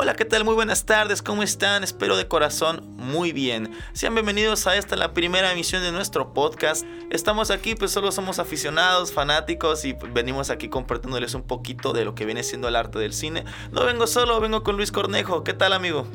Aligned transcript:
Hola, 0.00 0.14
¿qué 0.14 0.24
tal? 0.24 0.44
Muy 0.44 0.54
buenas 0.54 0.86
tardes, 0.86 1.22
¿cómo 1.22 1.42
están? 1.42 1.82
Espero 1.82 2.16
de 2.16 2.28
corazón 2.28 2.88
muy 2.96 3.32
bien. 3.32 3.72
Sean 3.94 4.14
bienvenidos 4.14 4.68
a 4.68 4.76
esta, 4.76 4.94
la 4.94 5.12
primera 5.12 5.50
emisión 5.50 5.82
de 5.82 5.90
nuestro 5.90 6.32
podcast. 6.32 6.86
Estamos 7.10 7.50
aquí, 7.50 7.74
pues 7.74 7.90
solo 7.90 8.12
somos 8.12 8.38
aficionados, 8.38 9.12
fanáticos 9.12 9.84
y 9.84 9.94
venimos 10.12 10.50
aquí 10.50 10.68
compartiéndoles 10.68 11.34
un 11.34 11.42
poquito 11.42 11.92
de 11.92 12.04
lo 12.04 12.14
que 12.14 12.26
viene 12.26 12.44
siendo 12.44 12.68
el 12.68 12.76
arte 12.76 13.00
del 13.00 13.12
cine. 13.12 13.44
No 13.72 13.84
vengo 13.84 14.06
solo, 14.06 14.38
vengo 14.38 14.62
con 14.62 14.76
Luis 14.76 14.92
Cornejo. 14.92 15.42
¿Qué 15.42 15.52
tal, 15.52 15.72
amigo? 15.72 16.06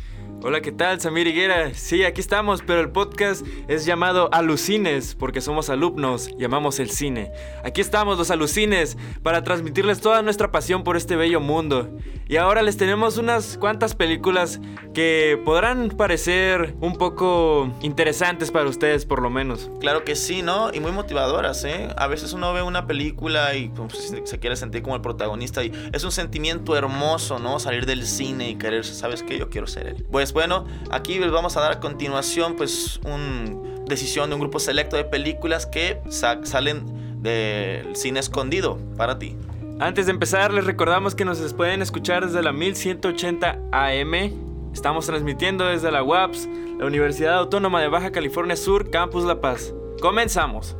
Hola, 0.45 0.59
¿qué 0.59 0.73
tal? 0.73 0.99
Samir 0.99 1.25
Higuera. 1.25 1.73
Sí, 1.73 2.03
aquí 2.03 2.19
estamos, 2.19 2.61
pero 2.67 2.81
el 2.81 2.89
podcast 2.89 3.45
es 3.70 3.85
llamado 3.85 4.27
Alucines, 4.34 5.15
porque 5.15 5.39
somos 5.39 5.70
alumnos, 5.70 6.31
llamamos 6.38 6.81
el 6.81 6.89
cine. 6.89 7.31
Aquí 7.63 7.79
estamos, 7.79 8.17
los 8.17 8.29
alucines, 8.29 8.98
para 9.23 9.45
transmitirles 9.45 10.01
toda 10.01 10.21
nuestra 10.21 10.51
pasión 10.51 10.84
por 10.84 10.98
este 10.98 11.15
bello 11.15 11.39
mundo. 11.39 11.98
Y 12.27 12.35
ahora 12.35 12.61
les 12.61 12.75
tenemos 12.75 13.17
unas 13.17 13.57
cuantas 13.57 13.95
películas 13.95 14.59
que 14.93 15.41
podrán 15.45 15.87
parecer 15.89 16.75
un 16.81 16.98
poco 16.98 17.71
interesantes 17.81 18.51
para 18.51 18.67
ustedes, 18.67 19.05
por 19.05 19.21
lo 19.21 19.29
menos. 19.29 19.71
Claro 19.79 20.03
que 20.03 20.17
sí, 20.17 20.41
¿no? 20.41 20.73
Y 20.73 20.81
muy 20.81 20.91
motivadoras, 20.91 21.63
¿eh? 21.63 21.87
A 21.95 22.07
veces 22.07 22.34
uno 22.34 22.51
ve 22.51 22.62
una 22.62 22.85
película 22.85 23.55
y 23.55 23.70
pues, 23.70 24.13
se 24.25 24.39
quiere 24.39 24.57
sentir 24.57 24.81
como 24.81 24.95
el 24.95 25.01
protagonista 25.01 25.63
y 25.63 25.71
es 25.93 26.03
un 26.03 26.12
sentimiento 26.12 26.75
hermoso, 26.75 27.39
¿no? 27.39 27.59
Salir 27.59 27.85
del 27.85 28.05
cine 28.05 28.49
y 28.49 28.55
querer, 28.55 28.84
¿sabes 28.84 29.23
qué? 29.23 29.39
Yo 29.39 29.49
quiero 29.49 29.67
ser 29.67 29.87
él. 29.87 30.05
Pues 30.12 30.32
bueno, 30.33 30.65
aquí 30.91 31.19
les 31.19 31.31
vamos 31.31 31.55
a 31.57 31.61
dar 31.61 31.71
a 31.73 31.79
continuación 31.79 32.55
pues 32.55 32.99
una 33.05 33.55
decisión 33.85 34.29
de 34.29 34.35
un 34.35 34.41
grupo 34.41 34.59
selecto 34.59 34.98
de 34.98 35.03
películas 35.03 35.65
que 35.65 36.01
salen 36.09 37.21
del 37.21 37.95
cine 37.95 38.20
escondido 38.20 38.77
para 38.98 39.20
ti. 39.20 39.37
Antes 39.79 40.05
de 40.05 40.12
empezar, 40.12 40.53
les 40.53 40.65
recordamos 40.65 41.15
que 41.15 41.25
nos 41.25 41.53
pueden 41.53 41.81
escuchar 41.81 42.25
desde 42.25 42.41
la 42.41 42.51
1180 42.51 43.59
AM. 43.71 44.71
Estamos 44.73 45.05
transmitiendo 45.05 45.65
desde 45.65 45.91
la 45.91 46.03
UAPS, 46.03 46.47
la 46.79 46.85
Universidad 46.85 47.37
Autónoma 47.37 47.81
de 47.81 47.87
Baja 47.87 48.12
California 48.12 48.55
Sur, 48.55 48.90
Campus 48.90 49.23
La 49.23 49.40
Paz. 49.41 49.73
Comenzamos. 50.01 50.75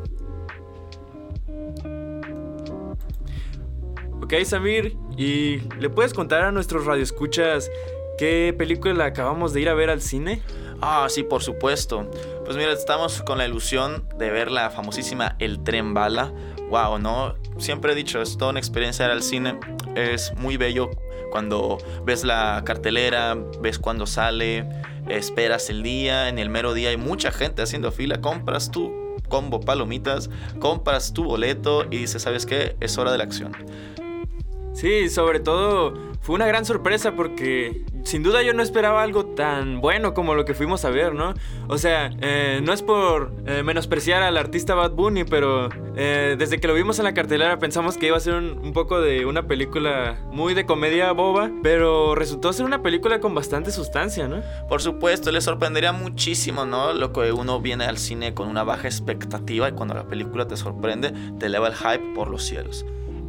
Ok, 4.21 4.33
Samir, 4.45 4.95
¿y 5.17 5.57
le 5.79 5.89
puedes 5.89 6.13
contar 6.13 6.43
a 6.43 6.51
nuestros 6.51 6.85
radioescuchas 6.85 7.69
¿Qué 8.23 8.55
película 8.57 9.03
acabamos 9.03 9.52
de 9.52 9.59
ir 9.59 9.67
a 9.67 9.73
ver 9.73 9.89
al 9.89 9.99
cine? 9.99 10.41
Ah, 10.79 11.07
sí, 11.09 11.23
por 11.23 11.43
supuesto. 11.43 12.09
Pues 12.45 12.55
mira, 12.55 12.71
estamos 12.71 13.21
con 13.21 13.38
la 13.38 13.45
ilusión 13.45 14.07
de 14.17 14.29
ver 14.29 14.49
la 14.49 14.69
famosísima 14.69 15.35
El 15.39 15.61
Tren 15.61 15.93
Bala. 15.93 16.31
Wow, 16.69 16.99
¿no? 16.99 17.35
Siempre 17.57 17.91
he 17.91 17.95
dicho, 17.95 18.21
es 18.21 18.38
toda 18.38 18.51
una 18.51 18.59
experiencia 18.61 19.03
ir 19.07 19.11
al 19.11 19.23
cine. 19.23 19.59
Es 19.95 20.33
muy 20.38 20.55
bello 20.55 20.89
cuando 21.31 21.79
ves 22.05 22.23
la 22.23 22.61
cartelera, 22.66 23.35
ves 23.59 23.77
cuando 23.77 24.07
sale, 24.07 24.69
esperas 25.09 25.69
el 25.69 25.83
día, 25.83 26.29
en 26.29 26.39
el 26.39 26.49
mero 26.49 26.73
día 26.73 26.91
hay 26.91 26.97
mucha 26.97 27.29
gente 27.29 27.61
haciendo 27.61 27.91
fila, 27.91 28.21
compras 28.21 28.71
tu 28.71 29.17
combo 29.27 29.59
palomitas, 29.59 30.29
compras 30.61 31.11
tu 31.11 31.25
boleto 31.25 31.88
y 31.91 31.97
dices, 31.97 32.21
¿sabes 32.21 32.45
qué? 32.45 32.77
Es 32.79 32.97
hora 32.97 33.11
de 33.11 33.17
la 33.17 33.25
acción. 33.25 33.51
Sí, 34.73 35.09
sobre 35.09 35.41
todo 35.41 35.94
fue 36.21 36.35
una 36.35 36.47
gran 36.47 36.63
sorpresa 36.63 37.17
porque 37.17 37.83
sin 38.03 38.23
duda 38.23 38.41
yo 38.41 38.53
no 38.53 38.61
esperaba 38.61 39.01
algo 39.01 39.25
tan 39.25 39.81
bueno 39.81 40.13
como 40.13 40.35
lo 40.35 40.45
que 40.45 40.53
fuimos 40.53 40.85
a 40.85 40.89
ver, 40.89 41.13
¿no? 41.13 41.33
O 41.67 41.77
sea, 41.77 42.11
eh, 42.21 42.61
no 42.63 42.73
es 42.73 42.81
por 42.81 43.33
eh, 43.45 43.63
menospreciar 43.63 44.23
al 44.23 44.37
artista 44.37 44.75
Bad 44.75 44.91
Bunny, 44.91 45.23
pero 45.23 45.69
eh, 45.95 46.35
desde 46.37 46.59
que 46.59 46.67
lo 46.67 46.73
vimos 46.73 46.99
en 46.99 47.05
la 47.05 47.13
cartelera 47.13 47.59
pensamos 47.59 47.97
que 47.97 48.07
iba 48.07 48.17
a 48.17 48.19
ser 48.19 48.35
un, 48.35 48.73
poco 48.73 49.00
de 49.01 49.25
una 49.25 49.47
película 49.47 50.17
muy 50.31 50.53
de 50.53 50.66
comedia 50.66 51.11
boba, 51.11 51.51
pero 51.61 52.16
resultó 52.16 52.51
ser 52.53 52.66
una 52.66 52.81
película 52.81 53.19
con 53.19 53.35
bastante 53.35 53.72
sustancia, 53.72 54.28
¿no? 54.28 54.41
Por 54.67 54.81
supuesto, 54.81 55.31
le 55.31 55.41
sorprendería 55.41 55.94
muchísimo, 55.94 56.66
¿no? 56.66 56.94
Lo 56.94 57.13
que 57.13 57.31
uno 57.31 57.61
viene 57.61 57.85
al 57.85 57.97
cine 57.97 58.33
con 58.33 58.47
una 58.47 58.63
baja 58.63 58.88
expectativa 58.88 59.69
y 59.69 59.72
cuando 59.73 59.94
la 59.94 60.07
película 60.07 60.47
te 60.47 60.57
sorprende, 60.57 61.13
te 61.39 61.45
eleva 61.45 61.67
el 61.67 61.75
hype 61.75 62.13
por 62.16 62.29
los 62.29 62.44
cielos. 62.44 62.85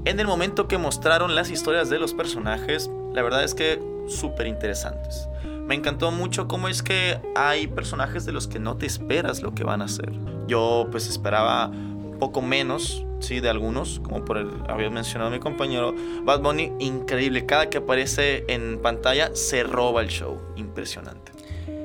En 0.06 0.20
el 0.20 0.26
momento 0.26 0.68
que 0.68 0.76
mostraron 0.76 1.34
las 1.34 1.50
historias 1.50 1.88
de 1.88 1.98
los 1.98 2.12
personajes, 2.12 2.90
la 3.14 3.22
verdad 3.22 3.42
es 3.42 3.54
que 3.54 3.80
súper 4.06 4.46
interesantes. 4.46 5.28
Me 5.66 5.74
encantó 5.74 6.10
mucho 6.10 6.46
cómo 6.46 6.68
es 6.68 6.82
que 6.82 7.18
hay 7.34 7.68
personajes 7.68 8.26
de 8.26 8.32
los 8.32 8.46
que 8.46 8.58
no 8.58 8.76
te 8.76 8.84
esperas 8.84 9.40
lo 9.40 9.54
que 9.54 9.64
van 9.64 9.80
a 9.80 9.86
hacer. 9.86 10.12
Yo 10.46 10.88
pues 10.90 11.08
esperaba 11.08 11.72
poco 12.20 12.42
menos, 12.42 13.06
sí, 13.20 13.40
de 13.40 13.48
algunos, 13.48 14.00
como 14.00 14.26
por 14.26 14.36
el 14.36 14.50
había 14.68 14.90
mencionado 14.90 15.30
mi 15.30 15.40
compañero, 15.40 15.94
Bad 16.22 16.42
Bunny, 16.42 16.70
increíble, 16.80 17.46
cada 17.46 17.70
que 17.70 17.78
aparece 17.78 18.44
en 18.48 18.80
pantalla 18.82 19.34
se 19.34 19.62
roba 19.62 20.02
el 20.02 20.08
show, 20.08 20.38
impresionante. 20.56 21.33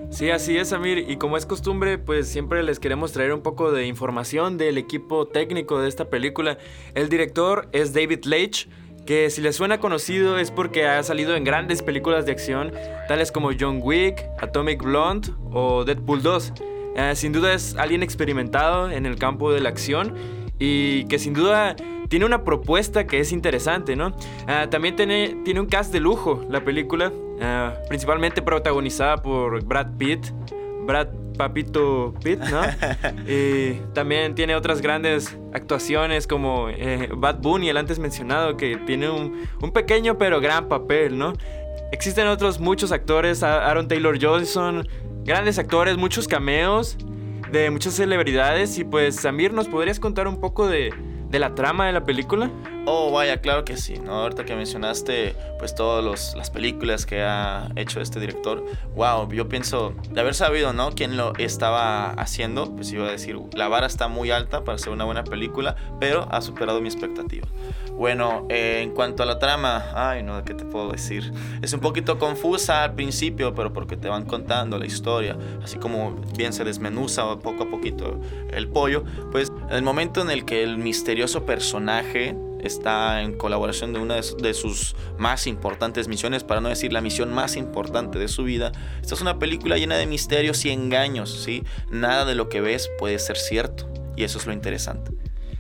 Sí, 0.10 0.32
así 0.32 0.58
es, 0.58 0.74
Amir. 0.74 1.06
Y 1.08 1.18
como 1.18 1.38
es 1.38 1.46
costumbre, 1.46 1.98
pues 1.98 2.28
siempre 2.28 2.64
les 2.64 2.80
queremos 2.80 3.12
traer 3.12 3.32
un 3.32 3.42
poco 3.42 3.72
de 3.72 3.86
información 3.86 4.58
del 4.58 4.78
equipo 4.78 5.28
técnico 5.28 5.80
de 5.80 5.88
esta 5.88 6.10
película. 6.10 6.58
El 6.96 7.10
director 7.10 7.70
es 7.74 7.94
David 7.94 8.26
Leitch, 8.26 8.68
que 9.06 9.30
si 9.30 9.42
les 9.42 9.56
suena 9.56 9.80
conocido 9.80 10.38
es 10.38 10.52
porque 10.52 10.88
ha 10.88 11.02
salido 11.04 11.36
en 11.36 11.44
grandes 11.44 11.84
películas 11.84 12.26
de 12.26 12.32
acción, 12.32 12.74
tales 13.08 13.32
como 13.32 13.52
John 13.58 13.80
Wick, 13.82 14.26
Atomic 14.40 14.84
Blonde 14.84 15.30
o 15.52 15.86
Deadpool 15.86 16.22
2. 16.24 16.54
Eh, 16.96 17.16
sin 17.16 17.32
duda 17.32 17.54
es 17.54 17.76
alguien 17.76 18.04
experimentado 18.04 18.90
en 18.90 19.06
el 19.06 19.18
campo 19.18 19.52
de 19.54 19.62
la 19.62 19.70
acción 19.70 20.16
y 20.58 21.06
que 21.06 21.20
sin 21.20 21.34
duda 21.34 21.76
tiene 22.10 22.26
una 22.26 22.44
propuesta 22.44 23.06
que 23.06 23.20
es 23.20 23.32
interesante, 23.32 23.96
¿no? 23.96 24.14
Ah, 24.48 24.68
también 24.70 24.96
tiene, 24.96 25.38
tiene 25.46 25.60
un 25.60 25.68
cast 25.68 25.94
de 25.94 26.00
lujo 26.00 26.44
la 26.50 26.64
película, 26.66 27.14
ah, 27.42 27.74
principalmente 27.88 28.42
protagonizada 28.42 29.18
por 29.18 29.64
Brad 29.64 29.98
Pitt. 29.98 30.28
Brad 30.86 31.08
Papito 31.38 32.14
Pitt, 32.22 32.40
¿no? 32.40 32.62
y 33.28 33.76
también 33.94 34.36
tiene 34.36 34.56
otras 34.56 34.82
grandes 34.82 35.38
actuaciones 35.54 36.28
como 36.28 36.68
eh, 36.70 37.10
Bad 37.16 37.40
Bunny, 37.42 37.70
el 37.70 37.78
antes 37.78 37.98
mencionado, 38.00 38.58
que 38.58 38.76
tiene 38.78 39.10
un, 39.10 39.48
un 39.62 39.72
pequeño 39.72 40.18
pero 40.18 40.42
gran 40.42 40.68
papel, 40.68 41.18
¿no? 41.18 41.34
Existen 41.92 42.28
otros 42.28 42.60
muchos 42.60 42.92
actores, 42.92 43.42
Aaron 43.42 43.88
Taylor 43.88 44.18
Johnson, 44.22 44.88
grandes 45.24 45.58
actores, 45.58 45.98
muchos 45.98 46.28
cameos 46.28 46.98
de 47.52 47.70
muchas 47.70 47.94
celebridades. 47.94 48.78
Y 48.78 48.84
pues, 48.84 49.16
Samir, 49.16 49.54
¿nos 49.54 49.68
podrías 49.68 50.00
contar 50.00 50.28
un 50.28 50.40
poco 50.40 50.68
de, 50.68 50.94
de 51.30 51.40
la 51.40 51.56
trama 51.56 51.86
de 51.86 51.94
la 51.94 52.04
película? 52.04 52.50
Oh, 52.86 53.12
vaya, 53.12 53.40
claro 53.40 53.66
que 53.66 53.78
sí, 53.78 54.00
¿no? 54.04 54.14
Ahorita 54.14 54.46
que 54.46 54.56
mencionaste, 54.56 55.36
pues, 55.60 55.76
todas 55.76 56.36
las 56.36 56.50
películas 56.50 57.06
que 57.06 57.22
ha 57.22 57.70
hecho 57.76 58.02
este 58.02 58.20
director, 58.20 58.66
wow, 58.96 59.32
yo 59.32 59.48
pienso, 59.48 59.94
de 60.10 60.20
haber 60.20 60.34
sabido, 60.34 60.74
¿no? 60.74 60.92
Quién 60.92 61.16
lo 61.16 61.36
estaba 61.36 62.12
haciendo, 62.14 62.74
pues 62.76 62.92
iba 62.92 63.08
a 63.08 63.12
decir, 63.12 63.38
la 63.54 63.68
vara 63.68 63.86
está 63.86 64.08
muy 64.08 64.32
alta 64.32 64.64
para 64.64 64.78
ser 64.78 64.92
una 64.92 65.06
buena 65.06 65.24
película, 65.24 65.76
pero 66.00 66.28
ha 66.32 66.42
superado 66.42 66.82
mi 66.82 66.88
expectativa. 66.88 67.48
Bueno, 68.00 68.48
eh, 68.50 68.80
en 68.82 68.92
cuanto 68.92 69.24
a 69.24 69.26
la 69.26 69.40
trama, 69.40 69.84
ay, 69.94 70.24
no, 70.24 70.44
¿qué 70.46 70.54
te 70.54 70.64
puedo 70.64 70.90
decir? 70.90 71.34
Es 71.62 71.74
un 71.74 71.82
poquito 71.82 72.18
confusa 72.18 72.86
al 72.86 72.96
principio, 72.96 73.54
pero 73.54 73.74
porque 73.74 73.98
te 73.98 74.08
van 74.08 74.26
contando 74.26 74.80
la 74.80 74.86
historia, 74.86 75.38
así 75.62 75.78
como 75.78 76.16
bien 76.38 76.54
se 76.54 76.64
desmenuza 76.64 77.38
poco 77.40 77.64
a 77.64 77.70
poquito 77.70 78.20
el 78.52 78.70
pollo, 78.70 79.04
pues 79.32 79.49
en 79.70 79.76
el 79.76 79.84
momento 79.84 80.22
en 80.22 80.32
el 80.32 80.46
que 80.46 80.64
el 80.64 80.78
misterioso 80.78 81.46
personaje 81.46 82.36
está 82.60 83.22
en 83.22 83.38
colaboración 83.38 83.94
de 83.94 84.00
una 84.00 84.16
de 84.16 84.54
sus 84.54 84.96
más 85.18 85.48
importantes 85.48 86.08
misiones, 86.08 86.44
para 86.44 86.60
no 86.60 86.70
decir 86.70 86.92
la 86.92 87.02
misión 87.02 87.34
más 87.34 87.56
importante 87.56 88.20
de 88.20 88.28
su 88.28 88.44
vida. 88.44 88.72
Esta 89.02 89.16
es 89.16 89.22
una 89.22 89.40
película 89.40 89.78
llena 89.78 89.96
de 89.96 90.06
misterios 90.06 90.66
y 90.66 90.72
engaños, 90.72 91.30
¿sí? 91.32 91.64
Nada 91.90 92.26
de 92.26 92.36
lo 92.36 92.50
que 92.50 92.62
ves 92.62 92.90
puede 92.98 93.20
ser 93.20 93.38
cierto, 93.38 93.90
y 94.16 94.24
eso 94.24 94.40
es 94.40 94.46
lo 94.46 94.54
interesante. 94.54 95.12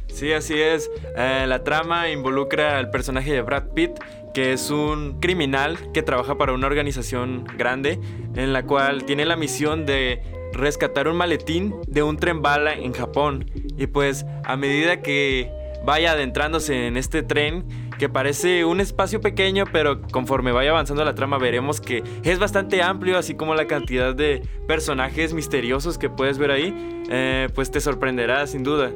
Sí, 0.07 0.33
así 0.33 0.59
es. 0.59 0.89
Eh, 1.15 1.45
la 1.47 1.63
trama 1.63 2.09
involucra 2.09 2.79
al 2.79 2.89
personaje 2.89 3.31
de 3.31 3.41
Brad 3.41 3.69
Pitt, 3.75 3.91
que 4.33 4.53
es 4.53 4.69
un 4.69 5.19
criminal 5.19 5.77
que 5.93 6.01
trabaja 6.01 6.37
para 6.37 6.53
una 6.53 6.67
organización 6.67 7.45
grande, 7.57 7.99
en 8.35 8.53
la 8.53 8.63
cual 8.63 9.05
tiene 9.05 9.25
la 9.25 9.35
misión 9.35 9.85
de 9.85 10.21
rescatar 10.53 11.07
un 11.07 11.17
maletín 11.17 11.75
de 11.87 12.03
un 12.03 12.17
tren 12.17 12.41
bala 12.41 12.73
en 12.73 12.93
Japón. 12.93 13.49
Y 13.77 13.87
pues 13.87 14.25
a 14.43 14.55
medida 14.55 15.01
que 15.01 15.51
vaya 15.85 16.11
adentrándose 16.11 16.87
en 16.87 16.97
este 16.97 17.23
tren 17.23 17.65
que 17.97 18.09
parece 18.09 18.63
un 18.65 18.79
espacio 18.79 19.19
pequeño, 19.19 19.65
pero 19.71 20.01
conforme 20.01 20.51
vaya 20.51 20.71
avanzando 20.71 21.03
la 21.03 21.15
trama 21.15 21.37
veremos 21.37 21.81
que 21.81 22.03
es 22.23 22.39
bastante 22.39 22.81
amplio, 22.81 23.17
así 23.17 23.35
como 23.35 23.55
la 23.55 23.67
cantidad 23.67 24.15
de 24.15 24.41
personajes 24.67 25.33
misteriosos 25.33 25.97
que 25.97 26.09
puedes 26.09 26.37
ver 26.37 26.51
ahí, 26.51 27.03
eh, 27.09 27.49
pues 27.53 27.71
te 27.71 27.81
sorprenderá 27.81 28.47
sin 28.47 28.63
duda. 28.63 28.91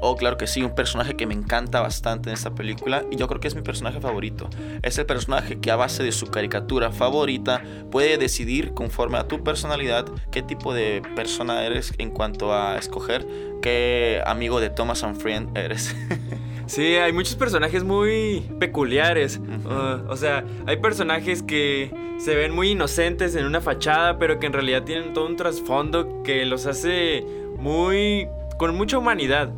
Oh, 0.00 0.16
claro 0.16 0.36
que 0.38 0.46
sí, 0.46 0.62
un 0.62 0.74
personaje 0.74 1.14
que 1.14 1.26
me 1.26 1.34
encanta 1.34 1.80
bastante 1.80 2.30
en 2.30 2.34
esta 2.34 2.54
película 2.54 3.04
y 3.10 3.16
yo 3.16 3.28
creo 3.28 3.40
que 3.40 3.48
es 3.48 3.54
mi 3.54 3.62
personaje 3.62 4.00
favorito. 4.00 4.48
Es 4.82 4.98
el 4.98 5.06
personaje 5.06 5.60
que 5.60 5.70
a 5.70 5.76
base 5.76 6.02
de 6.02 6.12
su 6.12 6.26
caricatura 6.26 6.90
favorita 6.90 7.62
puede 7.90 8.16
decidir 8.16 8.72
conforme 8.72 9.18
a 9.18 9.28
tu 9.28 9.44
personalidad 9.44 10.06
qué 10.30 10.42
tipo 10.42 10.72
de 10.72 11.02
persona 11.14 11.64
eres 11.64 11.92
en 11.98 12.10
cuanto 12.10 12.54
a 12.54 12.78
escoger 12.78 13.26
qué 13.60 14.22
amigo 14.24 14.58
de 14.60 14.70
Thomas 14.70 15.04
and 15.04 15.16
Friend 15.20 15.56
eres. 15.56 15.94
Sí, 16.70 16.94
hay 16.94 17.12
muchos 17.12 17.34
personajes 17.34 17.82
muy 17.82 18.48
peculiares. 18.60 19.38
Uh, 19.38 20.08
o 20.08 20.16
sea, 20.16 20.44
hay 20.66 20.76
personajes 20.76 21.42
que 21.42 21.90
se 22.18 22.36
ven 22.36 22.54
muy 22.54 22.70
inocentes 22.70 23.34
en 23.34 23.44
una 23.44 23.60
fachada, 23.60 24.20
pero 24.20 24.38
que 24.38 24.46
en 24.46 24.52
realidad 24.52 24.84
tienen 24.84 25.12
todo 25.12 25.26
un 25.26 25.34
trasfondo 25.34 26.22
que 26.22 26.44
los 26.44 26.66
hace 26.66 27.24
muy... 27.58 28.28
con 28.56 28.76
mucha 28.76 28.98
humanidad. 28.98 29.50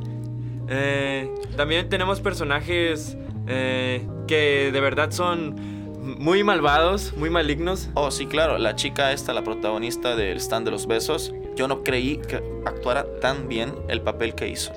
Eh, 0.68 1.32
también 1.56 1.88
tenemos 1.88 2.20
personajes 2.20 3.16
eh, 3.46 4.06
que 4.26 4.70
de 4.72 4.80
verdad 4.80 5.10
son 5.10 5.54
muy 6.02 6.42
malvados, 6.44 7.14
muy 7.16 7.30
malignos. 7.30 7.88
Oh, 7.94 8.10
sí, 8.10 8.26
claro. 8.26 8.58
La 8.58 8.74
chica 8.74 9.12
esta, 9.12 9.32
la 9.32 9.42
protagonista 9.42 10.16
del 10.16 10.38
stand 10.38 10.66
de 10.66 10.70
los 10.72 10.86
besos, 10.86 11.32
yo 11.54 11.68
no 11.68 11.82
creí 11.82 12.16
que 12.16 12.42
actuara 12.64 13.06
tan 13.20 13.48
bien 13.48 13.74
el 13.88 14.00
papel 14.00 14.34
que 14.34 14.48
hizo. 14.48 14.72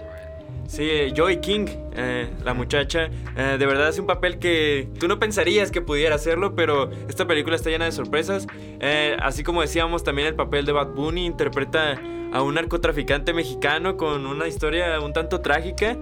Sí, 0.68 0.90
Joy 1.16 1.42
King, 1.42 1.68
eh, 1.96 2.28
la 2.44 2.54
muchacha, 2.54 3.10
eh, 3.38 3.56
de 3.60 3.66
verdad 3.66 3.90
es 3.90 4.00
un 4.00 4.08
papel 4.08 4.40
que 4.40 4.90
tú 5.00 5.08
no 5.08 5.20
pensarías 5.20 5.70
que 5.70 5.82
pudiera 5.82 6.16
hacerlo, 6.16 6.56
pero 6.56 6.90
esta 7.08 7.28
película 7.28 7.56
está 7.56 7.70
llena 7.70 7.86
de 7.86 7.92
sorpresas. 7.92 8.48
Eh, 8.80 9.16
así 9.22 9.44
como 9.44 9.62
decíamos, 9.62 10.04
también 10.04 10.28
el 10.28 10.36
papel 10.36 10.66
de 10.66 10.72
Bad 10.72 10.90
Bunny 10.90 11.26
interpreta 11.26 12.02
a 12.34 12.42
un 12.42 12.56
narcotraficante 12.56 13.32
mexicano 13.32 13.96
con 13.96 14.26
una 14.26 14.48
historia 14.48 15.00
un 15.00 15.14
tanto 15.14 15.40
trágica 15.42 15.98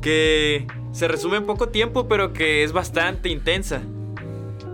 que 0.00 0.66
se 0.92 1.08
resume 1.08 1.36
en 1.36 1.44
poco 1.44 1.68
tiempo, 1.68 2.08
pero 2.08 2.32
que 2.32 2.64
es 2.64 2.72
bastante 2.72 3.28
intensa. 3.28 3.82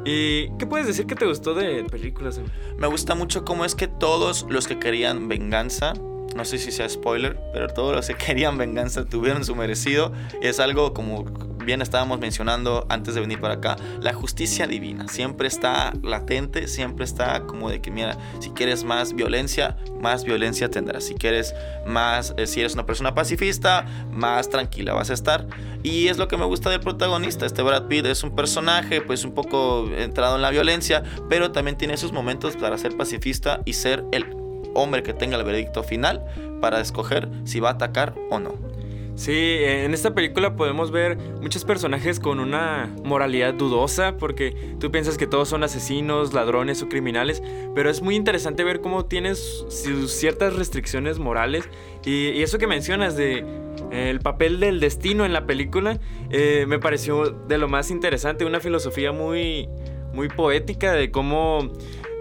¿Y 0.04 0.50
qué 0.56 0.66
puedes 0.66 0.86
decir 0.86 1.06
que 1.06 1.14
te 1.14 1.26
gustó 1.26 1.54
de 1.54 1.84
películas? 1.84 2.40
Me 2.78 2.86
gusta 2.86 3.14
mucho 3.14 3.44
cómo 3.44 3.64
es 3.64 3.74
que 3.74 3.88
todos 3.88 4.46
los 4.48 4.66
que 4.66 4.78
querían 4.78 5.28
venganza 5.28 5.94
no 6.34 6.44
sé 6.44 6.58
si 6.58 6.70
sea 6.72 6.88
spoiler, 6.88 7.38
pero 7.52 7.68
todos 7.68 7.94
los 7.94 8.06
que 8.06 8.14
querían 8.26 8.58
venganza 8.58 9.04
tuvieron 9.04 9.44
su 9.44 9.54
merecido. 9.54 10.12
Es 10.40 10.60
algo 10.60 10.92
como 10.92 11.24
bien 11.64 11.82
estábamos 11.82 12.18
mencionando 12.18 12.86
antes 12.88 13.14
de 13.14 13.20
venir 13.20 13.40
para 13.40 13.54
acá, 13.54 13.76
la 14.00 14.12
justicia 14.12 14.66
divina 14.66 15.08
siempre 15.08 15.48
está 15.48 15.92
latente, 16.02 16.68
siempre 16.68 17.04
está 17.04 17.44
como 17.46 17.70
de 17.70 17.80
que, 17.80 17.90
mira, 17.90 18.18
si 18.40 18.50
quieres 18.50 18.84
más 18.84 19.14
violencia, 19.14 19.76
más 20.00 20.24
violencia 20.24 20.70
tendrás. 20.70 21.04
Si 21.04 21.14
quieres 21.14 21.54
más, 21.86 22.34
eh, 22.36 22.46
si 22.46 22.60
eres 22.60 22.74
una 22.74 22.86
persona 22.86 23.14
pacifista, 23.14 23.86
más 24.10 24.48
tranquila 24.48 24.92
vas 24.92 25.10
a 25.10 25.14
estar. 25.14 25.46
Y 25.82 26.08
es 26.08 26.18
lo 26.18 26.28
que 26.28 26.36
me 26.36 26.44
gusta 26.44 26.70
del 26.70 26.80
protagonista. 26.80 27.46
Este 27.46 27.62
Brad 27.62 27.86
Pitt 27.86 28.06
es 28.06 28.22
un 28.22 28.34
personaje, 28.34 29.00
pues 29.00 29.24
un 29.24 29.32
poco 29.32 29.88
entrado 29.96 30.36
en 30.36 30.42
la 30.42 30.50
violencia, 30.50 31.02
pero 31.28 31.52
también 31.52 31.76
tiene 31.76 31.96
sus 31.96 32.12
momentos 32.12 32.56
para 32.56 32.78
ser 32.78 32.96
pacifista 32.96 33.60
y 33.64 33.72
ser 33.74 34.04
el 34.12 34.41
hombre 34.74 35.02
que 35.02 35.14
tenga 35.14 35.36
el 35.36 35.44
veredicto 35.44 35.82
final 35.82 36.24
para 36.60 36.80
escoger 36.80 37.28
si 37.44 37.60
va 37.60 37.70
a 37.70 37.72
atacar 37.72 38.14
o 38.30 38.38
no. 38.38 38.72
Sí, 39.14 39.58
en 39.60 39.92
esta 39.92 40.14
película 40.14 40.56
podemos 40.56 40.90
ver 40.90 41.18
muchos 41.42 41.64
personajes 41.64 42.18
con 42.18 42.40
una 42.40 42.90
moralidad 43.04 43.52
dudosa, 43.52 44.16
porque 44.16 44.56
tú 44.80 44.90
piensas 44.90 45.18
que 45.18 45.26
todos 45.26 45.50
son 45.50 45.62
asesinos, 45.64 46.32
ladrones 46.32 46.82
o 46.82 46.88
criminales, 46.88 47.42
pero 47.74 47.90
es 47.90 48.00
muy 48.00 48.16
interesante 48.16 48.64
ver 48.64 48.80
cómo 48.80 49.04
tienes 49.04 49.66
ciertas 50.06 50.56
restricciones 50.56 51.18
morales. 51.18 51.68
Y, 52.04 52.42
eso 52.42 52.58
que 52.58 52.66
mencionas 52.66 53.14
de 53.14 53.44
eh, 53.92 54.10
el 54.10 54.20
papel 54.20 54.58
del 54.60 54.80
destino 54.80 55.26
en 55.26 55.34
la 55.34 55.46
película, 55.46 56.00
eh, 56.30 56.64
me 56.66 56.78
pareció 56.78 57.30
de 57.30 57.58
lo 57.58 57.68
más 57.68 57.90
interesante, 57.90 58.46
una 58.46 58.60
filosofía 58.60 59.12
muy, 59.12 59.68
muy 60.14 60.28
poética 60.28 60.94
de 60.94 61.10
cómo 61.10 61.70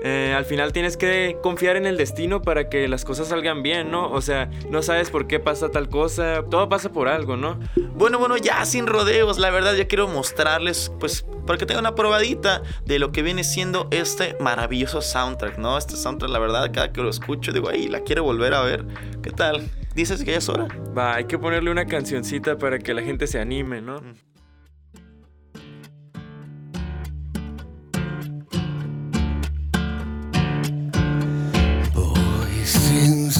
eh, 0.03 0.33
al 0.35 0.45
final 0.45 0.73
tienes 0.73 0.97
que 0.97 1.37
confiar 1.43 1.75
en 1.75 1.85
el 1.85 1.95
destino 1.95 2.41
para 2.41 2.69
que 2.69 2.87
las 2.87 3.05
cosas 3.05 3.27
salgan 3.27 3.61
bien, 3.61 3.91
¿no? 3.91 4.11
O 4.11 4.21
sea, 4.21 4.49
no 4.69 4.81
sabes 4.81 5.09
por 5.09 5.27
qué 5.27 5.39
pasa 5.39 5.69
tal 5.69 5.89
cosa, 5.89 6.43
todo 6.49 6.67
pasa 6.69 6.91
por 6.91 7.07
algo, 7.07 7.37
¿no? 7.37 7.59
Bueno, 7.95 8.17
bueno, 8.17 8.37
ya 8.37 8.65
sin 8.65 8.87
rodeos, 8.87 9.37
la 9.37 9.51
verdad 9.51 9.75
ya 9.75 9.87
quiero 9.87 10.07
mostrarles, 10.07 10.91
pues, 10.99 11.25
para 11.45 11.59
que 11.59 11.65
tengan 11.65 11.83
una 11.83 11.95
probadita 11.95 12.63
de 12.85 12.97
lo 12.97 13.11
que 13.11 13.21
viene 13.21 13.43
siendo 13.43 13.87
este 13.91 14.35
maravilloso 14.39 15.01
soundtrack, 15.01 15.57
¿no? 15.59 15.77
Este 15.77 15.95
soundtrack, 15.95 16.31
la 16.31 16.39
verdad, 16.39 16.71
cada 16.73 16.91
que 16.91 17.01
lo 17.01 17.09
escucho, 17.09 17.51
digo, 17.51 17.69
ay, 17.69 17.87
la 17.87 18.01
quiero 18.01 18.23
volver 18.23 18.53
a 18.55 18.61
ver. 18.61 18.85
¿Qué 19.21 19.29
tal? 19.29 19.69
¿Dices 19.93 20.23
que 20.23 20.31
ya 20.31 20.37
es 20.37 20.49
hora? 20.49 20.67
Va, 20.97 21.15
hay 21.15 21.25
que 21.25 21.37
ponerle 21.37 21.69
una 21.69 21.85
cancioncita 21.85 22.57
para 22.57 22.79
que 22.79 22.93
la 22.93 23.03
gente 23.03 23.27
se 23.27 23.39
anime, 23.39 23.81
¿no? 23.81 23.97
Mm. 23.97 24.30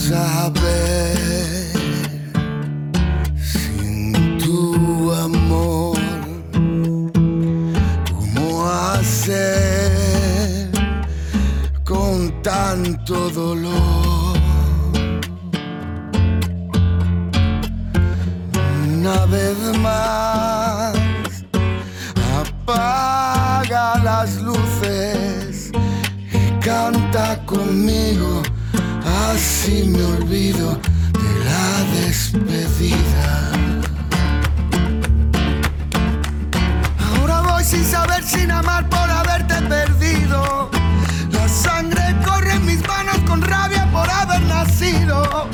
Saber 0.09 1.15
sin 3.37 4.37
tu 4.39 5.13
amor 5.13 5.97
cómo 8.09 8.67
hacer 8.67 10.71
con 11.85 12.41
tanto 12.41 13.29
dolor. 13.29 14.37
Una 18.97 19.25
vez 19.27 19.57
más 19.79 20.95
apaga 22.39 23.99
las 24.03 24.41
luces 24.41 25.71
y 26.33 26.59
canta 26.59 27.39
conmigo 27.45 28.40
Así 29.33 29.85
me 29.87 30.03
olvido 30.03 30.77
de 31.13 31.45
la 31.45 32.01
despedida. 32.01 33.51
Ahora 36.99 37.39
voy 37.39 37.63
sin 37.63 37.85
saber, 37.85 38.23
sin 38.25 38.51
amar 38.51 38.89
por 38.89 39.09
haberte 39.09 39.55
perdido. 39.69 40.69
La 41.31 41.47
sangre 41.47 42.13
corre 42.25 42.55
en 42.55 42.65
mis 42.65 42.85
manos 42.85 43.19
con 43.25 43.41
rabia 43.41 43.89
por 43.93 44.09
haber 44.09 44.41
nacido. 44.41 45.47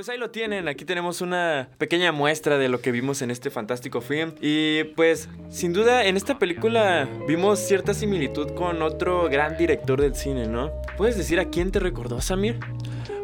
Pues 0.00 0.08
ahí 0.08 0.16
lo 0.16 0.30
tienen, 0.30 0.66
aquí 0.66 0.86
tenemos 0.86 1.20
una 1.20 1.68
pequeña 1.76 2.10
muestra 2.10 2.56
de 2.56 2.70
lo 2.70 2.80
que 2.80 2.90
vimos 2.90 3.20
en 3.20 3.30
este 3.30 3.50
fantástico 3.50 4.00
film. 4.00 4.32
Y 4.40 4.84
pues 4.96 5.28
sin 5.50 5.74
duda 5.74 6.06
en 6.06 6.16
esta 6.16 6.38
película 6.38 7.06
vimos 7.28 7.58
cierta 7.58 7.92
similitud 7.92 8.54
con 8.54 8.80
otro 8.80 9.28
gran 9.28 9.58
director 9.58 10.00
del 10.00 10.14
cine, 10.14 10.46
¿no? 10.46 10.72
¿Puedes 10.96 11.18
decir 11.18 11.38
a 11.38 11.50
quién 11.50 11.70
te 11.70 11.80
recordó, 11.80 12.22
Samir? 12.22 12.58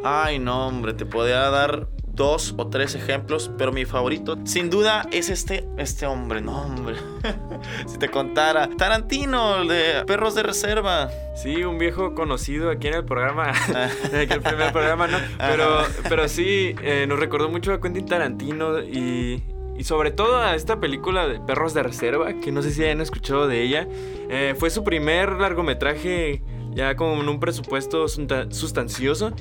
Ay, 0.04 0.38
no, 0.38 0.66
hombre, 0.66 0.92
te 0.92 1.06
podría 1.06 1.48
dar 1.48 1.88
dos 2.16 2.54
o 2.56 2.66
tres 2.68 2.94
ejemplos, 2.94 3.50
pero 3.56 3.72
mi 3.72 3.84
favorito 3.84 4.36
sin 4.44 4.70
duda 4.70 5.06
es 5.12 5.28
este, 5.28 5.68
este 5.76 6.06
hombre, 6.06 6.40
no 6.40 6.62
hombre. 6.62 6.96
si 7.86 7.98
te 7.98 8.08
contara, 8.08 8.68
Tarantino, 8.76 9.64
de 9.66 10.04
Perros 10.06 10.34
de 10.34 10.42
Reserva. 10.42 11.10
Sí, 11.36 11.62
un 11.64 11.78
viejo 11.78 12.14
conocido 12.14 12.70
aquí 12.70 12.88
en 12.88 12.94
el 12.94 13.04
programa, 13.04 13.52
en 14.12 14.32
el 14.32 14.40
primer 14.40 14.72
programa, 14.72 15.06
¿no? 15.06 15.18
Pero, 15.38 15.84
pero 16.08 16.28
sí, 16.28 16.74
eh, 16.82 17.04
nos 17.06 17.20
recordó 17.20 17.50
mucho 17.50 17.72
a 17.72 17.80
Quentin 17.80 18.06
Tarantino 18.06 18.80
y, 18.80 19.42
y 19.78 19.84
sobre 19.84 20.10
todo 20.10 20.38
a 20.38 20.54
esta 20.54 20.80
película 20.80 21.28
de 21.28 21.38
Perros 21.38 21.74
de 21.74 21.82
Reserva, 21.82 22.32
que 22.40 22.50
no 22.50 22.62
sé 22.62 22.70
si 22.70 22.82
hayan 22.82 23.02
escuchado 23.02 23.46
de 23.46 23.62
ella. 23.62 23.86
Eh, 24.30 24.54
fue 24.58 24.70
su 24.70 24.82
primer 24.84 25.32
largometraje 25.32 26.42
ya 26.76 26.94
con 26.94 27.26
un 27.26 27.40
presupuesto 27.40 28.06
sustancioso 28.06 29.32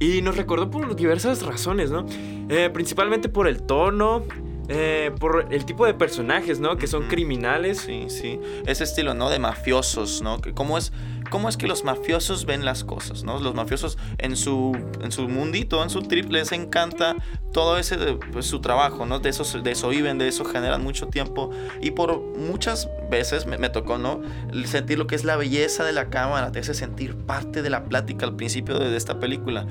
y 0.00 0.22
nos 0.22 0.36
recordó 0.36 0.70
por 0.70 0.96
diversas 0.96 1.42
razones, 1.42 1.90
¿no? 1.90 2.04
Eh, 2.48 2.68
principalmente 2.72 3.28
por 3.28 3.46
el 3.46 3.62
tono, 3.62 4.24
eh, 4.68 5.12
por 5.20 5.46
el 5.50 5.64
tipo 5.64 5.86
de 5.86 5.94
personajes, 5.94 6.58
¿no? 6.58 6.76
Que 6.76 6.88
son 6.88 7.06
criminales. 7.06 7.78
Sí, 7.78 8.06
sí. 8.08 8.40
Ese 8.66 8.82
estilo, 8.84 9.14
¿no? 9.14 9.30
De 9.30 9.38
mafiosos, 9.38 10.20
¿no? 10.20 10.40
¿Cómo 10.54 10.76
es, 10.76 10.92
cómo 11.30 11.48
es 11.48 11.56
que 11.56 11.66
los 11.66 11.84
mafiosos 11.84 12.44
ven 12.44 12.64
las 12.64 12.84
cosas, 12.84 13.24
¿no? 13.24 13.38
Los 13.38 13.54
mafiosos 13.54 13.96
en 14.18 14.36
su, 14.36 14.76
en 15.00 15.12
su 15.12 15.28
mundito, 15.28 15.82
en 15.82 15.88
su 15.88 16.02
trip, 16.02 16.30
les 16.30 16.52
encanta 16.52 17.16
todo 17.52 17.78
ese, 17.78 17.96
pues, 18.32 18.46
su 18.46 18.60
trabajo, 18.60 19.06
¿no? 19.06 19.20
De 19.20 19.30
eso, 19.30 19.44
de 19.60 19.70
eso 19.70 19.88
viven, 19.88 20.18
de 20.18 20.28
eso 20.28 20.44
generan 20.44 20.82
mucho 20.82 21.06
tiempo. 21.06 21.50
Y 21.80 21.92
por 21.92 22.20
muchas 22.20 22.88
veces 23.10 23.46
me, 23.46 23.70
tocó, 23.70 23.98
¿no? 23.98 24.20
sentir 24.64 24.98
lo 24.98 25.06
que 25.06 25.14
es 25.14 25.24
la 25.24 25.36
belleza 25.36 25.84
de 25.84 25.92
la 25.92 26.10
cámara, 26.10 26.52
te 26.52 26.58
hace 26.58 26.74
sentir 26.74 27.16
parte 27.16 27.62
de 27.62 27.70
la 27.70 27.84
plática 27.84 28.26
al 28.26 28.36
principio 28.36 28.78
de, 28.78 28.96
esta 28.96 29.18
película. 29.18 29.66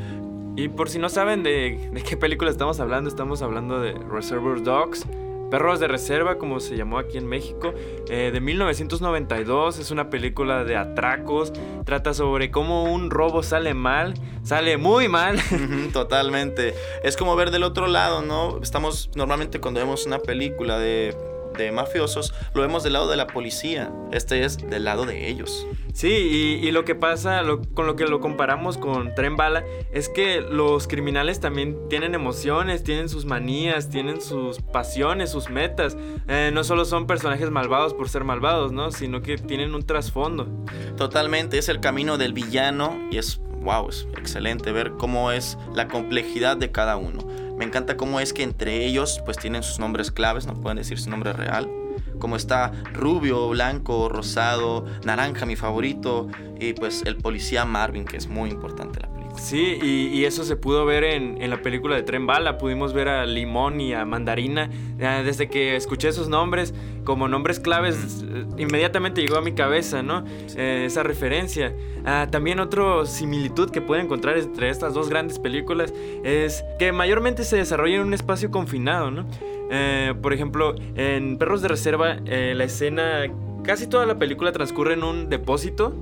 Y 0.56 0.70
por 0.70 0.90
si 0.90 0.98
no 1.00 1.10
saben 1.10 1.44
de, 1.44 1.90
de 1.94 2.02
qué 2.02 2.18
película 2.18 2.50
estamos 2.50 2.80
hablando, 2.80 3.10
estamos 3.10 3.42
hablando 3.42 3.80
de 3.80 3.94
Reservoir 3.94 4.64
Dogs 4.64 5.06
Perros 5.50 5.80
de 5.80 5.88
Reserva, 5.88 6.38
como 6.38 6.60
se 6.60 6.76
llamó 6.76 7.00
aquí 7.00 7.18
en 7.18 7.28
México, 7.28 7.74
eh, 8.10 8.30
de 8.32 8.40
1992. 8.40 9.80
Es 9.80 9.92
una 9.92 10.10
película 10.10 10.64
de 10.64 10.76
atracos. 10.76 11.54
Trata 11.86 12.14
sobre 12.14 12.52
cómo 12.52 12.84
un 12.84 13.10
robo 13.10 13.44
sale 13.44 13.74
mal, 13.74 14.14
sale 14.44 14.78
muy 14.78 15.08
mal. 15.08 15.40
Totalmente. 15.94 16.74
Es 17.04 17.18
como 17.18 17.36
ver 17.36 17.52
del 17.52 17.64
otro 17.64 17.88
lado, 17.88 18.22
¿no? 18.22 18.60
Estamos 18.62 19.10
normalmente 19.16 19.60
cuando 19.60 19.80
vemos 19.80 20.06
una 20.06 20.20
película 20.20 20.78
de 20.78 21.16
de 21.64 21.72
mafiosos, 21.72 22.34
lo 22.54 22.62
vemos 22.62 22.84
del 22.84 22.94
lado 22.94 23.10
de 23.10 23.18
la 23.18 23.28
policía. 23.28 23.92
Este 24.12 24.44
es 24.44 24.58
del 24.58 24.86
lado 24.86 25.06
de 25.06 25.30
ellos. 25.30 25.68
Sí, 25.94 26.60
y, 26.62 26.72
lo 26.72 26.86
que 26.86 26.96
pasa, 26.96 27.42
con 27.74 27.88
lo 27.88 27.96
que 27.96 28.06
lo 28.06 28.20
comparamos 28.20 28.78
con 28.78 29.14
Tren 29.16 29.36
Bala, 29.36 29.64
es 29.92 30.08
que 30.08 30.40
los 30.40 30.88
criminales 30.88 31.40
también 31.40 31.78
tienen 31.90 32.16
emociones, 32.16 32.84
tienen 32.84 33.10
sus 33.10 33.26
manías, 33.26 33.90
tienen 33.90 34.22
sus 34.22 34.62
pasiones, 34.62 35.32
sus 35.32 35.50
metas. 35.50 35.98
Eh, 36.28 36.52
no 36.54 36.64
solo 36.64 36.86
son 36.86 37.08
personajes 37.08 37.50
malvados 37.50 37.94
por 37.94 38.08
ser 38.08 38.24
malvados, 38.24 38.72
¿no? 38.72 38.92
Sino 38.92 39.22
que 39.22 39.38
tienen 39.38 39.76
un 39.76 39.86
trasfondo. 39.86 40.48
Totalmente, 40.96 41.58
es 41.58 41.70
el 41.70 41.80
camino 41.80 42.18
del 42.18 42.34
villano 42.34 42.98
y 43.12 43.18
es, 43.18 43.42
wow, 43.62 43.90
es 43.90 44.08
excelente 44.18 44.72
ver 44.72 44.92
cómo 44.92 45.32
es 45.32 45.58
la 45.74 45.88
complejidad 45.88 46.56
de 46.56 46.72
cada 46.72 46.98
uno. 46.98 47.39
Me 47.60 47.66
encanta 47.66 47.98
cómo 47.98 48.22
es 48.22 48.32
que 48.32 48.44
entre 48.44 48.86
ellos 48.86 49.22
pues 49.26 49.38
tienen 49.38 49.64
sus 49.64 49.80
nombres 49.80 50.12
claves, 50.12 50.46
no 50.46 50.54
pueden 50.54 50.78
decir 50.78 50.98
su 50.98 51.10
nombre 51.10 51.34
real. 51.34 51.70
Como 52.18 52.38
está 52.38 52.72
rubio, 52.94 53.50
blanco, 53.50 54.08
rosado, 54.08 54.86
naranja 55.04 55.46
mi 55.46 55.58
favorito 55.58 56.30
y 56.58 56.72
pues 56.72 57.04
el 57.06 57.18
policía 57.18 57.66
Marvin 57.66 58.06
que 58.06 58.16
es 58.16 58.28
muy 58.28 58.50
importante 58.50 59.02
la 59.02 59.10
Sí, 59.40 59.80
y, 59.82 60.26
eso 60.26 60.44
se 60.44 60.56
pudo 60.56 60.86
ver 60.86 61.04
en, 61.04 61.50
la 61.50 61.62
película 61.62 61.96
de 61.96 62.04
Tren 62.04 62.28
Bala. 62.28 62.58
Pudimos 62.58 62.94
ver 62.94 63.08
a 63.08 63.26
Limón 63.26 63.80
y 63.82 63.94
a 63.94 64.06
Mandarina. 64.06 64.70
Desde 64.98 65.50
que 65.50 65.76
escuché 65.76 66.10
esos 66.10 66.28
nombres 66.28 66.74
como 67.06 67.28
nombres 67.28 67.60
claves, 67.60 68.24
eh, 68.24 68.46
inmediatamente 68.58 69.22
llegó 69.22 69.38
a 69.38 69.42
mi 69.42 69.54
cabeza, 69.54 70.04
¿no? 70.04 70.24
Eh, 70.56 70.84
esa 70.86 71.02
referencia. 71.02 71.74
Ah, 72.06 72.28
también 72.30 72.60
otra 72.60 73.06
similitud 73.06 73.72
que 73.72 73.82
puede 73.82 74.04
encontrar 74.04 74.38
entre 74.38 74.70
estas 74.70 74.94
dos 74.94 75.10
grandes 75.10 75.40
películas 75.40 75.94
es 76.24 76.64
que 76.78 76.92
mayormente 76.92 77.44
se 77.46 77.58
desarrolla 77.58 77.96
en 77.96 78.02
un 78.02 78.14
espacio 78.14 78.52
confinado, 78.52 79.10
¿no? 79.10 79.26
Eh, 79.72 80.14
por 80.22 80.34
ejemplo, 80.34 80.76
en 80.96 81.38
Perros 81.38 81.62
de 81.62 81.70
Reserva, 81.70 82.18
la 82.26 82.64
escena, 82.64 83.24
casi 83.64 83.88
toda 83.88 84.06
la 84.06 84.20
película 84.20 84.52
transcurre 84.52 84.94
en 84.94 85.04
un 85.04 85.30
depósito, 85.30 85.96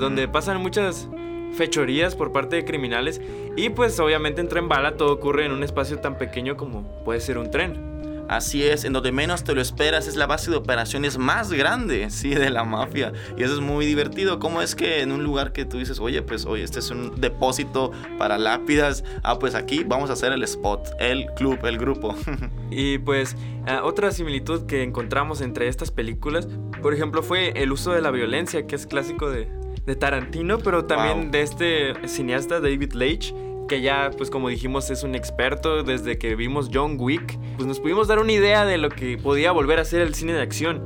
donde 0.00 0.26
pasan 0.26 0.60
muchas 0.60 1.08
fechorías 1.54 2.14
por 2.14 2.32
parte 2.32 2.56
de 2.56 2.64
criminales 2.64 3.20
y 3.56 3.70
pues 3.70 3.98
obviamente 4.00 4.40
en 4.40 4.48
Tren 4.48 4.68
Bala 4.68 4.96
todo 4.96 5.12
ocurre 5.12 5.46
en 5.46 5.52
un 5.52 5.62
espacio 5.62 5.98
tan 5.98 6.18
pequeño 6.18 6.56
como 6.56 6.82
puede 7.04 7.20
ser 7.20 7.38
un 7.38 7.50
tren. 7.50 7.98
Así 8.28 8.62
es, 8.62 8.84
en 8.84 8.92
donde 8.92 9.10
menos 9.10 9.42
te 9.42 9.54
lo 9.54 9.62
esperas 9.62 10.06
es 10.06 10.14
la 10.14 10.26
base 10.26 10.50
de 10.50 10.58
operaciones 10.58 11.16
más 11.16 11.50
grande, 11.50 12.10
sí, 12.10 12.34
de 12.34 12.50
la 12.50 12.62
mafia. 12.62 13.14
Y 13.38 13.42
eso 13.42 13.54
es 13.54 13.60
muy 13.60 13.86
divertido. 13.86 14.38
¿Cómo 14.38 14.60
es 14.60 14.74
que 14.74 15.00
en 15.00 15.12
un 15.12 15.24
lugar 15.24 15.52
que 15.52 15.64
tú 15.64 15.78
dices, 15.78 15.98
oye, 15.98 16.20
pues, 16.20 16.44
oye, 16.44 16.62
este 16.62 16.80
es 16.80 16.90
un 16.90 17.18
depósito 17.18 17.90
para 18.18 18.36
lápidas, 18.36 19.02
ah, 19.22 19.38
pues 19.38 19.54
aquí 19.54 19.82
vamos 19.82 20.10
a 20.10 20.12
hacer 20.12 20.32
el 20.32 20.42
spot, 20.44 20.90
el 21.00 21.24
club, 21.36 21.58
el 21.64 21.78
grupo. 21.78 22.14
y 22.70 22.98
pues, 22.98 23.34
ah, 23.66 23.80
otra 23.82 24.10
similitud 24.10 24.66
que 24.66 24.82
encontramos 24.82 25.40
entre 25.40 25.66
estas 25.66 25.90
películas, 25.90 26.48
por 26.82 26.92
ejemplo, 26.92 27.22
fue 27.22 27.54
el 27.56 27.72
uso 27.72 27.92
de 27.92 28.02
la 28.02 28.10
violencia, 28.10 28.66
que 28.66 28.76
es 28.76 28.86
clásico 28.86 29.30
de, 29.30 29.48
de 29.88 29.96
Tarantino, 29.96 30.58
pero 30.58 30.84
también 30.84 31.30
de 31.30 31.40
este 31.40 32.06
cineasta 32.06 32.60
David 32.60 32.92
Leitch, 32.92 33.34
que 33.68 33.80
ya, 33.80 34.10
pues 34.16 34.28
como 34.28 34.50
dijimos, 34.50 34.90
es 34.90 35.02
un 35.02 35.14
experto 35.14 35.82
desde 35.82 36.18
que 36.18 36.36
vimos 36.36 36.68
John 36.72 36.96
Wick, 36.98 37.38
pues 37.56 37.66
nos 37.66 37.80
pudimos 37.80 38.06
dar 38.06 38.18
una 38.18 38.32
idea 38.32 38.66
de 38.66 38.76
lo 38.76 38.90
que 38.90 39.16
podía 39.16 39.50
volver 39.50 39.78
a 39.78 39.86
ser 39.86 40.02
el 40.02 40.14
cine 40.14 40.34
de 40.34 40.42
acción. 40.42 40.82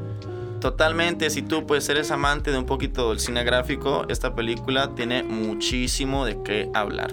Totalmente, 0.61 1.31
si 1.31 1.43
tú 1.43 1.67
pues 1.67 1.89
eres 1.89 2.13
amante 2.13 2.53
de 2.53 2.59
un 2.59 2.67
poquito 2.67 3.11
del 3.11 3.19
cine 3.19 3.43
gráfico, 3.43 4.07
esta 4.09 4.37
película 4.37 4.95
tiene 4.95 5.25
muchísimo 5.25 6.25
de 6.25 6.41
qué 6.45 6.71
hablar. 6.73 7.11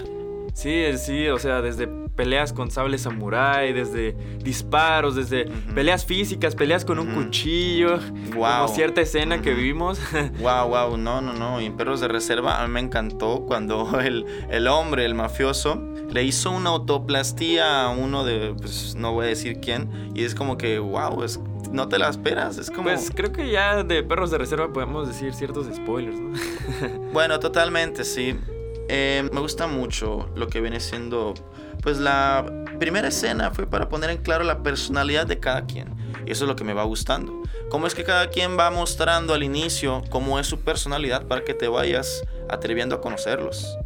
Sí, 0.54 0.84
sí, 0.98 1.28
o 1.28 1.38
sea, 1.38 1.62
desde 1.62 1.86
peleas 2.20 2.52
con 2.52 2.70
sable 2.70 2.98
samurai, 2.98 3.72
desde 3.72 4.12
disparos, 4.42 5.14
desde 5.14 5.46
peleas 5.74 6.04
físicas, 6.04 6.54
peleas 6.54 6.84
con 6.84 6.98
un 6.98 7.14
cuchillo, 7.14 7.98
wow. 8.34 8.42
como 8.66 8.68
cierta 8.68 9.00
escena 9.00 9.40
que 9.40 9.54
vimos. 9.54 10.00
wow, 10.40 10.68
wow, 10.68 10.96
no, 10.96 11.20
no, 11.20 11.32
no. 11.32 11.60
Y 11.60 11.66
en 11.66 11.76
Perros 11.76 12.00
de 12.00 12.08
Reserva 12.08 12.62
a 12.62 12.66
mí 12.66 12.72
me 12.74 12.80
encantó 12.80 13.44
cuando 13.46 14.00
el, 14.04 14.26
el 14.50 14.68
hombre, 14.68 15.04
el 15.06 15.14
mafioso, 15.14 15.82
le 16.10 16.24
hizo 16.24 16.50
una 16.50 16.70
autoplastía 16.70 17.84
a 17.84 17.88
uno 17.90 18.24
de, 18.24 18.54
pues 18.60 18.94
no 18.96 19.12
voy 19.12 19.26
a 19.26 19.28
decir 19.28 19.60
quién, 19.60 20.10
y 20.14 20.24
es 20.24 20.34
como 20.34 20.58
que, 20.58 20.78
wow, 20.78 21.22
es, 21.22 21.40
no 21.70 21.88
te 21.88 21.98
la 21.98 22.08
esperas, 22.08 22.58
es 22.58 22.70
como... 22.70 22.84
Pues 22.84 23.10
creo 23.14 23.32
que 23.32 23.50
ya 23.50 23.82
de 23.82 24.02
Perros 24.02 24.30
de 24.30 24.38
Reserva 24.38 24.72
podemos 24.72 25.08
decir 25.08 25.32
ciertos 25.32 25.66
spoilers, 25.74 26.18
¿no? 26.18 26.32
bueno, 27.12 27.38
totalmente, 27.38 28.04
sí. 28.04 28.36
Eh, 28.92 29.28
me 29.32 29.40
gusta 29.40 29.68
mucho 29.68 30.28
lo 30.34 30.48
que 30.48 30.60
viene 30.60 30.80
siendo 30.80 31.34
pues 31.80 31.98
la 31.98 32.44
primera 32.78 33.08
escena 33.08 33.50
fue 33.52 33.66
para 33.66 33.88
poner 33.88 34.10
en 34.10 34.18
claro 34.18 34.44
la 34.44 34.62
personalidad 34.62 35.26
de 35.26 35.38
cada 35.38 35.64
quien. 35.66 35.88
Y 36.26 36.32
eso 36.32 36.44
es 36.44 36.48
lo 36.48 36.56
que 36.56 36.64
me 36.64 36.74
va 36.74 36.82
gustando. 36.82 37.42
Cómo 37.70 37.86
es 37.86 37.94
que 37.94 38.04
cada 38.04 38.28
quien 38.28 38.58
va 38.58 38.70
mostrando 38.70 39.32
al 39.32 39.42
inicio 39.42 40.02
cómo 40.10 40.38
es 40.38 40.46
su 40.46 40.60
personalidad 40.60 41.26
para 41.26 41.44
que 41.44 41.54
te 41.54 41.68
vayas 41.68 42.22
atreviendo 42.48 42.96
a 42.96 43.00
conocerlos. 43.00 43.78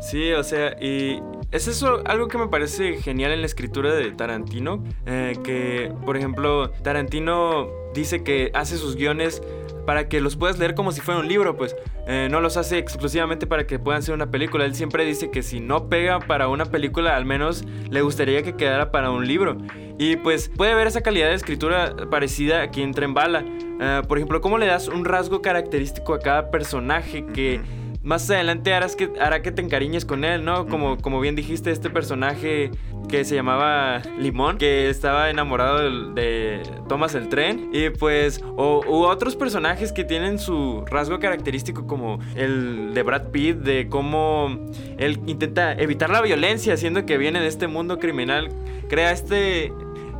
Sí, 0.00 0.32
o 0.32 0.42
sea, 0.42 0.76
y 0.80 1.20
es 1.52 1.68
eso 1.68 2.02
algo 2.06 2.26
que 2.26 2.36
me 2.36 2.48
parece 2.48 3.00
genial 3.00 3.30
en 3.30 3.40
la 3.40 3.46
escritura 3.46 3.94
de 3.94 4.10
Tarantino, 4.10 4.82
eh, 5.06 5.38
que 5.44 5.92
por 6.04 6.16
ejemplo 6.16 6.70
Tarantino 6.82 7.68
dice 7.94 8.24
que 8.24 8.50
hace 8.54 8.78
sus 8.78 8.96
guiones 8.96 9.42
para 9.86 10.08
que 10.08 10.20
los 10.20 10.36
puedas 10.36 10.58
leer 10.58 10.74
como 10.74 10.92
si 10.92 11.00
fuera 11.00 11.20
un 11.20 11.28
libro, 11.28 11.56
pues 11.56 11.76
eh, 12.06 12.28
no 12.30 12.40
los 12.40 12.56
hace 12.56 12.78
exclusivamente 12.78 13.46
para 13.46 13.66
que 13.66 13.78
puedan 13.78 14.02
ser 14.02 14.14
una 14.14 14.30
película. 14.30 14.64
Él 14.64 14.74
siempre 14.74 15.04
dice 15.04 15.30
que 15.30 15.42
si 15.42 15.60
no 15.60 15.88
pega 15.88 16.20
para 16.20 16.48
una 16.48 16.66
película, 16.66 17.16
al 17.16 17.24
menos 17.24 17.64
le 17.90 18.02
gustaría 18.02 18.42
que 18.42 18.54
quedara 18.54 18.90
para 18.90 19.10
un 19.10 19.26
libro. 19.26 19.56
Y 19.98 20.16
pues 20.16 20.48
puede 20.48 20.72
haber 20.72 20.86
esa 20.86 21.00
calidad 21.00 21.28
de 21.28 21.34
escritura 21.34 21.94
parecida 22.10 22.62
aquí 22.62 22.82
en 22.82 22.92
Tren 22.92 23.14
Bala. 23.14 23.44
Eh, 23.80 24.02
por 24.06 24.18
ejemplo, 24.18 24.40
cómo 24.40 24.58
le 24.58 24.66
das 24.66 24.88
un 24.88 25.04
rasgo 25.04 25.42
característico 25.42 26.14
a 26.14 26.18
cada 26.18 26.50
personaje 26.50 27.24
que 27.26 27.60
más 28.02 28.28
adelante 28.30 28.74
harás 28.74 28.96
que, 28.96 29.10
hará 29.20 29.42
que 29.42 29.52
te 29.52 29.62
encariñes 29.62 30.04
con 30.04 30.24
él, 30.24 30.44
¿no? 30.44 30.66
Como, 30.66 30.98
como 30.98 31.20
bien 31.20 31.36
dijiste, 31.36 31.70
este 31.70 31.88
personaje 31.88 32.70
que 33.08 33.24
se 33.24 33.34
llamaba 33.34 34.02
Limón, 34.18 34.58
que 34.58 34.88
estaba 34.90 35.30
enamorado 35.30 36.12
de, 36.14 36.62
Thomas 36.88 37.14
el 37.14 37.28
Tren. 37.28 37.70
Y 37.72 37.90
pues, 37.90 38.42
o, 38.56 38.80
u 38.86 39.04
otros 39.04 39.36
personajes 39.36 39.92
que 39.92 40.04
tienen 40.04 40.38
su 40.38 40.84
rasgo 40.86 41.20
característico 41.20 41.86
como 41.86 42.18
el 42.34 42.92
de 42.92 43.02
Brad 43.02 43.28
Pitt, 43.28 43.58
de 43.58 43.88
cómo 43.88 44.58
él 44.98 45.20
intenta 45.26 45.72
evitar 45.74 46.10
la 46.10 46.22
violencia, 46.22 46.76
siendo 46.76 47.06
que 47.06 47.18
viene 47.18 47.40
de 47.40 47.46
este 47.46 47.68
mundo 47.68 47.98
criminal, 47.98 48.48
crea 48.88 49.12
este, 49.12 49.72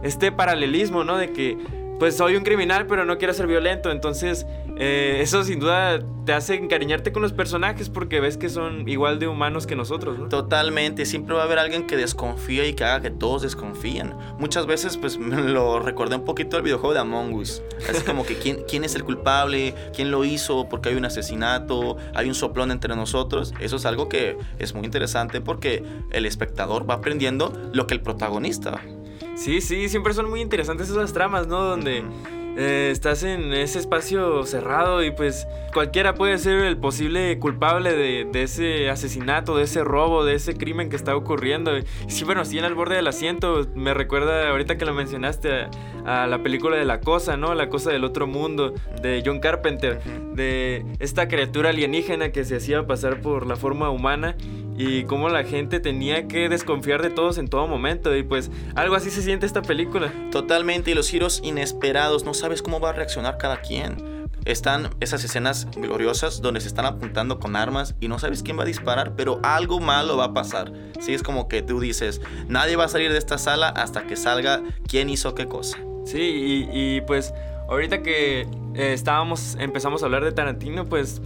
este 0.04 0.30
paralelismo, 0.30 1.02
¿no? 1.02 1.16
De 1.16 1.32
que 1.32 1.58
pues 1.98 2.16
soy 2.16 2.34
un 2.34 2.42
criminal, 2.42 2.88
pero 2.88 3.04
no 3.04 3.16
quiero 3.16 3.32
ser 3.32 3.46
violento. 3.46 3.92
Entonces, 3.92 4.44
eh, 4.84 5.22
eso 5.22 5.44
sin 5.44 5.60
duda 5.60 6.00
te 6.26 6.32
hace 6.32 6.54
encariñarte 6.54 7.12
con 7.12 7.22
los 7.22 7.32
personajes 7.32 7.88
porque 7.88 8.18
ves 8.18 8.36
que 8.36 8.48
son 8.48 8.88
igual 8.88 9.20
de 9.20 9.28
humanos 9.28 9.64
que 9.64 9.76
nosotros, 9.76 10.18
¿no? 10.18 10.28
Totalmente, 10.28 11.06
siempre 11.06 11.36
va 11.36 11.42
a 11.42 11.44
haber 11.44 11.60
alguien 11.60 11.86
que 11.86 11.96
desconfía 11.96 12.66
y 12.66 12.74
que 12.74 12.82
haga 12.82 13.00
que 13.00 13.10
todos 13.10 13.42
desconfíen. 13.42 14.12
Muchas 14.40 14.66
veces, 14.66 14.96
pues 14.96 15.18
me 15.18 15.36
lo 15.36 15.78
recordé 15.78 16.16
un 16.16 16.24
poquito 16.24 16.56
al 16.56 16.64
videojuego 16.64 16.94
de 16.94 16.98
Among 16.98 17.34
Us. 17.34 17.62
Así 17.88 18.02
como 18.06 18.26
que 18.26 18.34
quién, 18.34 18.64
quién 18.68 18.82
es 18.82 18.96
el 18.96 19.04
culpable, 19.04 19.72
quién 19.94 20.10
lo 20.10 20.24
hizo, 20.24 20.68
porque 20.68 20.88
hay 20.88 20.96
un 20.96 21.04
asesinato, 21.04 21.96
hay 22.14 22.26
un 22.26 22.34
soplón 22.34 22.72
entre 22.72 22.96
nosotros. 22.96 23.54
Eso 23.60 23.76
es 23.76 23.86
algo 23.86 24.08
que 24.08 24.36
es 24.58 24.74
muy 24.74 24.84
interesante 24.84 25.40
porque 25.40 25.84
el 26.10 26.26
espectador 26.26 26.90
va 26.90 26.94
aprendiendo 26.94 27.52
lo 27.72 27.86
que 27.86 27.94
el 27.94 28.00
protagonista 28.00 28.82
Sí, 29.34 29.60
sí, 29.60 29.88
siempre 29.88 30.12
son 30.14 30.28
muy 30.28 30.40
interesantes 30.40 30.90
esas 30.90 31.12
tramas, 31.12 31.46
¿no? 31.46 31.62
Donde 31.62 32.04
eh, 32.56 32.90
estás 32.92 33.22
en 33.22 33.52
ese 33.54 33.78
espacio 33.78 34.44
cerrado 34.44 35.02
y 35.02 35.10
pues 35.10 35.46
cualquiera 35.72 36.14
puede 36.14 36.36
ser 36.36 36.58
el 36.58 36.76
posible 36.76 37.38
culpable 37.38 37.94
de, 37.94 38.42
ese 38.42 38.90
asesinato, 38.90 39.56
de 39.56 39.64
ese 39.64 39.82
robo, 39.82 40.24
de 40.24 40.34
ese 40.34 40.54
crimen 40.54 40.90
que 40.90 40.96
está 40.96 41.16
ocurriendo. 41.16 41.76
Y 41.78 41.84
sí, 42.08 42.24
bueno, 42.24 42.44
sí, 42.44 42.58
en 42.58 42.64
el 42.64 42.74
borde 42.74 42.96
del 42.96 43.06
asiento, 43.06 43.66
me 43.74 43.94
recuerda 43.94 44.50
ahorita 44.50 44.76
que 44.76 44.84
lo 44.84 44.92
mencionaste 44.92 45.68
a, 46.04 46.26
la 46.26 46.42
película 46.42 46.76
de 46.76 46.84
La 46.84 47.00
Cosa, 47.00 47.36
¿no? 47.36 47.54
La 47.54 47.68
Cosa 47.68 47.90
del 47.90 48.04
Otro 48.04 48.26
Mundo, 48.26 48.74
de 49.00 49.22
John 49.24 49.40
Carpenter, 49.40 50.02
de 50.34 50.84
esta 50.98 51.28
criatura 51.28 51.70
alienígena 51.70 52.32
que 52.32 52.44
se 52.44 52.56
hacía 52.56 52.86
pasar 52.86 53.20
por 53.20 53.46
la 53.46 53.56
forma 53.56 53.88
humana 53.90 54.36
y 54.76 55.04
cómo 55.04 55.28
la 55.28 55.44
gente 55.44 55.80
tenía 55.80 56.28
que 56.28 56.48
desconfiar 56.48 57.02
de 57.02 57.10
todos 57.10 57.38
en 57.38 57.48
todo 57.48 57.66
momento. 57.66 58.14
Y 58.16 58.22
pues 58.22 58.50
algo 58.74 58.94
así 58.94 59.10
se 59.10 59.22
siente 59.22 59.46
esta 59.46 59.62
película. 59.62 60.12
Totalmente, 60.30 60.90
y 60.90 60.94
los 60.94 61.08
giros 61.08 61.40
inesperados, 61.44 62.24
no 62.24 62.34
sabes 62.34 62.62
cómo 62.62 62.80
va 62.80 62.90
a 62.90 62.92
reaccionar 62.92 63.38
cada 63.38 63.60
quien. 63.60 64.12
Están 64.44 64.90
esas 64.98 65.22
escenas 65.22 65.68
gloriosas 65.76 66.42
donde 66.42 66.60
se 66.60 66.66
están 66.66 66.84
apuntando 66.84 67.38
con 67.38 67.54
armas 67.54 67.94
y 68.00 68.08
no 68.08 68.18
sabes 68.18 68.42
quién 68.42 68.58
va 68.58 68.64
a 68.64 68.66
disparar, 68.66 69.14
pero 69.14 69.38
algo 69.44 69.78
malo 69.78 70.16
va 70.16 70.24
a 70.24 70.34
pasar. 70.34 70.72
Sí, 70.98 71.14
es 71.14 71.22
como 71.22 71.46
que 71.46 71.62
tú 71.62 71.78
dices, 71.78 72.20
nadie 72.48 72.74
va 72.74 72.86
a 72.86 72.88
salir 72.88 73.12
de 73.12 73.18
esta 73.18 73.38
sala 73.38 73.68
hasta 73.68 74.04
que 74.06 74.16
salga 74.16 74.60
quién 74.88 75.10
hizo 75.10 75.36
qué 75.36 75.46
cosa. 75.46 75.78
Sí, 76.04 76.66
y, 76.72 77.00
pues 77.02 77.32
ahorita 77.68 78.02
que 78.02 78.40
eh, 78.74 78.92
estábamos, 78.92 79.56
empezamos 79.60 80.02
a 80.02 80.06
hablar 80.06 80.24
de 80.24 80.32
Tarantino, 80.32 80.86
pues 80.86 81.22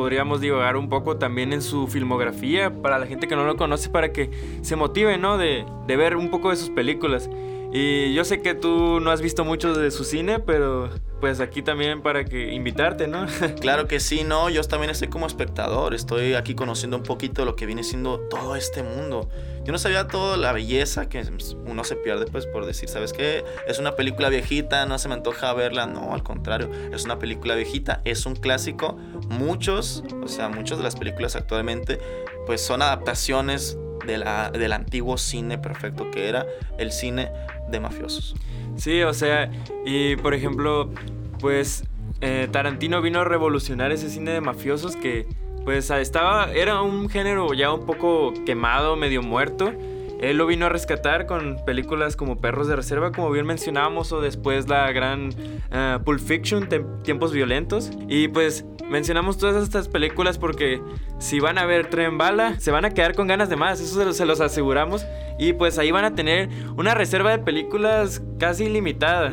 podríamos 0.00 0.40
divagar 0.40 0.78
un 0.78 0.88
poco 0.88 1.18
también 1.18 1.52
en 1.52 1.60
su 1.60 1.86
filmografía 1.86 2.72
para 2.80 2.98
la 2.98 3.06
gente 3.06 3.28
que 3.28 3.36
no 3.36 3.44
lo 3.44 3.58
conoce, 3.58 3.90
para 3.90 4.14
que 4.14 4.30
se 4.62 4.74
motive, 4.74 5.18
¿no? 5.18 5.36
De, 5.36 5.66
de 5.86 5.96
ver 5.98 6.16
un 6.16 6.30
poco 6.30 6.48
de 6.48 6.56
sus 6.56 6.70
películas. 6.70 7.28
Y 7.72 8.12
yo 8.14 8.24
sé 8.24 8.42
que 8.42 8.54
tú 8.54 8.98
no 8.98 9.12
has 9.12 9.20
visto 9.20 9.44
mucho 9.44 9.74
de 9.74 9.92
su 9.92 10.02
cine, 10.02 10.40
pero 10.40 10.90
pues 11.20 11.38
aquí 11.38 11.62
también 11.62 12.02
para 12.02 12.24
que 12.24 12.52
invitarte, 12.52 13.06
¿no? 13.06 13.26
claro 13.60 13.86
que 13.86 14.00
sí, 14.00 14.24
no, 14.24 14.48
yo 14.48 14.62
también 14.64 14.90
estoy 14.90 15.06
como 15.06 15.26
espectador, 15.26 15.94
estoy 15.94 16.34
aquí 16.34 16.56
conociendo 16.56 16.96
un 16.96 17.04
poquito 17.04 17.44
lo 17.44 17.54
que 17.54 17.66
viene 17.66 17.84
siendo 17.84 18.18
todo 18.28 18.56
este 18.56 18.82
mundo. 18.82 19.28
Yo 19.62 19.70
no 19.70 19.78
sabía 19.78 20.08
toda 20.08 20.36
la 20.36 20.52
belleza 20.52 21.08
que 21.08 21.22
uno 21.64 21.84
se 21.84 21.94
pierde 21.94 22.26
pues 22.26 22.46
por 22.46 22.66
decir, 22.66 22.88
¿sabes 22.88 23.12
qué? 23.12 23.44
Es 23.68 23.78
una 23.78 23.94
película 23.94 24.30
viejita, 24.30 24.84
no 24.86 24.98
se 24.98 25.08
me 25.08 25.14
antoja 25.14 25.52
verla, 25.52 25.86
no, 25.86 26.12
al 26.12 26.24
contrario, 26.24 26.70
es 26.92 27.04
una 27.04 27.20
película 27.20 27.54
viejita, 27.54 28.00
es 28.04 28.26
un 28.26 28.34
clásico. 28.34 28.96
Muchos, 29.28 30.02
o 30.24 30.26
sea, 30.26 30.48
muchas 30.48 30.78
de 30.78 30.84
las 30.84 30.96
películas 30.96 31.36
actualmente 31.36 32.00
pues 32.46 32.62
son 32.62 32.82
adaptaciones 32.82 33.78
de 34.06 34.18
la, 34.18 34.50
del 34.50 34.72
antiguo 34.72 35.18
cine 35.18 35.58
perfecto 35.58 36.10
que 36.10 36.28
era 36.28 36.46
el 36.78 36.90
cine 36.90 37.30
de 37.70 37.80
mafiosos. 37.80 38.34
Sí, 38.76 39.02
o 39.02 39.12
sea, 39.12 39.50
y 39.84 40.16
por 40.16 40.34
ejemplo, 40.34 40.90
pues 41.38 41.84
eh, 42.20 42.48
Tarantino 42.50 43.00
vino 43.02 43.20
a 43.20 43.24
revolucionar 43.24 43.92
ese 43.92 44.10
cine 44.10 44.32
de 44.32 44.40
mafiosos 44.40 44.96
que 44.96 45.26
pues 45.64 45.90
estaba, 45.90 46.50
era 46.52 46.82
un 46.82 47.08
género 47.08 47.52
ya 47.54 47.72
un 47.72 47.86
poco 47.86 48.32
quemado, 48.46 48.96
medio 48.96 49.22
muerto. 49.22 49.72
Él 50.20 50.36
lo 50.36 50.46
vino 50.46 50.66
a 50.66 50.68
rescatar 50.68 51.24
con 51.24 51.56
películas 51.64 52.14
como 52.14 52.40
Perros 52.40 52.68
de 52.68 52.76
Reserva, 52.76 53.10
como 53.10 53.30
bien 53.30 53.46
mencionábamos, 53.46 54.12
o 54.12 54.20
después 54.20 54.68
la 54.68 54.92
gran 54.92 55.30
uh, 55.30 56.02
Pulp 56.04 56.20
Fiction, 56.20 56.68
Tiempos 57.02 57.32
Violentos. 57.32 57.90
Y 58.06 58.28
pues 58.28 58.66
mencionamos 58.90 59.38
todas 59.38 59.62
estas 59.62 59.88
películas 59.88 60.36
porque 60.36 60.82
si 61.18 61.40
van 61.40 61.56
a 61.56 61.64
ver 61.64 61.88
Tren 61.88 62.18
Bala, 62.18 62.60
se 62.60 62.70
van 62.70 62.84
a 62.84 62.90
quedar 62.90 63.14
con 63.14 63.28
ganas 63.28 63.48
de 63.48 63.56
más, 63.56 63.80
eso 63.80 64.12
se 64.12 64.26
los, 64.26 64.40
aseguramos. 64.42 65.06
Y 65.38 65.54
pues 65.54 65.78
ahí 65.78 65.90
van 65.90 66.04
a 66.04 66.14
tener 66.14 66.50
una 66.76 66.92
reserva 66.92 67.30
de 67.30 67.38
películas 67.38 68.22
casi 68.38 68.64
ilimitada. 68.64 69.32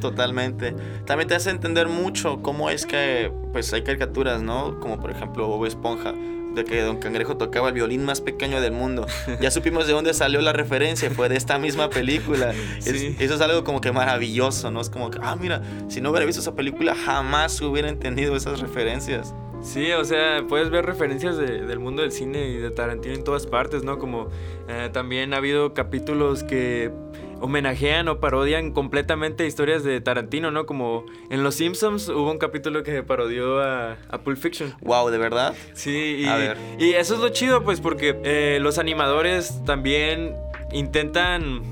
totalmente. 0.00 0.76
También 1.06 1.26
te 1.26 1.34
hace 1.34 1.50
entender 1.50 1.88
mucho 1.88 2.40
cómo 2.40 2.70
es 2.70 2.86
que 2.86 3.32
pues 3.50 3.72
hay 3.72 3.82
caricaturas, 3.82 4.44
¿no? 4.44 4.78
Como 4.78 5.00
por 5.00 5.10
ejemplo 5.10 5.48
Bob 5.48 5.66
Esponja 5.66 6.14
de 6.54 6.64
que 6.64 6.82
Don 6.82 6.98
Cangrejo 6.98 7.36
tocaba 7.36 7.68
el 7.68 7.74
violín 7.74 8.04
más 8.04 8.20
pequeño 8.20 8.60
del 8.60 8.72
mundo. 8.72 9.06
Ya 9.40 9.50
supimos 9.50 9.86
de 9.86 9.92
dónde 9.92 10.14
salió 10.14 10.40
la 10.40 10.52
referencia, 10.52 11.10
fue 11.10 11.28
de 11.28 11.36
esta 11.36 11.58
misma 11.58 11.90
película. 11.90 12.52
eso 12.84 13.34
es 13.34 13.40
algo 13.40 13.64
como 13.64 13.80
que 13.80 13.92
maravilloso, 13.92 14.70
¿no? 14.70 14.80
Es 14.80 14.90
como 14.90 15.10
que, 15.10 15.18
ah, 15.22 15.36
mira, 15.36 15.62
si 15.88 16.00
no 16.00 16.10
hubiera 16.10 16.26
visto 16.26 16.40
esa 16.40 16.54
película, 16.54 16.94
jamás 16.94 17.60
hubiera 17.60 17.88
entendido 17.88 18.36
esas 18.36 18.60
referencias. 18.60 19.34
Sí, 19.62 19.92
o 19.92 20.04
sea, 20.04 20.46
puedes 20.48 20.70
ver 20.70 20.86
referencias 20.86 21.36
del 21.36 21.78
mundo 21.78 22.00
del 22.00 22.12
cine 22.12 22.48
y 22.48 22.56
de 22.56 22.70
Tarantino 22.70 23.14
en 23.14 23.24
todas 23.24 23.46
partes, 23.46 23.84
¿no? 23.84 23.98
Como 23.98 24.28
eh, 24.68 24.88
también 24.90 25.34
ha 25.34 25.36
habido 25.36 25.74
capítulos 25.74 26.42
que 26.42 26.90
homenajean 27.40 28.08
o 28.08 28.20
parodian 28.20 28.72
completamente 28.72 29.46
historias 29.46 29.84
de 29.84 30.00
Tarantino, 30.00 30.50
¿no? 30.50 30.66
Como 30.66 31.04
en 31.30 31.42
Los 31.42 31.56
Simpsons 31.56 32.08
hubo 32.08 32.30
un 32.30 32.38
capítulo 32.38 32.82
que 32.82 33.02
parodió 33.02 33.60
a, 33.62 33.96
Pulp 34.24 34.38
Fiction. 34.38 34.74
Wow, 34.82 35.10
¿de 35.10 35.18
verdad? 35.18 35.54
Sí, 35.72 36.24
y, 36.24 36.84
y 36.84 36.92
eso 36.92 37.14
es 37.14 37.20
lo 37.20 37.30
chido, 37.30 37.64
pues, 37.64 37.80
porque 37.80 38.18
eh, 38.24 38.58
los 38.60 38.78
animadores 38.78 39.64
también 39.64 40.34
intentan 40.72 41.62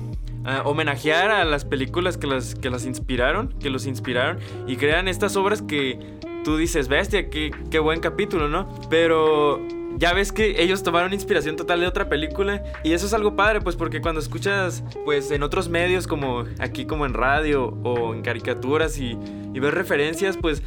ah, 0.45 0.63
homenajear 0.65 1.31
a 1.31 1.45
las 1.45 1.65
películas 1.65 2.17
que 2.17 2.27
las, 2.27 2.55
que 2.55 2.69
las 2.69 2.85
inspiraron, 2.85 3.53
que 3.59 3.69
los 3.69 3.85
inspiraron, 3.85 4.39
y 4.67 4.77
crean 4.77 5.07
estas 5.07 5.35
obras 5.35 5.61
que 5.61 5.99
tú 6.43 6.57
dices, 6.57 6.87
bestia, 6.87 7.29
qué, 7.29 7.51
qué 7.69 7.79
buen 7.79 7.99
capítulo, 7.99 8.47
¿no? 8.47 8.67
Pero 8.89 9.61
ya 9.99 10.13
ves 10.13 10.31
que 10.31 10.63
ellos 10.63 10.81
tomaron 10.81 11.13
inspiración 11.13 11.57
total 11.57 11.81
de 11.81 11.87
otra 11.87 12.07
película 12.07 12.63
y 12.83 12.93
eso 12.93 13.05
es 13.05 13.13
algo 13.13 13.35
padre, 13.35 13.59
pues 13.59 13.75
porque 13.75 13.99
cuando 14.01 14.21
escuchas 14.21 14.81
pues 15.03 15.29
en 15.29 15.43
otros 15.43 15.67
medios 15.67 16.07
como 16.07 16.45
aquí 16.59 16.85
como 16.85 17.05
en 17.05 17.13
radio 17.13 17.77
o 17.83 18.13
en 18.13 18.21
caricaturas 18.21 18.97
y, 18.97 19.17
ves 19.53 19.73
referencias, 19.73 20.37
pues 20.37 20.63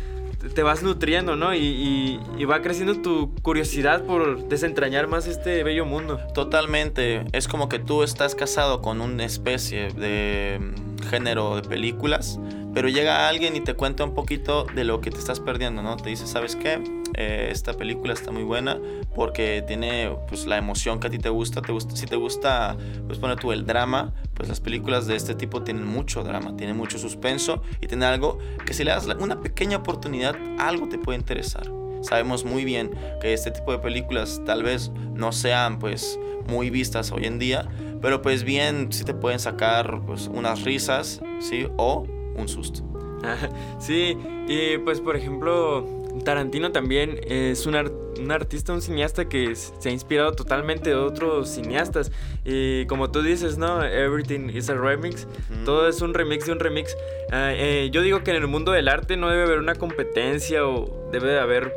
te 0.55 0.63
vas 0.63 0.83
nutriendo, 0.83 1.35
¿no? 1.35 1.55
Y, 1.55 2.21
y, 2.37 2.45
va 2.45 2.61
creciendo 2.61 3.01
tu 3.01 3.35
curiosidad 3.43 4.05
por 4.05 4.49
desentrañar 4.49 5.07
más 5.07 5.27
este 5.27 5.63
bello 5.63 5.87
mundo. 5.87 6.21
Totalmente. 6.35 7.25
Es 7.33 7.49
como 7.49 7.69
que 7.71 7.79
tú 7.79 8.03
estás 8.03 8.35
casado 8.35 8.83
con 8.83 9.01
una 9.01 9.25
especie 9.25 9.89
de 9.93 10.61
género 11.09 11.57
de 11.57 11.63
películas, 11.63 12.39
pero 12.75 12.89
llega 12.89 13.29
alguien 13.29 13.57
y 13.57 13.61
te 13.61 13.75
cuenta 13.75 14.05
un 14.05 14.15
poquito 14.15 14.65
de 14.75 14.85
lo 14.85 15.01
que 15.01 15.11
te 15.11 15.19
estás 15.19 15.41
perdiendo, 15.41 15.83
¿no? 15.83 15.97
Te 15.97 16.11
dice, 16.11 16.27
¿sabes 16.27 16.57
qué? 16.57 16.83
Eh, 17.15 17.49
esta 17.51 17.75
película 17.75 18.15
está 18.15 18.31
muy 18.31 18.43
buena 18.43 18.79
porque 19.15 19.63
tiene 19.67 20.17
pues 20.29 20.47
la 20.47 20.57
emoción 20.57 20.99
que 20.99 21.09
a 21.09 21.11
ti 21.11 21.19
te 21.19 21.29
gusta, 21.29 21.61
te 21.61 21.71
gusta 21.71 21.95
si 21.95 22.07
te 22.07 22.17
gusta 22.17 22.77
pues 23.07 23.19
poner 23.19 23.39
tú 23.39 23.53
el 23.53 23.67
drama, 23.67 24.15
pues 24.33 24.49
las 24.49 24.61
películas 24.61 25.07
de 25.07 25.17
este 25.17 25.35
tipo 25.35 25.63
tienen 25.63 25.87
mucho 25.87 26.23
drama, 26.23 26.57
tienen 26.57 26.77
mucho 26.77 26.99
suspenso 26.99 27.63
y 27.83 27.87
tienen 27.87 28.05
algo 28.05 28.39
que 28.65 28.73
si 28.73 28.85
le 28.85 28.93
das 28.93 29.07
una 29.19 29.41
pequeña 29.43 29.79
oportunidad, 29.79 30.37
algo 30.59 30.89
te 30.89 30.99
puede 30.99 31.19
interesar. 31.19 31.71
Sabemos 32.01 32.45
muy 32.45 32.65
bien 32.65 32.91
que 33.21 33.33
este 33.33 33.51
tipo 33.51 33.71
de 33.73 33.79
películas 33.79 34.41
tal 34.45 34.63
vez 34.63 34.91
no 35.15 35.33
sean 35.33 35.79
pues 35.79 36.19
muy 36.49 36.71
vistas 36.71 37.13
hoy 37.13 37.27
en 37.27 37.39
día, 37.39 37.69
pero 38.01 38.23
pues 38.23 38.43
bien 38.43 38.91
si 38.91 39.05
te 39.05 39.15
pueden 39.15 39.39
sacar 39.39 40.01
pues 40.07 40.27
unas 40.27 40.63
risas, 40.63 41.21
¿sí? 41.39 41.69
O 41.77 42.07
un 42.37 42.49
susto. 42.49 42.83
Sí, 43.79 44.17
y 44.49 44.79
pues 44.79 45.01
por 45.01 45.17
ejemplo, 45.17 45.87
Tarantino 46.25 46.73
también 46.73 47.21
es 47.27 47.67
un, 47.67 47.75
artista, 47.75 48.73
un 48.73 48.83
cineasta 48.83 49.29
que 49.29 49.55
se 49.55 49.89
ha 49.89 49.93
inspirado 49.93 50.33
totalmente 50.33 50.91
de 50.91 50.97
otros 50.97 51.49
cineastas. 51.49 52.13
Y 52.45 52.87
como 52.87 53.11
tú 53.11 53.23
dices, 53.23 53.59
¿no? 53.59 53.83
Everything 53.85 54.51
is 54.51 54.69
a 54.71 54.75
remix. 54.75 55.27
Todo 55.65 55.89
es 55.89 56.01
un 56.01 56.15
remix 56.15 56.47
de 56.47 56.53
un 56.53 56.61
remix. 56.61 56.97
Ah, 57.31 57.53
eh, 57.55 57.91
yo 57.93 58.03
digo 58.03 58.23
que 58.23 58.31
en 58.31 58.37
el 58.37 58.47
mundo 58.47 58.73
del 58.73 58.89
arte 58.89 59.17
no 59.17 59.31
debe 59.31 59.45
haber 59.45 59.59
una 59.59 59.75
competencia 59.75 60.67
o 60.67 61.09
debe 61.13 61.29
de 61.29 61.41
haber 61.41 61.73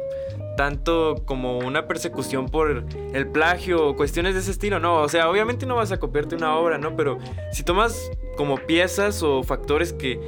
tanto 0.55 1.23
como 1.25 1.59
una 1.59 1.87
persecución 1.87 2.47
por 2.49 2.85
el 3.13 3.27
plagio 3.27 3.87
o 3.87 3.95
cuestiones 3.95 4.33
de 4.33 4.41
ese 4.41 4.51
estilo, 4.51 4.79
no, 4.79 5.01
o 5.01 5.09
sea, 5.09 5.29
obviamente 5.29 5.65
no 5.65 5.75
vas 5.75 5.91
a 5.91 5.97
copiarte 5.97 6.35
una 6.35 6.55
obra, 6.55 6.77
¿no? 6.77 6.95
Pero 6.95 7.17
si 7.51 7.63
tomas 7.63 8.11
como 8.37 8.57
piezas 8.57 9.23
o 9.23 9.43
factores 9.43 9.93
que, 9.93 10.19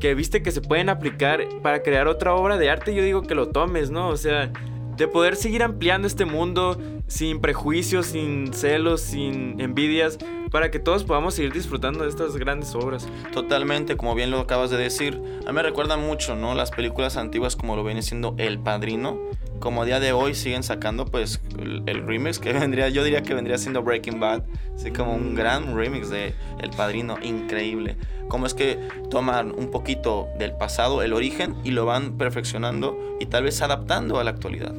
que 0.00 0.14
viste 0.14 0.42
que 0.42 0.50
se 0.50 0.60
pueden 0.60 0.88
aplicar 0.88 1.42
para 1.62 1.82
crear 1.82 2.08
otra 2.08 2.34
obra 2.34 2.58
de 2.58 2.70
arte, 2.70 2.94
yo 2.94 3.02
digo 3.02 3.22
que 3.22 3.34
lo 3.34 3.48
tomes, 3.48 3.90
¿no? 3.90 4.08
O 4.08 4.16
sea, 4.16 4.50
de 4.96 5.06
poder 5.06 5.36
seguir 5.36 5.62
ampliando 5.62 6.08
este 6.08 6.24
mundo 6.24 6.76
sin 7.06 7.40
prejuicios, 7.40 8.06
sin 8.06 8.52
celos, 8.52 9.00
sin 9.00 9.60
envidias, 9.60 10.18
para 10.50 10.70
que 10.70 10.80
todos 10.80 11.04
podamos 11.04 11.34
seguir 11.34 11.52
disfrutando 11.52 12.02
de 12.02 12.10
estas 12.10 12.36
grandes 12.36 12.74
obras. 12.74 13.08
Totalmente, 13.32 13.96
como 13.96 14.14
bien 14.14 14.30
lo 14.30 14.40
acabas 14.40 14.70
de 14.70 14.76
decir. 14.76 15.20
A 15.46 15.50
mí 15.50 15.54
me 15.54 15.62
recuerda 15.62 15.96
mucho, 15.96 16.34
¿no? 16.34 16.54
Las 16.54 16.70
películas 16.72 17.16
antiguas 17.16 17.54
como 17.54 17.76
lo 17.76 17.84
viene 17.84 18.02
siendo 18.02 18.34
El 18.38 18.58
Padrino. 18.58 19.18
Como 19.60 19.82
a 19.82 19.84
día 19.84 20.00
de 20.00 20.12
hoy 20.12 20.34
siguen 20.34 20.62
sacando 20.62 21.04
pues 21.06 21.40
el, 21.58 22.06
remix 22.06 22.38
que 22.38 22.52
vendría, 22.58 22.88
yo 22.88 23.04
diría 23.04 23.22
que 23.22 23.34
vendría 23.34 23.58
siendo 23.58 23.82
Breaking 23.82 24.20
Bad. 24.20 24.44
Así 24.74 24.90
como 24.92 25.14
un 25.14 25.34
gran 25.34 25.76
remix 25.76 26.08
de 26.10 26.34
El 26.60 26.70
Padrino, 26.70 27.16
increíble. 27.22 27.96
Como 28.28 28.46
es 28.46 28.54
que 28.54 28.78
toman 29.10 29.52
un 29.52 29.70
poquito 29.70 30.28
del 30.38 30.52
pasado, 30.52 31.02
el 31.02 31.12
origen, 31.12 31.56
y 31.64 31.70
lo 31.70 31.84
van 31.84 32.16
perfeccionando 32.16 33.16
y 33.18 33.26
tal 33.26 33.44
vez 33.44 33.60
adaptando 33.62 34.20
a 34.20 34.24
la 34.24 34.30
actualidad. 34.30 34.74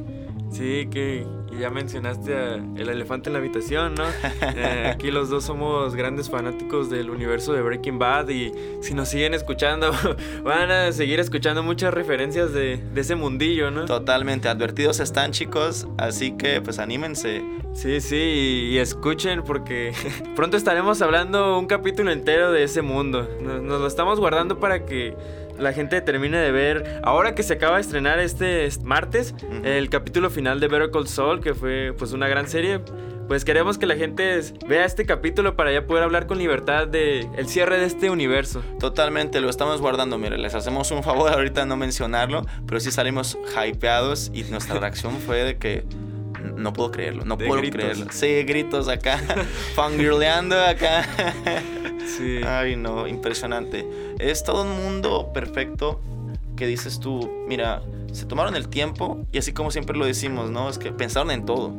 Sí, 0.50 0.88
que 0.90 1.26
ya 1.60 1.70
mencionaste 1.70 2.54
el 2.54 2.88
elefante 2.88 3.28
en 3.28 3.34
la 3.34 3.38
habitación, 3.38 3.94
¿no? 3.94 4.04
Eh, 4.42 4.90
aquí 4.92 5.10
los 5.10 5.28
dos 5.28 5.44
somos 5.44 5.94
grandes 5.94 6.28
fanáticos 6.28 6.90
del 6.90 7.10
universo 7.10 7.52
de 7.52 7.62
Breaking 7.62 7.98
Bad 7.98 8.28
y 8.30 8.52
si 8.80 8.94
nos 8.94 9.08
siguen 9.08 9.34
escuchando, 9.34 9.92
van 10.44 10.70
a 10.70 10.92
seguir 10.92 11.20
escuchando 11.20 11.62
muchas 11.62 11.92
referencias 11.94 12.52
de, 12.52 12.82
ese 12.96 13.14
mundillo, 13.14 13.70
¿no? 13.70 13.84
Totalmente, 13.84 14.48
advertidos 14.48 15.00
están 15.00 15.32
chicos, 15.32 15.86
así 15.98 16.32
que 16.32 16.60
pues 16.60 16.78
anímense. 16.78 17.42
Sí, 17.72 18.00
sí, 18.00 18.70
y, 18.72 18.78
escuchen 18.78 19.42
porque 19.42 19.92
pronto 20.36 20.56
estaremos 20.56 21.00
hablando 21.02 21.58
un 21.58 21.66
capítulo 21.66 22.10
entero 22.10 22.50
de 22.50 22.64
ese 22.64 22.82
mundo. 22.82 23.28
nos 23.40 23.80
lo 23.80 23.86
estamos 23.86 24.18
guardando 24.18 24.58
para 24.58 24.84
que 24.84 25.14
la 25.60 25.72
gente 25.72 26.00
termine 26.00 26.38
de 26.38 26.50
ver, 26.50 27.00
ahora 27.04 27.34
que 27.34 27.42
se 27.42 27.54
acaba 27.54 27.76
de 27.76 27.82
estrenar 27.82 28.18
este 28.18 28.68
martes, 28.82 29.34
el 29.62 29.90
capítulo 29.90 30.30
final 30.30 30.58
de 30.58 30.68
Better 30.68 30.90
Call 30.90 31.06
Saul, 31.06 31.40
que 31.40 31.54
fue 31.54 31.94
pues 31.96 32.12
una 32.12 32.28
gran 32.28 32.48
serie. 32.48 32.80
Pues 33.28 33.44
queremos 33.44 33.78
que 33.78 33.86
la 33.86 33.94
gente 33.94 34.40
vea 34.66 34.84
este 34.84 35.06
capítulo 35.06 35.54
para 35.54 35.70
ya 35.72 35.86
poder 35.86 36.02
hablar 36.02 36.26
con 36.26 36.38
libertad 36.38 36.88
de 36.88 37.28
el 37.36 37.46
cierre 37.46 37.78
de 37.78 37.86
este 37.86 38.10
universo. 38.10 38.60
Totalmente, 38.80 39.40
lo 39.40 39.48
estamos 39.48 39.80
guardando. 39.80 40.18
Mire, 40.18 40.36
les 40.36 40.52
hacemos 40.56 40.90
un 40.90 41.04
favor 41.04 41.30
ahorita 41.32 41.64
no 41.64 41.76
mencionarlo, 41.76 42.44
pero 42.66 42.80
sí 42.80 42.90
salimos 42.90 43.38
hypeados 43.54 44.32
y 44.34 44.42
nuestra 44.44 44.80
reacción 44.80 45.16
fue 45.18 45.44
de 45.44 45.58
que 45.58 45.84
no 46.56 46.72
puedo 46.72 46.90
creerlo, 46.90 47.24
no 47.24 47.38
puedo 47.38 47.62
creerlo. 47.70 48.06
Sí, 48.10 48.42
gritos 48.42 48.88
acá, 48.88 49.20
fangirleando 49.76 50.60
acá. 50.60 51.06
sí. 52.18 52.40
Ay, 52.44 52.74
no, 52.74 53.06
impresionante. 53.06 53.86
Es 54.20 54.44
todo 54.44 54.62
un 54.62 54.82
mundo 54.82 55.30
perfecto 55.32 56.00
que 56.56 56.66
dices 56.66 57.00
tú, 57.00 57.30
mira, 57.48 57.82
se 58.12 58.26
tomaron 58.26 58.54
el 58.54 58.68
tiempo 58.68 59.24
y 59.32 59.38
así 59.38 59.52
como 59.52 59.70
siempre 59.70 59.96
lo 59.96 60.04
decimos, 60.04 60.50
¿no? 60.50 60.68
Es 60.68 60.78
que 60.78 60.92
pensaron 60.92 61.30
en 61.30 61.46
todo. 61.46 61.72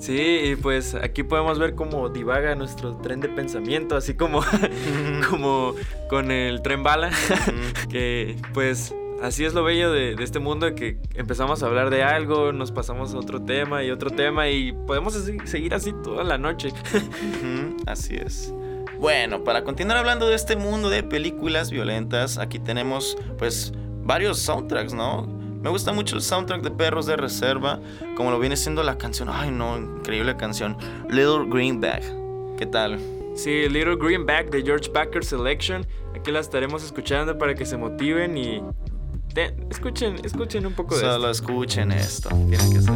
Sí, 0.00 0.40
y 0.42 0.56
pues 0.56 0.94
aquí 0.96 1.22
podemos 1.22 1.58
ver 1.58 1.74
cómo 1.74 2.08
divaga 2.08 2.54
nuestro 2.56 2.96
tren 2.96 3.20
de 3.20 3.28
pensamiento, 3.28 3.96
así 3.96 4.14
como, 4.14 4.42
como 5.30 5.74
con 6.08 6.32
el 6.32 6.62
tren 6.62 6.82
bala, 6.82 7.12
que 7.88 8.36
pues 8.52 8.92
así 9.22 9.44
es 9.44 9.54
lo 9.54 9.62
bello 9.62 9.92
de, 9.92 10.16
este 10.18 10.40
mundo, 10.40 10.66
de 10.66 10.74
que 10.74 10.98
empezamos 11.14 11.62
a 11.62 11.66
hablar 11.66 11.90
de 11.90 12.02
algo, 12.02 12.52
nos 12.52 12.72
pasamos 12.72 13.14
a 13.14 13.18
otro 13.18 13.40
tema 13.40 13.84
y 13.84 13.90
otro 13.90 14.10
tema 14.10 14.48
y 14.48 14.72
podemos 14.72 15.14
seguir 15.44 15.74
así 15.74 15.92
toda 16.02 16.24
la 16.24 16.38
noche. 16.38 16.72
así 17.86 18.16
es. 18.16 18.52
Bueno, 18.98 19.44
para 19.44 19.64
continuar 19.64 19.98
hablando 19.98 20.28
de 20.28 20.34
este 20.34 20.56
mundo 20.56 20.88
de 20.88 21.02
películas 21.02 21.70
violentas, 21.70 22.38
aquí 22.38 22.58
tenemos 22.58 23.16
pues 23.38 23.72
varios 24.02 24.38
soundtracks, 24.38 24.94
¿no? 24.94 25.26
Me 25.26 25.70
gusta 25.70 25.92
mucho 25.92 26.16
el 26.16 26.22
soundtrack 26.22 26.62
de 26.62 26.70
Perros 26.70 27.06
de 27.06 27.16
Reserva, 27.16 27.80
como 28.16 28.30
lo 28.30 28.38
viene 28.38 28.56
siendo 28.56 28.82
la 28.82 28.98
canción, 28.98 29.28
ay 29.32 29.50
no, 29.50 29.78
increíble 29.78 30.36
canción, 30.36 30.76
Little 31.08 31.46
Green 31.48 31.80
Bag. 31.80 32.02
¿Qué 32.58 32.66
tal? 32.66 32.98
Sí, 33.34 33.68
Little 33.68 33.96
Green 33.96 34.26
Bag 34.26 34.50
de 34.50 34.62
George 34.62 34.90
Packer 34.90 35.24
Selection. 35.24 35.86
Aquí 36.14 36.30
la 36.30 36.40
estaremos 36.40 36.84
escuchando 36.84 37.36
para 37.36 37.54
que 37.54 37.66
se 37.66 37.76
motiven 37.76 38.38
y 38.38 38.62
escuchen, 39.70 40.16
escuchen 40.24 40.66
un 40.66 40.74
poco 40.74 40.94
de 40.94 41.00
esto. 41.00 41.12
Solo 41.14 41.30
escuchen 41.30 41.92
esto. 41.92 42.28
Tienen 42.28 42.72
que 42.72 42.80
ser. 42.80 42.92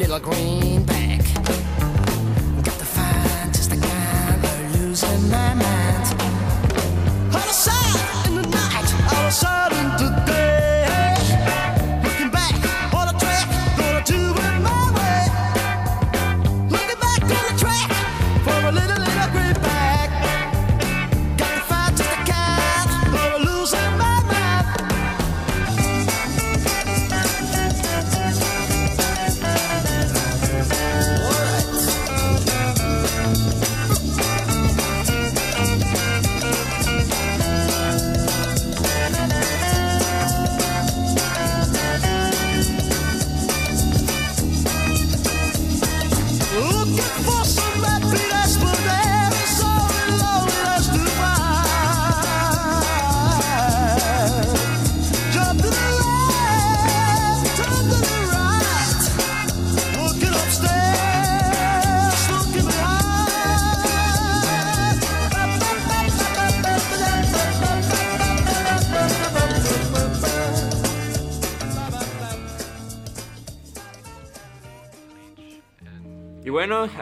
little 0.00 0.18
green. 0.18 0.69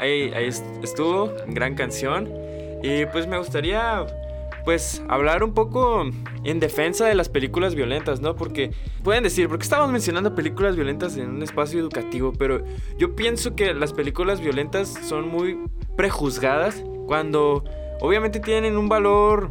Ahí, 0.08 0.48
estuvo, 0.82 1.32
gran 1.46 1.74
canción. 1.74 2.28
Y 2.82 3.06
pues 3.06 3.26
me 3.26 3.38
gustaría 3.38 4.06
pues 4.64 5.02
hablar 5.08 5.42
un 5.42 5.54
poco 5.54 6.04
en 6.44 6.60
defensa 6.60 7.06
de 7.06 7.14
las 7.14 7.28
películas 7.28 7.74
violentas, 7.74 8.20
¿no? 8.20 8.36
Porque 8.36 8.70
pueden 9.02 9.22
decir, 9.22 9.48
porque 9.48 9.62
estamos 9.62 9.90
mencionando 9.90 10.34
películas 10.34 10.76
violentas 10.76 11.16
en 11.16 11.30
un 11.30 11.42
espacio 11.42 11.80
educativo, 11.80 12.32
pero 12.38 12.62
yo 12.98 13.16
pienso 13.16 13.56
que 13.56 13.72
las 13.72 13.92
películas 13.92 14.40
violentas 14.40 14.88
son 14.88 15.28
muy 15.28 15.58
prejuzgadas 15.96 16.84
cuando 17.06 17.64
obviamente 18.00 18.40
tienen 18.40 18.76
un 18.76 18.88
valor 18.88 19.50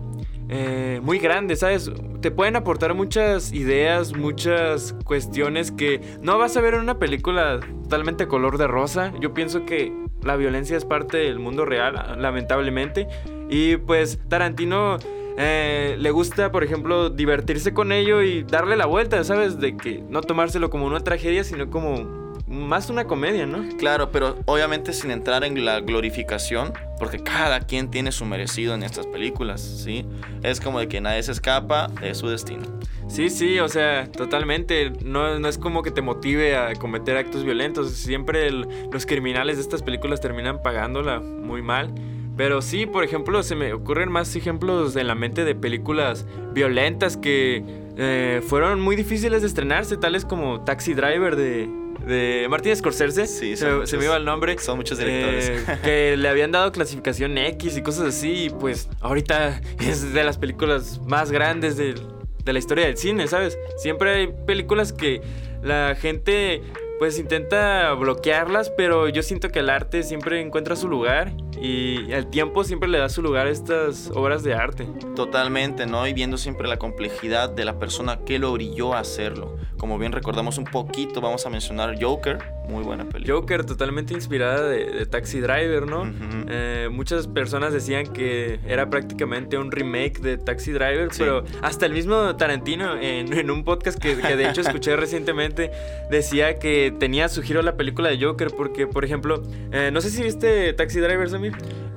eh, 0.49 1.01
muy 1.03 1.19
grande, 1.19 1.55
¿sabes? 1.55 1.91
Te 2.21 2.31
pueden 2.31 2.55
aportar 2.55 2.93
muchas 2.93 3.51
ideas, 3.53 4.15
muchas 4.15 4.95
cuestiones 5.03 5.71
que 5.71 5.99
no 6.21 6.37
vas 6.37 6.55
a 6.55 6.61
ver 6.61 6.75
en 6.75 6.81
una 6.81 6.99
película 6.99 7.59
totalmente 7.83 8.27
color 8.27 8.57
de 8.57 8.67
rosa. 8.67 9.11
Yo 9.19 9.33
pienso 9.33 9.65
que 9.65 9.91
la 10.27 10.35
violencia 10.35 10.77
es 10.77 10.85
parte 10.85 11.17
del 11.17 11.39
mundo 11.39 11.65
real, 11.65 12.15
lamentablemente. 12.21 13.07
Y 13.49 13.77
pues 13.77 14.19
Tarantino 14.27 14.97
eh, 15.37 15.95
le 15.97 16.11
gusta, 16.11 16.51
por 16.51 16.63
ejemplo, 16.63 17.09
divertirse 17.09 17.73
con 17.73 17.91
ello 17.91 18.21
y 18.21 18.43
darle 18.43 18.75
la 18.75 18.85
vuelta, 18.85 19.23
¿sabes? 19.23 19.59
De 19.59 19.77
que 19.77 20.03
no 20.09 20.21
tomárselo 20.21 20.69
como 20.69 20.85
una 20.85 20.99
tragedia, 20.99 21.43
sino 21.43 21.69
como 21.69 22.26
más 22.47 22.89
una 22.89 23.05
comedia, 23.05 23.45
¿no? 23.45 23.67
Claro, 23.77 24.11
pero 24.11 24.37
obviamente 24.45 24.93
sin 24.93 25.11
entrar 25.11 25.43
en 25.43 25.65
la 25.65 25.81
glorificación, 25.81 26.73
porque 26.97 27.19
cada 27.19 27.59
quien 27.61 27.91
tiene 27.91 28.11
su 28.11 28.25
merecido 28.25 28.73
en 28.73 28.83
estas 28.83 29.05
películas, 29.07 29.61
¿sí? 29.61 30.05
Es 30.43 30.61
como 30.61 30.79
de 30.79 30.87
que 30.87 31.01
nadie 31.01 31.21
se 31.23 31.33
escapa 31.33 31.87
de 32.01 32.15
su 32.15 32.27
destino. 32.29 32.63
Sí, 33.07 33.29
sí, 33.29 33.59
o 33.59 33.67
sea, 33.67 34.11
totalmente. 34.11 34.91
No, 35.03 35.39
no 35.39 35.47
es 35.47 35.57
como 35.57 35.81
que 35.81 35.91
te 35.91 36.01
motive 36.01 36.57
a 36.57 36.73
cometer 36.75 37.17
actos 37.17 37.43
violentos. 37.43 37.91
Siempre 37.91 38.51
los 38.51 39.05
criminales 39.05 39.57
de 39.57 39.61
estas 39.61 39.81
películas 39.81 40.19
terminan 40.19 40.61
pagándola 40.61 41.19
muy 41.19 41.61
mal. 41.61 41.93
Pero 42.35 42.61
sí, 42.61 42.85
por 42.85 43.03
ejemplo, 43.03 43.41
se 43.43 43.55
me 43.55 43.73
ocurren 43.73 44.11
más 44.11 44.35
ejemplos 44.35 44.95
en 44.95 45.07
la 45.07 45.15
mente 45.15 45.43
de 45.43 45.55
películas 45.55 46.27
violentas 46.53 47.17
que 47.17 47.63
eh, 47.97 48.41
fueron 48.45 48.79
muy 48.79 48.95
difíciles 48.95 49.41
de 49.41 49.47
estrenarse, 49.47 49.97
tales 49.97 50.23
como 50.23 50.61
Taxi 50.61 50.93
Driver 50.93 51.35
de, 51.35 51.67
de 52.07 52.47
Martin 52.49 52.75
Scorsese. 52.75 53.27
Sí, 53.27 53.55
se, 53.55 53.97
me 53.97 54.05
iba 54.05 54.17
el 54.17 54.25
nombre. 54.25 54.57
Son 54.57 54.77
muchos 54.77 54.97
directores. 54.97 55.49
Eh, 55.49 55.79
que 55.83 56.17
le 56.17 56.27
habían 56.29 56.51
dado 56.51 56.71
clasificación 56.71 57.37
X 57.37 57.77
y 57.77 57.81
cosas 57.81 58.07
así. 58.07 58.45
Y 58.45 58.49
pues 58.49 58.89
ahorita 59.01 59.61
es 59.79 60.13
de 60.13 60.23
las 60.23 60.37
películas 60.37 60.99
más 61.05 61.31
grandes 61.31 61.77
de, 61.77 61.95
de 62.43 62.53
la 62.53 62.59
historia 62.59 62.85
del 62.85 62.97
cine, 62.97 63.27
¿sabes? 63.27 63.57
Siempre 63.77 64.13
hay 64.13 64.27
películas 64.45 64.93
que 64.93 65.21
la 65.61 65.95
gente 65.95 66.61
pues 66.99 67.19
intenta 67.19 67.93
bloquearlas, 67.93 68.71
pero 68.71 69.07
yo 69.07 69.21
siento 69.21 69.49
que 69.49 69.59
el 69.59 69.69
arte 69.69 70.01
siempre 70.03 70.41
encuentra 70.41 70.75
su 70.75 70.87
lugar 70.87 71.33
y 71.61 72.11
el 72.11 72.27
tiempo 72.27 72.63
siempre 72.63 72.89
le 72.89 72.99
da 72.99 73.09
su 73.09 73.21
lugar 73.21 73.47
a 73.47 73.49
estas 73.49 74.11
obras 74.13 74.43
de 74.43 74.53
arte. 74.53 74.87
Totalmente, 75.15 75.85
¿no? 75.85 76.07
Y 76.07 76.13
viendo 76.13 76.37
siempre 76.37 76.67
la 76.67 76.77
complejidad 76.77 77.49
de 77.49 77.65
la 77.65 77.79
persona 77.79 78.19
que 78.25 78.39
lo 78.39 78.53
brilló 78.53 78.93
a 78.93 78.99
hacerlo. 78.99 79.57
Como 79.77 79.97
bien 79.99 80.11
recordamos 80.11 80.57
un 80.57 80.65
poquito, 80.65 81.21
vamos 81.21 81.45
a 81.45 81.49
mencionar 81.49 82.01
Joker, 82.01 82.39
muy 82.67 82.83
buena 82.83 83.05
película. 83.05 83.35
Joker, 83.35 83.65
totalmente 83.65 84.13
inspirada 84.13 84.67
de, 84.67 85.05
Taxi 85.05 85.39
Driver, 85.39 85.87
¿no? 85.87 86.11
Eh, 86.49 86.89
muchas 86.91 87.27
personas 87.27 87.73
decían 87.73 88.07
que 88.07 88.59
era 88.67 88.89
prácticamente 88.89 89.57
un 89.57 89.71
remake 89.71 90.19
de 90.19 90.37
Taxi 90.37 90.71
Driver, 90.71 91.09
pero 91.17 91.43
hasta 91.61 91.85
el 91.85 91.93
mismo 91.93 92.35
Tarantino, 92.35 92.97
en, 92.99 93.49
un 93.49 93.63
podcast 93.63 93.99
que, 93.99 94.15
de 94.15 94.49
hecho 94.49 94.61
escuché 94.61 94.95
recientemente, 94.97 95.71
decía 96.09 96.59
que 96.59 96.93
tenía 96.97 97.29
su 97.29 97.41
giro 97.41 97.61
la 97.61 97.77
película 97.77 98.09
de 98.09 98.21
Joker, 98.21 98.51
porque, 98.55 98.87
por 98.87 99.05
ejemplo, 99.05 99.43
eh, 99.71 99.91
no 99.93 100.01
sé 100.01 100.09
si 100.09 100.23
viste 100.23 100.73
Taxi 100.73 100.99
Driver, 100.99 101.29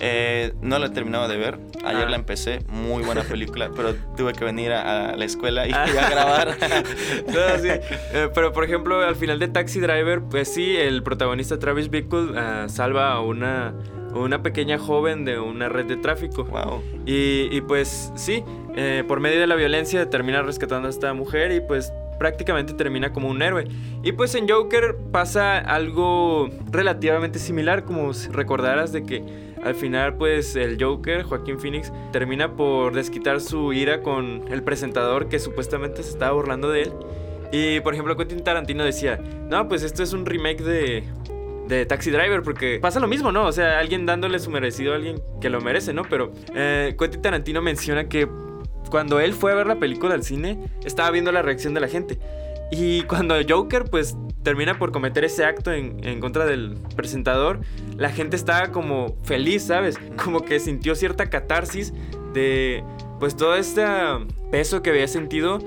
Eh, 0.01 0.53
no 0.63 0.79
la 0.79 0.87
he 0.87 0.91
terminado 0.91 1.29
de 1.29 1.37
ver. 1.37 1.59
Ayer 1.85 2.07
ah. 2.07 2.11
la 2.11 2.17
empecé. 2.17 2.61
Muy 2.69 3.03
buena 3.03 3.23
película. 3.23 3.71
pero 3.77 3.95
tuve 4.17 4.33
que 4.33 4.45
venir 4.45 4.73
a, 4.73 5.17
la 5.17 5.25
escuela 5.25 5.67
y, 5.67 5.73
a 5.75 5.87
grabar. 5.87 6.57
pero 8.35 8.53
por 8.53 8.65
ejemplo, 8.65 9.01
al 9.01 9.17
final 9.17 9.39
de 9.39 9.49
Taxi 9.49 9.81
Driver, 9.81 10.23
pues 10.23 10.53
sí 10.53 10.77
el 10.77 11.03
protagonista 11.03 11.59
Travis 11.59 11.91
Bickle 11.91 12.39
ah, 12.39 12.67
salva 12.69 13.13
a 13.13 13.21
una, 13.21 13.75
una 14.15 14.43
pequeña 14.43 14.79
joven 14.79 15.25
de 15.25 15.39
una 15.39 15.69
red 15.69 15.87
de 15.87 15.97
tráfico. 15.97 16.45
Wow. 16.45 16.83
Y, 17.07 17.61
pues 17.63 18.13
sí, 18.15 18.45
eh, 18.77 19.05
por 19.07 19.21
medio 19.21 19.41
de 19.41 19.47
la 19.47 19.57
violencia 19.57 20.09
termina 20.09 20.43
rescatando 20.43 20.89
a 20.89 20.91
esta 20.91 21.13
mujer 21.13 21.53
y 21.53 21.61
pues 21.61 21.93
prácticamente 22.21 22.75
termina 22.75 23.15
como 23.15 23.31
un 23.31 23.41
héroe. 23.41 23.67
Y 24.03 24.13
pues 24.13 24.35
en 24.35 24.47
Joker 24.47 24.95
pasa 25.11 25.57
algo 25.57 26.51
relativamente 26.71 27.39
similar, 27.39 27.85
como 27.85 28.13
recordarás 28.31 28.93
de 28.93 29.05
que 29.05 29.25
al 29.65 29.75
final 29.75 30.17
pues 30.17 30.55
el 30.55 30.77
Joker, 30.79 31.23
Joaquín 31.23 31.59
Phoenix, 31.59 31.91
termina 32.13 32.53
por 32.57 32.95
desquitar 32.95 33.41
su 33.41 33.73
ira 33.73 34.03
con 34.03 34.45
el 34.51 34.63
presentador 34.63 35.31
que 35.31 35.39
supuestamente 35.39 36.03
se 36.03 36.11
estaba 36.11 36.33
burlando 36.33 36.71
de 36.71 36.83
él. 36.83 36.93
Y 37.53 37.81
por 37.81 37.95
ejemplo, 37.95 38.15
Quentin 38.19 38.45
Tarantino 38.45 38.85
decía, 38.85 39.19
no, 39.49 39.67
pues 39.67 39.83
esto 39.83 40.03
es 40.03 40.13
un 40.13 40.27
remake 40.27 40.63
de, 40.63 41.05
de 41.69 41.87
Taxi 41.87 42.11
Driver, 42.11 42.43
porque 42.43 42.81
pasa 42.83 43.01
lo 43.01 43.09
mismo, 43.09 43.33
¿no? 43.33 43.47
O 43.47 43.53
sea, 43.53 43.79
alguien 43.79 44.05
dándole 44.05 44.39
su 44.41 44.51
merecido 44.51 44.93
a 44.93 44.97
alguien 44.97 45.23
que 45.41 45.49
lo 45.49 45.63
merece, 45.63 45.95
¿no? 45.95 46.03
Pero 46.03 46.33
eh, 46.55 46.95
Quentin 46.99 47.23
Tarantino 47.23 47.63
menciona 47.63 48.11
que 48.11 48.29
cuando 48.91 49.21
él 49.21 49.35
fue 49.35 49.53
a 49.53 49.55
ver 49.55 49.67
la 49.67 49.77
película 49.79 50.15
al 50.15 50.23
cine, 50.23 50.59
estaba 50.85 51.11
viendo 51.11 51.33
la 51.33 51.43
reacción 51.43 51.75
de 51.75 51.81
la 51.81 51.89
gente. 51.89 52.19
Y 52.71 53.03
cuando 53.03 53.35
Joker, 53.49 53.85
pues, 53.85 54.17
termina 54.43 54.79
por 54.79 54.93
cometer 54.93 55.25
ese 55.25 55.45
acto 55.45 55.73
en, 55.73 56.05
en, 56.07 56.21
contra 56.21 56.47
del 56.47 56.77
presentador, 56.97 57.61
la 57.97 58.11
gente 58.11 58.37
estaba 58.37 58.71
como 58.71 59.17
feliz, 59.25 59.65
¿sabes? 59.65 59.99
Como 60.23 60.45
que 60.45 60.61
sintió 60.61 60.95
cierta 60.95 61.31
catarsis 61.31 61.93
de, 62.33 62.85
pues, 63.19 63.37
todo 63.37 63.57
este 63.57 63.85
peso 64.51 64.83
que 64.83 64.91
había 64.91 65.09
sentido 65.09 65.59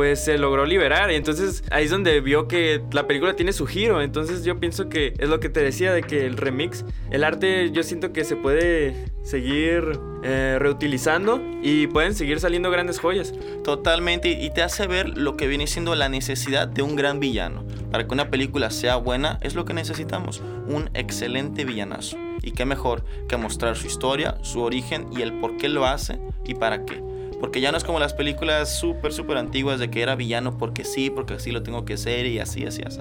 pues 0.00 0.24
se 0.24 0.38
logró 0.38 0.64
liberar. 0.64 1.12
Y 1.12 1.16
entonces 1.16 1.62
ahí 1.70 1.84
es 1.84 1.90
donde 1.90 2.22
vio 2.22 2.48
que 2.48 2.80
la 2.90 3.06
película 3.06 3.36
tiene 3.36 3.52
su 3.52 3.66
giro. 3.66 4.00
Entonces 4.00 4.44
yo 4.44 4.58
pienso 4.58 4.88
que 4.88 5.12
es 5.18 5.28
lo 5.28 5.40
que 5.40 5.50
te 5.50 5.60
decía 5.60 5.92
de 5.92 6.02
que 6.02 6.24
el 6.24 6.38
remix, 6.38 6.86
el 7.10 7.22
arte 7.22 7.70
yo 7.70 7.82
siento 7.82 8.10
que 8.10 8.24
se 8.24 8.34
puede 8.34 8.94
seguir 9.24 10.00
eh, 10.22 10.56
reutilizando 10.58 11.42
y 11.62 11.86
pueden 11.88 12.14
seguir 12.14 12.40
saliendo 12.40 12.70
grandes 12.70 12.98
joyas. 12.98 13.34
Totalmente, 13.62 14.30
y 14.30 14.48
te 14.48 14.62
hace 14.62 14.86
ver 14.86 15.18
lo 15.18 15.36
que 15.36 15.48
viene 15.48 15.66
siendo 15.66 15.94
la 15.94 16.08
necesidad 16.08 16.66
de 16.66 16.80
un 16.80 16.96
gran 16.96 17.20
villano. 17.20 17.62
Para 17.90 18.06
que 18.06 18.14
una 18.14 18.30
película 18.30 18.70
sea 18.70 18.96
buena 18.96 19.38
es 19.42 19.54
lo 19.54 19.66
que 19.66 19.74
necesitamos, 19.74 20.42
un 20.66 20.88
excelente 20.94 21.66
villanazo. 21.66 22.16
Y 22.42 22.52
qué 22.52 22.64
mejor 22.64 23.04
que 23.28 23.36
mostrar 23.36 23.76
su 23.76 23.86
historia, 23.86 24.38
su 24.40 24.62
origen 24.62 25.08
y 25.12 25.20
el 25.20 25.34
por 25.40 25.58
qué 25.58 25.68
lo 25.68 25.84
hace 25.84 26.18
y 26.46 26.54
para 26.54 26.86
qué. 26.86 27.09
Porque 27.40 27.60
ya 27.60 27.72
no 27.72 27.78
es 27.78 27.84
como 27.84 27.98
las 27.98 28.14
películas 28.14 28.78
súper, 28.78 29.12
súper 29.12 29.38
antiguas 29.38 29.80
de 29.80 29.90
que 29.90 30.02
era 30.02 30.14
villano 30.14 30.58
porque 30.58 30.84
sí, 30.84 31.10
porque 31.10 31.34
así 31.34 31.50
lo 31.50 31.62
tengo 31.62 31.84
que 31.84 31.96
ser 31.96 32.26
y 32.26 32.38
así, 32.38 32.66
así, 32.66 32.82
así. 32.84 33.00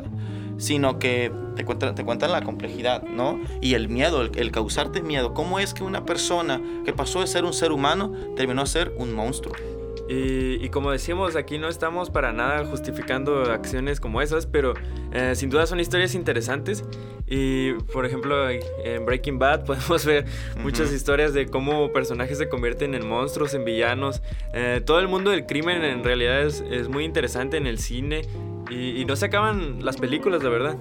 Sino 0.58 0.98
que 0.98 1.32
te 1.56 1.66
cuentan, 1.66 1.96
te 1.96 2.04
cuentan 2.04 2.32
la 2.32 2.42
complejidad, 2.42 3.04
¿no? 3.04 3.40
Y 3.62 3.74
el 3.74 3.90
miedo, 3.90 4.22
el, 4.22 4.52
causarte 4.52 5.02
miedo. 5.02 5.34
¿Cómo 5.34 5.60
es 5.60 5.74
que 5.74 5.84
una 5.84 6.06
persona 6.06 6.62
que 6.86 6.94
pasó 6.94 7.22
de 7.22 7.28
ser 7.28 7.44
un 7.44 7.54
ser 7.54 7.72
humano 7.72 8.14
terminó 8.36 8.62
a 8.62 8.66
ser 8.66 8.94
un 8.98 9.14
monstruo? 9.14 9.54
Y, 10.12 10.70
como 10.70 10.92
decíamos, 10.92 11.36
aquí 11.36 11.60
no 11.60 11.68
estamos 11.70 12.10
para 12.10 12.34
nada 12.34 12.66
justificando 12.66 13.44
acciones 13.44 14.00
como 14.00 14.24
esas, 14.24 14.48
pero 14.48 14.74
eh, 15.14 15.36
sin 15.36 15.52
duda 15.52 15.68
son 15.68 15.80
historias 15.80 16.16
interesantes. 16.16 16.84
Y 17.28 17.74
por 17.94 18.08
ejemplo, 18.08 18.50
en 18.50 19.06
Breaking 19.06 19.38
Bad 19.38 19.66
podemos 19.66 20.04
ver 20.06 20.26
muchas 20.64 20.92
historias 20.92 21.36
de 21.36 21.46
cómo 21.46 21.94
personajes 21.94 22.40
se 22.40 22.50
convierten 22.50 22.96
en 22.96 23.08
monstruos, 23.08 23.54
en 23.54 23.66
villanos. 23.66 24.24
Eh, 24.56 24.82
todo 24.84 25.00
el 25.00 25.08
mundo 25.08 25.30
del 25.30 25.46
crimen 25.46 25.84
en 25.84 26.04
realidad 26.04 26.42
es, 26.42 26.90
muy 26.90 27.06
interesante 27.06 27.58
en 27.58 27.68
el 27.68 27.78
cine 27.78 28.24
y, 28.72 29.00
y 29.00 29.06
no 29.06 29.16
se 29.16 29.28
acaban 29.28 29.86
las 29.86 29.98
películas, 29.98 30.42
la 30.42 30.50
verdad. 30.50 30.78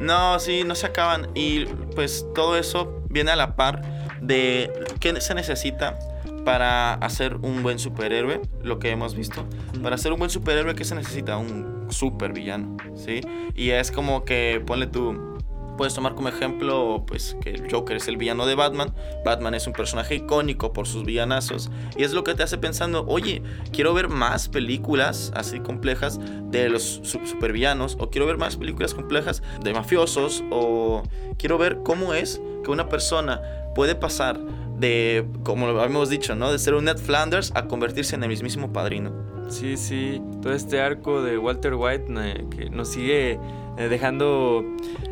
No, 0.00 0.38
sí, 0.38 0.64
no 0.64 0.74
se 0.74 0.86
acaban. 0.86 1.28
Y 1.34 1.66
pues 1.94 2.26
todo 2.34 2.56
eso 2.56 3.02
viene 3.10 3.32
a 3.32 3.36
la 3.36 3.54
par 3.54 3.82
de 4.22 4.72
qué 4.98 5.20
se 5.20 5.34
necesita 5.34 5.98
para 6.46 6.94
hacer 6.94 7.38
un 7.42 7.64
buen 7.64 7.80
superhéroe, 7.80 8.40
lo 8.62 8.78
que 8.78 8.90
hemos 8.90 9.16
visto. 9.16 9.44
Para 9.82 9.98
ser 9.98 10.12
un 10.12 10.20
buen 10.20 10.30
superhéroe, 10.30 10.76
¿qué 10.76 10.84
se 10.84 10.94
necesita? 10.94 11.38
Un 11.38 11.88
super 11.88 12.32
villano, 12.32 12.76
¿sí? 12.94 13.20
Y 13.56 13.70
es 13.70 13.90
como 13.90 14.24
que, 14.24 14.62
ponle 14.64 14.86
tú, 14.86 15.36
puedes 15.76 15.92
tomar 15.92 16.14
como 16.14 16.28
ejemplo, 16.28 17.02
pues, 17.04 17.36
que 17.40 17.50
el 17.50 17.68
Joker 17.68 17.96
es 17.96 18.06
el 18.06 18.16
villano 18.16 18.46
de 18.46 18.54
Batman. 18.54 18.94
Batman 19.24 19.54
es 19.54 19.66
un 19.66 19.72
personaje 19.72 20.14
icónico 20.14 20.72
por 20.72 20.86
sus 20.86 21.04
villanazos. 21.04 21.68
Y 21.96 22.04
es 22.04 22.12
lo 22.12 22.22
que 22.22 22.36
te 22.36 22.44
hace 22.44 22.58
pensando, 22.58 23.04
oye, 23.08 23.42
quiero 23.72 23.92
ver 23.92 24.08
más 24.08 24.48
películas 24.48 25.32
así 25.34 25.58
complejas 25.58 26.20
de 26.44 26.68
los 26.68 27.00
supervillanos. 27.02 27.96
O 27.98 28.08
quiero 28.08 28.24
ver 28.24 28.36
más 28.36 28.56
películas 28.56 28.94
complejas 28.94 29.42
de 29.64 29.74
mafiosos. 29.74 30.44
O 30.52 31.02
quiero 31.38 31.58
ver 31.58 31.78
cómo 31.82 32.14
es 32.14 32.40
que 32.62 32.70
una 32.70 32.88
persona 32.88 33.42
puede 33.74 33.96
pasar 33.96 34.38
de, 34.78 35.24
como 35.42 35.66
lo 35.66 35.80
habíamos 35.80 36.10
dicho, 36.10 36.34
¿no? 36.34 36.52
De 36.52 36.58
ser 36.58 36.74
un 36.74 36.84
Ned 36.84 36.98
Flanders 36.98 37.52
a 37.54 37.66
convertirse 37.66 38.14
en 38.14 38.22
el 38.22 38.28
mismísimo 38.28 38.72
padrino. 38.72 39.12
Sí, 39.48 39.76
sí, 39.76 40.20
todo 40.42 40.52
este 40.52 40.80
arco 40.80 41.22
de 41.22 41.38
Walter 41.38 41.74
White 41.74 42.06
eh, 42.18 42.44
que 42.50 42.68
nos 42.70 42.88
sigue 42.88 43.38
eh, 43.78 43.88
dejando 43.88 44.64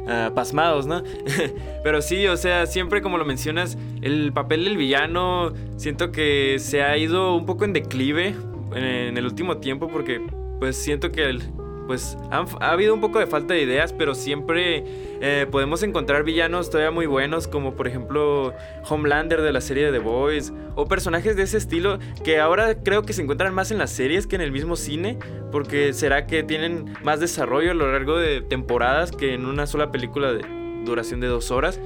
ah, 0.08 0.32
pasmados, 0.34 0.86
¿no? 0.86 1.02
Pero 1.84 2.02
sí, 2.02 2.26
o 2.26 2.36
sea, 2.36 2.66
siempre 2.66 3.00
como 3.00 3.16
lo 3.16 3.24
mencionas, 3.24 3.78
el 4.02 4.32
papel 4.32 4.64
del 4.64 4.76
villano 4.76 5.52
siento 5.76 6.10
que 6.10 6.56
se 6.58 6.82
ha 6.82 6.96
ido 6.96 7.36
un 7.36 7.46
poco 7.46 7.64
en 7.64 7.72
declive 7.72 8.34
en 8.74 9.16
el 9.16 9.24
último 9.24 9.58
tiempo 9.58 9.86
porque 9.88 10.20
pues 10.58 10.76
siento 10.76 11.12
que 11.12 11.28
el, 11.28 11.42
pues 11.86 12.16
ha 12.30 12.70
habido 12.70 12.94
un 12.94 13.00
poco 13.00 13.18
de 13.18 13.26
falta 13.26 13.54
de 13.54 13.62
ideas, 13.62 13.92
pero 13.92 14.14
siempre 14.14 14.84
eh, 15.20 15.46
podemos 15.50 15.82
encontrar 15.82 16.24
villanos 16.24 16.70
todavía 16.70 16.90
muy 16.90 17.06
buenos, 17.06 17.48
como 17.48 17.74
por 17.74 17.86
ejemplo 17.86 18.54
Homelander 18.88 19.42
de 19.42 19.52
la 19.52 19.60
serie 19.60 19.84
de 19.84 19.98
The 19.98 20.04
Boys, 20.04 20.52
o 20.74 20.86
personajes 20.86 21.36
de 21.36 21.42
ese 21.42 21.58
estilo 21.58 21.98
que 22.24 22.40
ahora 22.40 22.82
creo 22.82 23.02
que 23.02 23.12
se 23.12 23.22
encuentran 23.22 23.54
más 23.54 23.70
en 23.70 23.78
las 23.78 23.90
series 23.90 24.26
que 24.26 24.36
en 24.36 24.42
el 24.42 24.52
mismo 24.52 24.76
cine, 24.76 25.18
porque 25.52 25.92
será 25.92 26.26
que 26.26 26.42
tienen 26.42 26.94
más 27.02 27.20
desarrollo 27.20 27.70
a 27.70 27.74
lo 27.74 27.90
largo 27.92 28.16
de 28.16 28.40
temporadas 28.40 29.12
que 29.12 29.34
en 29.34 29.46
una 29.46 29.66
sola 29.66 29.90
película 29.90 30.32
de 30.32 30.44
duración 30.84 31.20
de 31.20 31.26
dos 31.28 31.50
horas. 31.50 31.80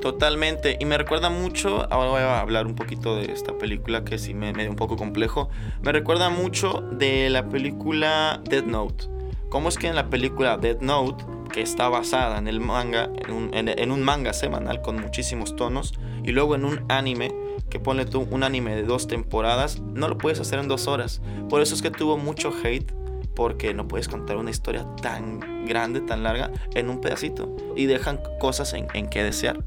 Totalmente. 0.00 0.78
Y 0.80 0.86
me 0.86 0.96
recuerda 0.96 1.28
mucho, 1.28 1.86
ahora 1.92 2.10
voy 2.10 2.20
a 2.20 2.40
hablar 2.40 2.66
un 2.66 2.74
poquito 2.74 3.16
de 3.16 3.32
esta 3.32 3.56
película 3.58 4.02
que 4.04 4.18
sí 4.18 4.32
me, 4.32 4.52
me 4.52 4.68
un 4.68 4.76
poco 4.76 4.96
complejo. 4.96 5.50
Me 5.82 5.92
recuerda 5.92 6.30
mucho 6.30 6.82
de 6.92 7.28
la 7.28 7.48
película 7.48 8.40
Dead 8.48 8.64
Note. 8.64 9.04
¿Cómo 9.50 9.68
es 9.68 9.76
que 9.76 9.88
en 9.88 9.96
la 9.96 10.08
película 10.08 10.56
Dead 10.56 10.80
Note, 10.80 11.24
que 11.52 11.60
está 11.60 11.88
basada 11.88 12.38
en 12.38 12.48
el 12.48 12.60
manga, 12.60 13.10
en 13.26 13.90
un, 13.90 14.02
manga 14.02 14.32
semanal 14.32 14.80
con 14.80 15.00
muchísimos 15.00 15.56
tonos, 15.56 15.92
y 16.22 16.30
luego 16.30 16.54
en 16.54 16.64
un 16.64 16.84
anime, 16.88 17.34
que 17.68 17.80
pone 17.80 18.06
tú 18.06 18.26
un 18.30 18.42
anime 18.42 18.76
de 18.76 18.84
dos 18.84 19.06
temporadas, 19.06 19.80
no 19.80 20.08
lo 20.08 20.18
puedes 20.18 20.40
hacer 20.40 20.60
en 20.60 20.68
dos 20.68 20.86
horas. 20.86 21.20
Por 21.48 21.62
eso 21.62 21.74
es 21.74 21.82
que 21.82 21.90
tuvo 21.90 22.16
mucho 22.16 22.52
hate 22.62 22.92
porque 23.34 23.74
no 23.74 23.88
puedes 23.88 24.08
contar 24.08 24.36
una 24.36 24.50
historia 24.50 24.86
tan 25.02 25.66
grande, 25.66 26.00
tan 26.00 26.22
larga, 26.22 26.52
en 26.74 26.88
un 26.88 27.00
pedacito. 27.00 27.54
Y 27.76 27.86
dejan 27.86 28.20
cosas 28.38 28.72
en 28.72 29.08
que 29.08 29.22
desear. 29.22 29.64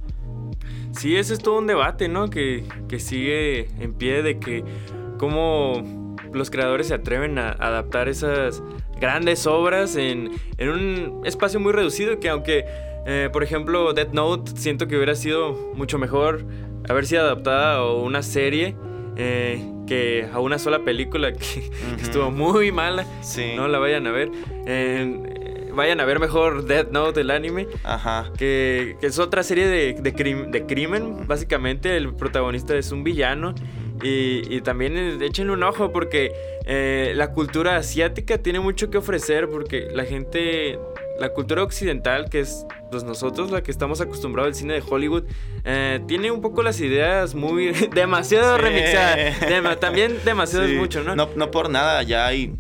Sí, 0.98 1.18
ese 1.18 1.34
es 1.34 1.40
todo 1.40 1.58
un 1.58 1.68
debate, 1.68 2.08
¿no? 2.08 2.30
Que, 2.30 2.64
sigue 2.98 3.68
en 3.80 3.94
pie 3.94 4.22
de 4.22 4.40
que 4.40 4.64
cómo 5.18 6.16
los 6.32 6.50
creadores 6.50 6.88
se 6.88 6.94
atreven 6.94 7.38
a 7.40 7.52
adaptar 7.52 8.08
esas 8.08 8.62
grandes 9.00 9.48
obras 9.48 9.96
en, 9.96 10.32
un 10.60 11.22
espacio 11.26 11.60
muy 11.60 11.74
reducido 11.74 12.20
que 12.20 12.30
aunque, 12.30 12.66
eh, 13.06 13.30
por 13.34 13.44
ejemplo, 13.44 13.94
Death 13.94 14.14
Note 14.14 14.52
siento 14.56 14.88
que 14.88 14.96
hubiera 14.96 15.16
sido 15.16 15.54
mucho 15.74 15.98
mejor 15.98 16.46
haber 16.88 17.06
sido 17.06 17.24
adaptada 17.24 17.78
a 17.78 17.94
una 17.94 18.22
serie 18.22 18.76
eh, 19.16 19.64
que 19.88 20.28
a 20.32 20.40
una 20.40 20.60
sola 20.60 20.80
película 20.84 21.34
que, 21.34 21.72
estuvo 22.02 22.32
muy 22.32 22.72
mala. 22.72 23.06
No 23.56 23.68
la 23.68 23.80
vayan 23.80 24.08
a 24.08 24.12
ver 24.12 24.32
vayan 25.76 26.00
a 26.00 26.06
ver 26.06 26.20
mejor 26.20 26.66
Death 26.66 26.92
Note, 26.92 27.22
el 27.22 27.32
anime. 27.32 27.68
Ajá. 27.84 28.32
Que, 28.38 28.96
es 29.02 29.20
otra 29.20 29.44
serie 29.44 29.68
de, 29.68 29.94
de, 29.94 30.66
crimen. 30.66 31.28
Básicamente, 31.28 31.98
el 31.98 32.14
protagonista 32.14 32.76
es 32.76 32.92
un 32.92 33.04
villano. 33.04 33.54
Y, 34.02 34.62
también 34.62 35.22
echen 35.22 35.50
un 35.50 35.64
ojo 35.64 35.92
porque 35.92 36.32
eh, 36.66 37.14
la 37.16 37.32
cultura 37.32 37.78
asiática 37.78 38.38
tiene 38.38 38.60
mucho 38.60 38.90
que 38.90 38.98
ofrecer 38.98 39.50
porque 39.50 39.88
la 39.94 40.04
gente, 40.04 40.78
la 41.20 41.30
cultura 41.30 41.64
occidental, 41.64 42.30
que 42.30 42.42
es 42.42 42.66
pues 42.92 43.04
nosotros, 43.04 43.50
la 43.50 43.64
que 43.64 43.72
estamos 43.72 44.02
acostumbrados 44.02 44.50
al 44.50 44.56
cine 44.56 44.74
de 44.74 44.84
Hollywood, 44.88 45.24
eh, 45.64 46.02
tiene 46.08 46.32
un 46.32 46.42
poco 46.42 46.64
las 46.64 46.82
ideas 46.82 47.34
muy 47.34 47.72
demasiado 47.94 48.58
remixadas. 48.58 49.80
también 49.80 50.18
demasiado 50.26 50.66
es 50.66 50.78
mucho, 50.78 51.04
¿no? 51.04 51.16
¿no? 51.16 51.30
No 51.36 51.52
por 51.52 51.70
nada, 51.70 52.04
ya 52.04 52.26
hay 52.26 52.54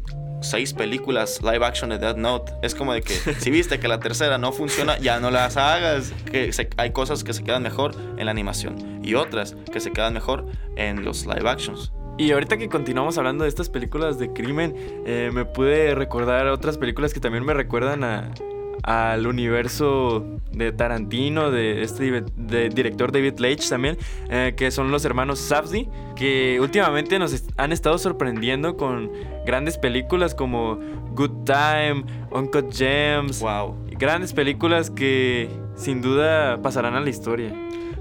seis 0.43 0.73
películas 0.73 1.41
live 1.41 1.65
action 1.65 1.89
de 1.89 1.97
Dead 1.97 2.15
Note. 2.15 2.53
Es 2.61 2.75
como 2.75 2.93
de 2.93 3.01
que 3.01 3.13
si 3.39 3.49
viste 3.49 3.79
que 3.79 3.87
la 3.87 3.99
tercera 3.99 4.37
no 4.37 4.51
funciona, 4.51 4.97
ya 4.99 5.19
no 5.19 5.31
las 5.31 5.57
hagas. 5.57 6.13
Que 6.31 6.51
hay 6.77 6.91
cosas 6.91 7.23
que 7.23 7.33
se 7.33 7.43
quedan 7.43 7.63
mejor 7.63 7.95
en 8.17 8.25
la 8.25 8.31
animación 8.31 9.01
y 9.03 9.15
otras 9.15 9.55
que 9.71 9.79
se 9.79 9.91
quedan 9.91 10.13
mejor 10.13 10.45
en 10.75 11.03
los 11.03 11.25
live 11.25 11.49
actions. 11.49 11.91
Y 12.17 12.31
ahorita 12.31 12.57
que 12.57 12.69
continuamos 12.69 13.17
hablando 13.17 13.43
de 13.43 13.49
estas 13.49 13.69
películas 13.69 14.19
de 14.19 14.31
crimen, 14.33 14.75
eh, 15.05 15.31
me 15.33 15.45
pude 15.45 15.95
recordar 15.95 16.45
otras 16.47 16.77
películas 16.77 17.11
que 17.11 17.19
también 17.19 17.43
me 17.43 17.55
recuerdan 17.55 18.03
a, 18.03 18.31
al 18.83 19.27
universo 19.27 20.25
de 20.51 20.71
Tarantino, 20.71 21.51
de 21.51 21.81
este 21.81 22.23
director 22.69 23.11
David 23.11 23.39
Leitch 23.39 23.69
también, 23.69 23.97
eh, 24.29 24.53
que 24.55 24.71
son 24.71 24.91
los 24.91 25.05
hermanos 25.05 25.39
Safdie, 25.39 25.89
que 26.15 26.59
últimamente 26.61 27.17
nos 27.17 27.43
han 27.57 27.71
estado 27.71 27.97
sorprendiendo 27.97 28.77
con 28.77 29.09
grandes 29.45 29.77
películas 29.77 30.35
como 30.35 30.79
Good 31.15 31.45
Time, 31.45 32.03
Uncut 32.31 32.73
Gems. 32.73 33.39
Wow. 33.39 33.75
Grandes 33.91 34.33
películas 34.33 34.89
que 34.89 35.49
sin 35.75 36.01
duda 36.01 36.61
pasarán 36.61 36.95
a 36.95 36.99
la 36.99 37.09
historia. 37.09 37.53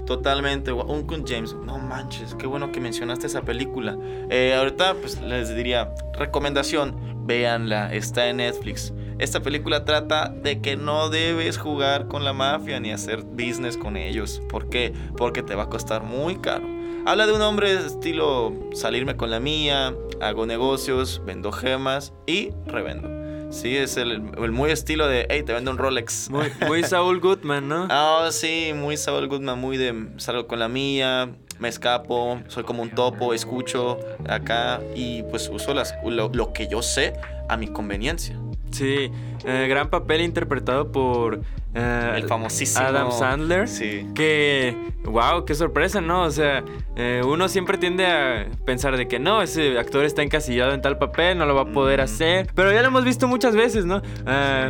Totalmente, 0.05 0.73
Uncle 0.73 1.23
James, 1.25 1.55
no 1.65 1.77
manches, 1.77 2.35
qué 2.35 2.45
bueno 2.45 2.73
que 2.73 2.81
mencionaste 2.81 3.27
esa 3.27 3.41
película. 3.41 3.97
Eh, 4.29 4.53
ahorita 4.53 4.95
pues 4.95 5.21
les 5.21 5.55
diría, 5.55 5.95
recomendación, 6.17 7.25
véanla, 7.25 7.93
está 7.93 8.27
en 8.27 8.37
Netflix. 8.37 8.93
Esta 9.23 9.41
película 9.41 9.85
trata 9.85 10.27
de 10.27 10.59
que 10.59 10.75
no 10.75 11.09
debes 11.09 11.57
jugar 11.57 12.09
con 12.09 12.25
la 12.25 12.33
mafia 12.33 12.81
ni 12.81 12.91
hacer 12.91 13.23
business 13.23 13.77
con 13.77 13.95
ellos. 13.95 14.41
¿Por 14.49 14.69
qué? 14.69 14.91
Porque 15.15 15.41
te 15.41 15.55
va 15.55 15.63
a 15.63 15.69
costar 15.69 16.03
muy 16.03 16.35
caro. 16.35 16.67
Habla 17.05 17.25
de 17.25 17.31
un 17.31 17.41
hombre 17.41 17.71
estilo 17.71 18.51
salirme 18.73 19.15
con 19.15 19.31
la 19.31 19.39
mía, 19.39 19.95
hago 20.19 20.45
negocios, 20.45 21.21
vendo 21.25 21.53
gemas 21.53 22.11
y 22.27 22.49
revendo. 22.65 23.07
Sí, 23.49 23.77
es 23.77 23.95
el, 23.95 24.19
muy 24.19 24.71
estilo 24.71 25.07
de, 25.07 25.25
hey, 25.29 25.43
te 25.43 25.53
vendo 25.53 25.71
un 25.71 25.77
Rolex. 25.77 26.29
Muy, 26.29 26.51
muy 26.67 26.83
Saul 26.83 27.21
Goodman, 27.21 27.69
¿no? 27.69 27.87
Ah, 27.89 28.27
sí, 28.29 28.73
muy 28.75 28.97
Saul 28.97 29.29
Goodman, 29.29 29.57
muy 29.57 29.77
de 29.77 30.09
salgo 30.17 30.47
con 30.47 30.59
la 30.59 30.67
mía, 30.67 31.33
me 31.59 31.69
escapo, 31.69 32.41
soy 32.49 32.65
como 32.65 32.83
un 32.83 32.89
topo, 32.89 33.33
escucho 33.33 33.99
acá 34.27 34.81
y 34.97 35.23
pues 35.23 35.47
uso 35.47 35.73
las, 35.73 35.93
lo 36.03 36.51
que 36.51 36.67
yo 36.67 36.81
sé 36.81 37.13
a 37.47 37.55
mi 37.55 37.67
conveniencia. 37.67 38.37
Sí, 38.73 39.11
eh, 39.45 39.67
gran 39.69 39.89
papel 39.89 40.21
interpretado 40.21 40.91
por 40.91 41.41
eh, 41.75 42.13
el 42.15 42.23
famosísimo 42.23 42.85
Adam 42.85 43.11
Sandler. 43.11 43.67
Sí. 43.67 44.07
Que, 44.15 44.75
wow, 45.03 45.45
qué 45.45 45.53
sorpresa, 45.53 46.01
¿no? 46.01 46.23
O 46.23 46.31
sea, 46.31 46.63
eh, 46.95 47.21
uno 47.23 47.47
siempre 47.47 47.77
tiende 47.77 48.07
a 48.07 48.47
pensar 48.65 48.97
de 48.97 49.07
que 49.07 49.19
no, 49.19 49.41
ese 49.43 49.77
actor 49.77 50.05
está 50.05 50.23
encasillado 50.23 50.73
en 50.73 50.81
tal 50.81 50.97
papel, 50.97 51.37
no 51.37 51.45
lo 51.45 51.55
va 51.55 51.61
a 51.61 51.71
poder 51.71 52.01
hacer. 52.01 52.47
Pero 52.55 52.71
ya 52.73 52.81
lo 52.81 52.87
hemos 52.87 53.05
visto 53.05 53.27
muchas 53.27 53.55
veces, 53.55 53.85
¿no? 53.85 54.01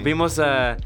Vimos 0.03 0.37
a. 0.39 0.77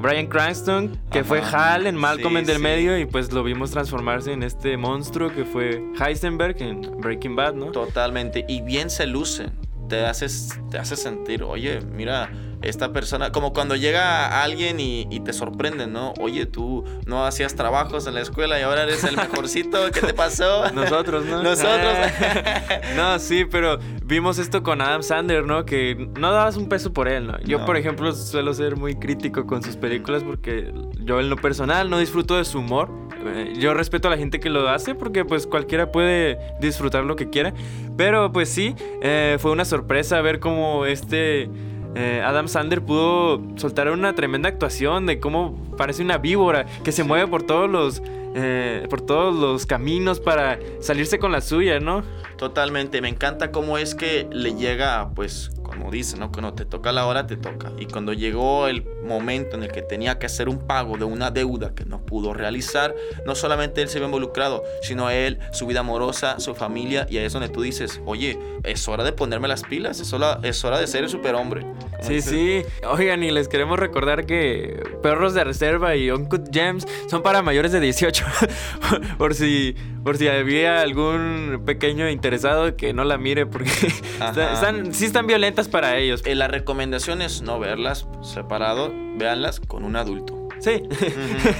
Brian 0.00 0.26
Cranston, 0.26 0.98
que 1.12 1.22
fue 1.22 1.40
Hal 1.40 1.86
en 1.86 1.94
Malcolm 1.94 2.38
en 2.38 2.44
del 2.44 2.58
medio, 2.58 2.98
y 2.98 3.06
pues 3.06 3.30
lo 3.30 3.44
vimos 3.44 3.70
transformarse 3.70 4.32
en 4.32 4.42
este 4.42 4.76
monstruo 4.76 5.30
que 5.32 5.44
fue 5.44 5.80
Heisenberg 6.00 6.60
en 6.60 6.80
Breaking 7.00 7.36
Bad, 7.36 7.54
¿no? 7.54 7.66
Totalmente, 7.66 8.44
y 8.48 8.62
bien 8.62 8.90
se 8.90 9.06
luce 9.06 9.52
te 9.88 10.04
haces, 10.04 10.58
te 10.70 10.78
hace 10.78 10.96
sentir, 10.96 11.42
oye, 11.42 11.80
mira, 11.80 12.30
esta 12.64 12.92
persona, 12.92 13.30
como 13.30 13.52
cuando 13.52 13.76
llega 13.76 14.42
alguien 14.42 14.80
y, 14.80 15.04
te 15.20 15.32
sorprende, 15.32 15.86
¿no? 15.86 16.12
Oye, 16.20 16.46
tú 16.46 16.84
no 17.06 17.24
hacías 17.24 17.54
trabajos 17.54 18.06
en 18.06 18.14
la 18.14 18.20
escuela 18.20 18.58
y 18.58 18.62
ahora 18.62 18.82
eres 18.82 19.04
el 19.04 19.16
mejorcito, 19.16 19.90
¿qué 19.90 20.00
te 20.00 20.14
pasó? 20.14 20.70
Nosotros, 20.74 21.24
¿no? 21.24 21.42
Nosotros. 21.42 21.94
no, 22.96 23.18
sí, 23.18 23.44
pero 23.44 23.78
vimos 24.04 24.38
esto 24.38 24.62
con 24.62 24.80
Adam 24.80 25.02
Sandler, 25.02 25.44
¿no? 25.44 25.64
Que 25.64 26.08
no 26.18 26.32
dabas 26.32 26.56
un 26.56 26.68
peso 26.68 26.92
por 26.92 27.08
él, 27.08 27.26
¿no? 27.26 27.38
Yo, 27.40 27.64
por 27.64 27.76
ejemplo, 27.76 28.12
suelo 28.12 28.52
ser 28.54 28.76
muy 28.76 28.96
crítico 28.96 29.46
con 29.46 29.62
sus 29.62 29.76
películas 29.76 30.22
porque 30.24 30.72
yo 31.00 31.20
en 31.20 31.30
lo 31.30 31.36
personal 31.36 31.88
no 31.90 31.98
disfruto 31.98 32.36
de 32.36 32.44
su 32.44 32.58
humor. 32.58 32.90
Eh, 33.26 33.54
yo 33.58 33.74
respeto 33.74 34.08
a 34.08 34.10
la 34.10 34.16
gente 34.16 34.40
que 34.40 34.50
lo 34.50 34.68
hace 34.68 34.94
porque 34.94 35.24
pues 35.24 35.46
cualquiera 35.46 35.92
puede 35.92 36.38
disfrutar 36.60 37.04
lo 37.04 37.16
que 37.16 37.30
quiera. 37.30 37.54
Pero 37.96 38.32
pues 38.32 38.48
sí, 38.48 38.74
eh, 39.02 39.36
fue 39.40 39.50
una 39.50 39.64
sorpresa 39.64 40.20
ver 40.20 40.40
cómo 40.40 40.86
este 40.86 41.48
eh, 41.94 42.22
Adam 42.24 42.48
Sander 42.48 42.82
pudo 42.82 43.40
soltar 43.56 43.88
una 43.90 44.14
tremenda 44.14 44.48
actuación 44.48 45.06
de 45.06 45.20
cómo 45.20 45.54
parece 45.76 46.02
una 46.02 46.18
víbora 46.18 46.66
que 46.82 46.90
se 46.90 47.04
mueve 47.04 47.28
por 47.28 47.44
todos 47.44 47.70
los 47.70 48.02
eh, 48.34 48.86
por 48.90 49.00
todos 49.00 49.34
los 49.34 49.66
caminos 49.66 50.20
para 50.20 50.58
salirse 50.80 51.18
con 51.18 51.32
la 51.32 51.40
suya, 51.40 51.80
¿no? 51.80 52.02
Totalmente, 52.36 53.00
me 53.00 53.08
encanta 53.08 53.50
cómo 53.50 53.78
es 53.78 53.94
que 53.94 54.28
le 54.30 54.54
llega 54.54 55.10
pues 55.14 55.50
como 55.62 55.90
dice, 55.90 56.16
¿no? 56.16 56.30
Cuando 56.30 56.52
te 56.52 56.64
toca 56.64 56.92
la 56.92 57.06
hora, 57.06 57.26
te 57.26 57.36
toca. 57.36 57.72
Y 57.78 57.86
cuando 57.86 58.12
llegó 58.12 58.68
el 58.68 58.84
momento 59.02 59.56
en 59.56 59.64
el 59.64 59.72
que 59.72 59.82
tenía 59.82 60.18
que 60.18 60.26
hacer 60.26 60.48
un 60.48 60.58
pago 60.58 60.96
de 60.98 61.04
una 61.04 61.30
deuda 61.30 61.74
que 61.74 61.84
no 61.84 62.04
pudo 62.04 62.32
realizar, 62.32 62.94
no 63.26 63.34
solamente 63.34 63.82
él 63.82 63.88
se 63.88 63.98
ve 63.98 64.04
involucrado, 64.06 64.62
sino 64.82 65.10
él, 65.10 65.40
su 65.52 65.66
vida 65.66 65.80
amorosa, 65.80 66.38
su 66.38 66.54
familia, 66.54 67.06
y 67.10 67.16
ahí 67.16 67.24
es 67.24 67.32
donde 67.32 67.48
tú 67.48 67.62
dices, 67.62 68.00
oye, 68.04 68.38
es 68.62 68.86
hora 68.86 69.02
de 69.02 69.12
ponerme 69.12 69.48
las 69.48 69.64
pilas, 69.64 69.98
es 69.98 70.12
hora, 70.12 70.38
es 70.42 70.62
hora 70.64 70.78
de 70.78 70.86
ser 70.86 71.02
el 71.02 71.10
superhombre. 71.10 71.66
Sí, 72.02 72.20
sí. 72.20 72.62
Oigan, 72.86 73.24
y 73.24 73.30
les 73.30 73.48
queremos 73.48 73.78
recordar 73.78 74.26
que 74.26 74.80
Perros 75.02 75.34
de 75.34 75.42
Reserva 75.42 75.96
y 75.96 76.10
Uncut 76.10 76.52
Gems 76.52 76.86
son 77.08 77.22
para 77.22 77.42
mayores 77.42 77.72
de 77.72 77.80
18 77.80 78.14
mucho. 78.14 78.23
por 79.18 79.34
si 79.34 79.74
por 80.02 80.18
si 80.18 80.28
había 80.28 80.82
algún 80.82 81.62
pequeño 81.64 82.10
interesado 82.10 82.76
que 82.76 82.92
no 82.92 83.04
la 83.04 83.16
mire 83.16 83.46
porque 83.46 83.70
están, 84.20 84.92
sí 84.92 85.06
están 85.06 85.26
violentas 85.26 85.68
para 85.68 85.96
ellos. 85.96 86.22
Eh, 86.26 86.34
la 86.34 86.48
recomendación 86.48 87.22
es 87.22 87.42
no 87.42 87.58
verlas 87.58 88.06
separado, 88.22 88.92
véanlas 89.16 89.60
con 89.60 89.84
un 89.84 89.96
adulto. 89.96 90.43
Sí. 90.60 90.82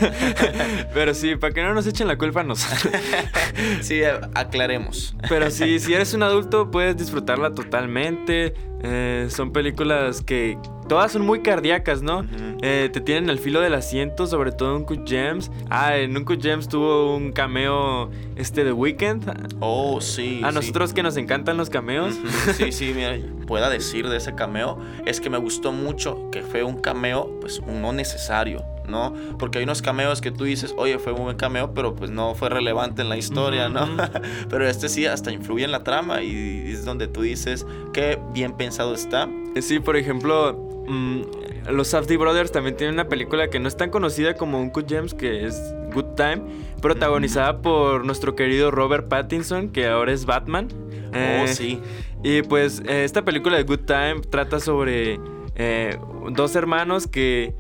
Pero 0.94 1.14
sí, 1.14 1.36
para 1.36 1.52
que 1.52 1.62
no 1.62 1.74
nos 1.74 1.86
echen 1.86 2.08
la 2.08 2.16
culpa 2.16 2.40
a 2.40 2.44
nosotros. 2.44 2.92
sí, 3.80 4.02
aclaremos. 4.34 5.14
Pero 5.28 5.50
sí, 5.50 5.78
si 5.78 5.94
eres 5.94 6.14
un 6.14 6.22
adulto 6.22 6.70
puedes 6.70 6.96
disfrutarla 6.96 7.54
totalmente. 7.54 8.54
Eh, 8.86 9.28
son 9.30 9.50
películas 9.50 10.20
que 10.20 10.58
todas 10.88 11.12
son 11.12 11.22
muy 11.22 11.40
cardíacas, 11.40 12.02
¿no? 12.02 12.26
Eh, 12.60 12.90
te 12.92 13.00
tienen 13.00 13.30
al 13.30 13.38
filo 13.38 13.60
del 13.60 13.72
asiento, 13.72 14.26
sobre 14.26 14.52
todo 14.52 14.76
en 14.76 14.84
Cut 14.84 15.08
Gems. 15.08 15.50
Ah, 15.70 15.96
en 15.96 16.14
Uncut 16.14 16.42
Gems 16.42 16.68
tuvo 16.68 17.16
un 17.16 17.32
cameo 17.32 18.10
este 18.36 18.62
de 18.62 18.72
Weekend. 18.72 19.56
Oh, 19.60 20.02
sí. 20.02 20.42
A 20.44 20.52
nosotros 20.52 20.92
que 20.92 21.02
nos 21.02 21.16
encantan 21.16 21.56
los 21.56 21.70
cameos. 21.70 22.14
Sí, 22.56 22.72
sí, 22.72 22.92
mira, 22.94 23.16
pueda 23.46 23.70
decir 23.70 24.08
de 24.08 24.18
ese 24.18 24.34
cameo 24.34 24.78
es 25.06 25.20
que 25.20 25.30
me 25.30 25.38
gustó 25.38 25.72
mucho 25.72 26.30
que 26.30 26.42
fue 26.42 26.62
un 26.62 26.78
cameo, 26.78 27.38
pues, 27.40 27.62
no 27.62 27.92
necesario. 27.92 28.73
¿No? 28.88 29.14
Porque 29.38 29.58
hay 29.58 29.64
unos 29.64 29.82
cameos 29.82 30.20
que 30.20 30.30
tú 30.30 30.44
dices, 30.44 30.74
oye, 30.76 30.98
fue 30.98 31.12
un 31.12 31.24
buen 31.24 31.36
cameo, 31.36 31.74
pero 31.74 31.94
pues 31.94 32.10
no 32.10 32.34
fue 32.34 32.48
relevante 32.48 33.02
en 33.02 33.08
la 33.08 33.16
historia, 33.16 33.68
¿no? 33.68 33.88
pero 34.48 34.68
este 34.68 34.88
sí 34.88 35.06
hasta 35.06 35.32
influye 35.32 35.64
en 35.64 35.72
la 35.72 35.84
trama 35.84 36.22
y 36.22 36.64
es 36.66 36.84
donde 36.84 37.08
tú 37.08 37.22
dices, 37.22 37.66
qué 37.92 38.18
bien 38.32 38.52
pensado 38.52 38.94
está. 38.94 39.28
Sí, 39.60 39.80
por 39.80 39.96
ejemplo, 39.96 40.84
mm, 40.86 41.22
los 41.70 41.88
Safdie 41.88 42.16
Brothers 42.16 42.52
también 42.52 42.76
tienen 42.76 42.94
una 42.94 43.08
película 43.08 43.48
que 43.48 43.58
no 43.58 43.68
es 43.68 43.76
tan 43.76 43.90
conocida 43.90 44.34
como 44.34 44.60
Uncut 44.60 44.88
Gems, 44.88 45.14
que 45.14 45.46
es 45.46 45.74
Good 45.92 46.14
Time, 46.16 46.42
protagonizada 46.82 47.62
por 47.62 48.04
nuestro 48.04 48.34
querido 48.36 48.70
Robert 48.70 49.08
Pattinson, 49.08 49.70
que 49.70 49.86
ahora 49.86 50.12
es 50.12 50.26
Batman. 50.26 50.68
oh, 51.12 51.16
eh, 51.16 51.48
sí. 51.48 51.80
Y 52.22 52.42
pues 52.42 52.82
eh, 52.86 53.04
esta 53.04 53.24
película 53.24 53.56
de 53.56 53.62
Good 53.64 53.86
Time 53.86 54.20
trata 54.30 54.60
sobre 54.60 55.20
eh, 55.56 55.98
dos 56.32 56.56
hermanos 56.56 57.06
que 57.06 57.54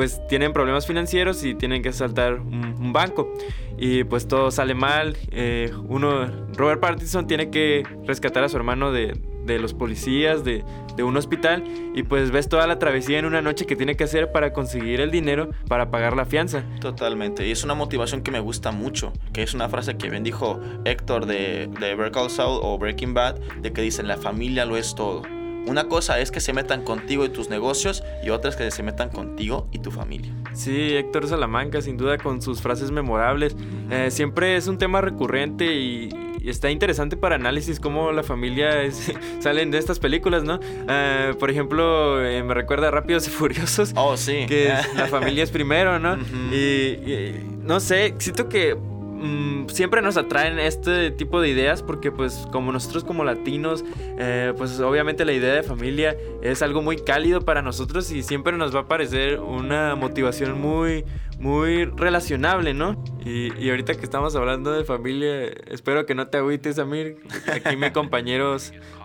pues 0.00 0.26
tienen 0.28 0.54
problemas 0.54 0.86
financieros 0.86 1.44
y 1.44 1.54
tienen 1.54 1.82
que 1.82 1.92
saltar 1.92 2.40
un, 2.40 2.90
banco. 2.90 3.30
Y 3.76 4.04
pues 4.04 4.26
todo 4.26 4.50
sale 4.50 4.72
mal. 4.72 5.18
Eh, 5.30 5.70
uno, 5.88 6.24
Robert 6.56 6.80
Pattinson 6.80 7.26
tiene 7.26 7.50
que 7.50 7.82
rescatar 8.06 8.42
a 8.42 8.48
su 8.48 8.56
hermano 8.56 8.92
de, 8.92 9.20
de 9.44 9.58
los 9.58 9.74
policías, 9.74 10.42
de, 10.42 10.64
de, 10.96 11.02
un 11.02 11.18
hospital. 11.18 11.64
Y 11.94 12.04
pues 12.04 12.30
ves 12.30 12.48
toda 12.48 12.66
la 12.66 12.78
travesía 12.78 13.18
en 13.18 13.26
una 13.26 13.42
noche 13.42 13.66
que 13.66 13.76
tiene 13.76 13.94
que 13.94 14.04
hacer 14.04 14.32
para 14.32 14.54
conseguir 14.54 15.02
el 15.02 15.10
dinero 15.10 15.50
para 15.68 15.90
pagar 15.90 16.16
la 16.16 16.24
fianza. 16.24 16.64
Totalmente. 16.80 17.46
Y 17.46 17.50
es 17.50 17.62
una 17.62 17.74
motivación 17.74 18.22
que 18.22 18.30
me 18.30 18.40
gusta 18.40 18.70
mucho. 18.70 19.12
Que 19.34 19.42
es 19.42 19.52
una 19.52 19.68
frase 19.68 19.98
que 19.98 20.08
bien 20.08 20.24
dijo 20.24 20.60
Héctor 20.86 21.26
de, 21.26 21.68
de 21.78 21.94
Better 21.94 22.30
Saul 22.30 22.58
o 22.62 22.78
Breaking 22.78 23.12
Bad. 23.12 23.38
De 23.60 23.70
que 23.74 23.82
dicen, 23.82 24.08
la 24.08 24.16
familia 24.16 24.64
lo 24.64 24.78
es 24.78 24.94
todo. 24.94 25.39
Una 25.66 25.88
cosa 25.88 26.18
es 26.18 26.30
que 26.30 26.40
se 26.40 26.52
metan 26.52 26.82
contigo 26.82 27.24
y 27.24 27.28
tus 27.28 27.48
negocios 27.48 28.02
y 28.24 28.30
otra 28.30 28.50
es 28.50 28.56
que 28.56 28.70
se 28.70 28.82
metan 28.82 29.10
contigo 29.10 29.68
y 29.72 29.78
tu 29.78 29.90
familia. 29.90 30.32
Sí, 30.52 30.94
Héctor 30.96 31.28
Salamanca, 31.28 31.80
sin 31.82 31.96
duda, 31.96 32.18
con 32.18 32.42
sus 32.42 32.60
frases 32.60 32.90
memorables. 32.90 33.56
Eh, 33.90 34.10
siempre 34.10 34.56
es 34.56 34.66
un 34.66 34.78
tema 34.78 35.00
recurrente 35.00 35.66
y, 35.66 36.08
está 36.44 36.70
interesante 36.70 37.18
para 37.18 37.34
análisis 37.34 37.78
cómo 37.78 38.12
la 38.12 38.22
familia 38.22 38.82
es, 38.82 39.12
salen 39.40 39.70
de 39.70 39.78
estas 39.78 39.98
películas, 39.98 40.42
¿no? 40.42 40.58
Eh, 40.88 41.34
por 41.38 41.50
ejemplo, 41.50 42.24
eh, 42.24 42.42
me 42.42 42.54
recuerda 42.54 42.90
Rápidos 42.90 43.28
y 43.28 43.30
Furiosos. 43.30 43.92
Oh, 43.94 44.16
sí. 44.16 44.46
Que 44.48 44.72
la 44.96 45.06
familia 45.06 45.44
es 45.44 45.50
primero, 45.50 45.98
¿no? 45.98 46.16
y 46.50 47.34
no 47.62 47.78
sé, 47.78 48.14
siento 48.18 48.48
que 48.48 48.76
Mm, 49.20 49.68
siempre 49.68 50.00
nos 50.00 50.16
atraen 50.16 50.58
este 50.58 51.10
tipo 51.10 51.42
de 51.42 51.50
ideas 51.50 51.82
porque 51.82 52.10
pues 52.10 52.46
como 52.50 52.72
nosotros 52.72 53.04
como 53.04 53.22
latinos, 53.22 53.84
eh, 54.18 54.54
pues 54.56 54.80
obviamente 54.80 55.26
la 55.26 55.32
idea 55.32 55.52
de 55.52 55.62
familia 55.62 56.16
es 56.42 56.62
algo 56.62 56.80
muy 56.80 56.96
cálido 56.96 57.42
para 57.42 57.60
nosotros 57.60 58.10
y 58.12 58.22
siempre 58.22 58.56
nos 58.56 58.74
va 58.74 58.80
a 58.80 58.88
parecer 58.88 59.40
una 59.40 59.94
motivación 59.94 60.58
muy, 60.58 61.04
muy 61.38 61.84
relacionable, 61.84 62.72
¿no? 62.72 63.04
Y, 63.22 63.68
ahorita 63.68 63.94
que 63.94 64.04
estamos 64.04 64.34
hablando 64.36 64.72
de 64.72 64.84
familia, 64.84 65.48
espero 65.66 66.06
que 66.06 66.14
no 66.14 66.28
te 66.28 66.38
agüites, 66.38 66.78
Amir. 66.78 67.18
Aquí 67.52 67.76
mi 67.76 67.90
compañero 67.90 68.56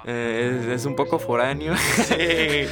eh, 0.06 0.72
es, 0.74 0.86
un 0.86 0.96
poco 0.96 1.20
foráneo. 1.20 1.76
Sí, 1.78 2.68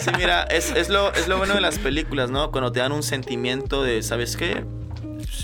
sí 0.00 0.10
mira, 0.16 0.42
es, 0.44 0.72
es, 0.72 0.88
lo, 0.88 1.12
es 1.12 1.28
lo 1.28 1.38
bueno 1.38 1.54
de 1.54 1.60
las 1.60 1.78
películas, 1.78 2.30
¿no? 2.30 2.50
Cuando 2.50 2.72
te 2.72 2.80
dan 2.80 2.90
un 2.90 3.04
sentimiento 3.04 3.84
de, 3.84 4.02
¿sabes 4.02 4.36
qué? 4.36 4.64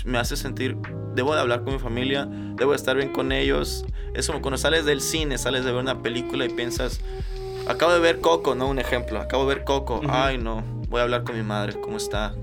Me 0.05 0.17
hace 0.17 0.35
sentir 0.35 0.77
debo 1.15 1.33
de 1.33 1.41
hablar 1.41 1.63
con 1.63 1.73
mi 1.73 1.79
familia, 1.79 2.27
debo 2.29 2.71
de 2.71 2.77
estar 2.77 2.95
bien 2.95 3.09
con 3.09 3.31
ellos. 3.31 3.85
Es 4.13 4.27
como 4.27 4.41
cuando 4.41 4.57
sales 4.57 4.85
del 4.85 5.01
cine, 5.01 5.37
sales 5.37 5.65
de 5.65 5.71
ver 5.71 5.81
una 5.81 6.01
película 6.01 6.45
y 6.45 6.49
piensas, 6.49 7.01
acabo 7.67 7.93
de 7.93 7.99
ver 7.99 8.19
Coco, 8.19 8.55
¿no? 8.55 8.67
Un 8.67 8.79
ejemplo, 8.79 9.19
acabo 9.19 9.47
de 9.47 9.55
ver 9.55 9.63
Coco, 9.63 10.01
ay 10.09 10.37
no, 10.37 10.63
voy 10.89 10.99
a 10.99 11.03
hablar 11.03 11.23
con 11.23 11.35
mi 11.35 11.43
madre, 11.43 11.79
¿cómo 11.79 11.97
está? 11.97 12.33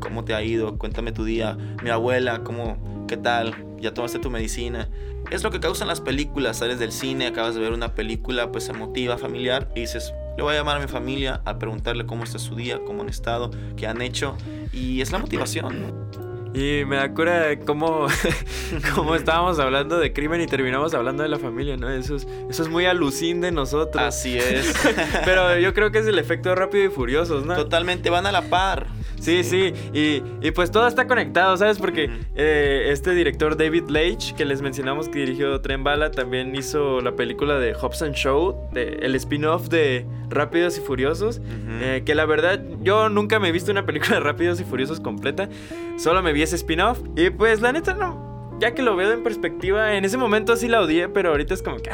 ¿Cómo 0.00 0.24
te 0.24 0.34
ha 0.34 0.42
ido? 0.42 0.76
Cuéntame 0.78 1.12
tu 1.12 1.24
día. 1.24 1.56
Mi 1.82 1.90
abuela, 1.90 2.44
¿cómo? 2.44 3.06
¿Qué 3.08 3.16
tal? 3.16 3.54
¿Ya 3.80 3.94
tomaste 3.94 4.18
tu 4.18 4.30
medicina? 4.30 4.88
Es 5.30 5.42
lo 5.42 5.50
que 5.50 5.58
causan 5.58 5.88
las 5.88 6.00
películas, 6.00 6.58
sales 6.58 6.78
del 6.78 6.92
cine, 6.92 7.26
acabas 7.26 7.54
de 7.54 7.60
ver 7.60 7.72
una 7.72 7.94
película 7.94 8.52
pues 8.52 8.68
emotiva, 8.68 9.18
familiar 9.18 9.68
y 9.74 9.80
dices, 9.80 10.12
le 10.36 10.42
voy 10.42 10.54
a 10.54 10.58
llamar 10.58 10.76
a 10.76 10.80
mi 10.80 10.86
familia 10.86 11.40
a 11.44 11.58
preguntarle 11.58 12.06
cómo 12.06 12.24
está 12.24 12.38
su 12.38 12.54
día, 12.54 12.78
cómo 12.86 13.02
han 13.02 13.08
estado, 13.08 13.50
qué 13.76 13.86
han 13.86 14.02
hecho 14.02 14.36
y 14.72 15.00
es 15.00 15.10
la 15.10 15.18
motivación. 15.18 16.10
Y 16.56 16.86
me 16.86 16.96
da 16.96 17.12
cura 17.12 17.58
cómo, 17.66 18.06
cómo 18.94 19.14
estábamos 19.14 19.58
hablando 19.58 19.98
de 19.98 20.14
crimen 20.14 20.40
y 20.40 20.46
terminamos 20.46 20.94
hablando 20.94 21.22
de 21.22 21.28
la 21.28 21.38
familia, 21.38 21.76
¿no? 21.76 21.90
Eso 21.90 22.16
es, 22.16 22.26
eso 22.48 22.62
es 22.62 22.68
muy 22.70 22.86
alucín 22.86 23.42
de 23.42 23.52
nosotros. 23.52 24.02
Así 24.02 24.38
es. 24.38 24.74
Pero 25.26 25.58
yo 25.58 25.74
creo 25.74 25.92
que 25.92 25.98
es 25.98 26.06
el 26.06 26.18
efecto 26.18 26.54
rápido 26.54 26.86
y 26.86 26.88
furiosos, 26.88 27.44
¿no? 27.44 27.54
Totalmente, 27.56 28.08
van 28.08 28.24
a 28.24 28.32
la 28.32 28.40
par. 28.40 28.86
Sí, 29.20 29.42
sí, 29.44 29.72
y, 29.92 30.22
y, 30.40 30.50
pues 30.52 30.70
todo 30.70 30.86
está 30.86 31.06
conectado, 31.06 31.56
¿sabes? 31.56 31.78
Porque 31.78 32.10
eh, 32.34 32.88
este 32.90 33.14
director 33.14 33.56
David 33.56 33.88
Leitch, 33.88 34.34
que 34.34 34.44
les 34.44 34.62
mencionamos 34.62 35.08
que 35.08 35.20
dirigió 35.20 35.60
Tren 35.60 35.82
Bala, 35.84 36.10
también 36.10 36.54
hizo 36.54 37.00
la 37.00 37.16
película 37.16 37.58
de 37.58 37.74
Hobson 37.74 38.12
Show, 38.12 38.68
de, 38.72 38.98
el 39.02 39.14
spin-off 39.14 39.68
de 39.68 40.06
Rápidos 40.28 40.78
y 40.78 40.80
Furiosos, 40.80 41.40
eh, 41.80 42.02
que 42.04 42.14
la 42.14 42.26
verdad 42.26 42.62
yo 42.82 43.08
nunca 43.08 43.38
me 43.38 43.48
he 43.48 43.52
visto 43.52 43.72
una 43.72 43.86
película 43.86 44.16
de 44.16 44.20
Rápidos 44.20 44.60
y 44.60 44.64
Furiosos 44.64 45.00
completa, 45.00 45.48
solo 45.96 46.22
me 46.22 46.32
vi 46.32 46.42
ese 46.42 46.56
spin-off 46.56 47.00
y 47.16 47.30
pues 47.30 47.60
la 47.60 47.72
neta 47.72 47.94
no, 47.94 48.56
ya 48.60 48.74
que 48.74 48.82
lo 48.82 48.96
veo 48.96 49.12
en 49.12 49.22
perspectiva, 49.22 49.94
en 49.94 50.04
ese 50.04 50.18
momento 50.18 50.56
sí 50.56 50.68
la 50.68 50.80
odié, 50.80 51.08
pero 51.08 51.30
ahorita 51.30 51.54
es 51.54 51.62
como 51.62 51.78
que... 51.78 51.90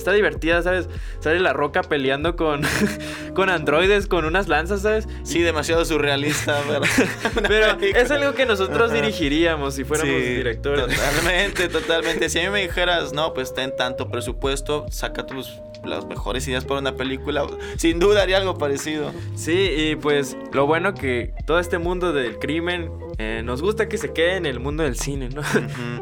Está 0.00 0.12
divertida, 0.12 0.62
¿sabes? 0.62 0.88
Sale 1.20 1.40
la 1.40 1.52
roca 1.52 1.82
peleando 1.82 2.34
con, 2.34 2.62
con 3.34 3.50
androides, 3.50 4.06
con 4.06 4.24
unas 4.24 4.48
lanzas, 4.48 4.80
¿sabes? 4.80 5.06
Sí, 5.24 5.40
demasiado 5.40 5.84
surrealista, 5.84 6.58
pero, 6.66 7.76
pero 7.78 7.98
es 7.98 8.10
algo 8.10 8.32
que 8.34 8.46
nosotros 8.46 8.92
dirigiríamos 8.92 9.74
si 9.74 9.84
fuéramos 9.84 10.14
directores. 10.14 10.86
Totalmente, 10.86 11.68
totalmente. 11.68 12.30
Si 12.30 12.38
a 12.38 12.44
mí 12.44 12.48
me 12.48 12.62
dijeras, 12.62 13.12
no, 13.12 13.34
pues 13.34 13.54
ten 13.54 13.76
tanto 13.76 14.08
presupuesto, 14.08 14.86
saca 14.90 15.26
tus 15.26 15.60
las 15.84 16.06
mejores 16.06 16.46
ideas 16.46 16.66
para 16.66 16.80
una 16.80 16.94
película, 16.94 17.46
sin 17.76 17.98
duda 17.98 18.22
haría 18.22 18.36
algo 18.36 18.58
parecido. 18.58 19.12
Sí, 19.34 19.70
y 19.74 19.96
pues 19.96 20.36
lo 20.52 20.66
bueno 20.66 20.92
que 20.92 21.32
todo 21.46 21.58
este 21.58 21.78
mundo 21.78 22.12
del 22.12 22.38
crimen 22.38 22.90
eh, 23.18 23.42
nos 23.44 23.62
gusta 23.62 23.88
que 23.88 23.98
se 23.98 24.12
quede 24.12 24.36
en 24.36 24.46
el 24.46 24.60
mundo 24.60 24.82
del 24.82 24.96
cine, 24.96 25.30
¿no? 25.30 25.42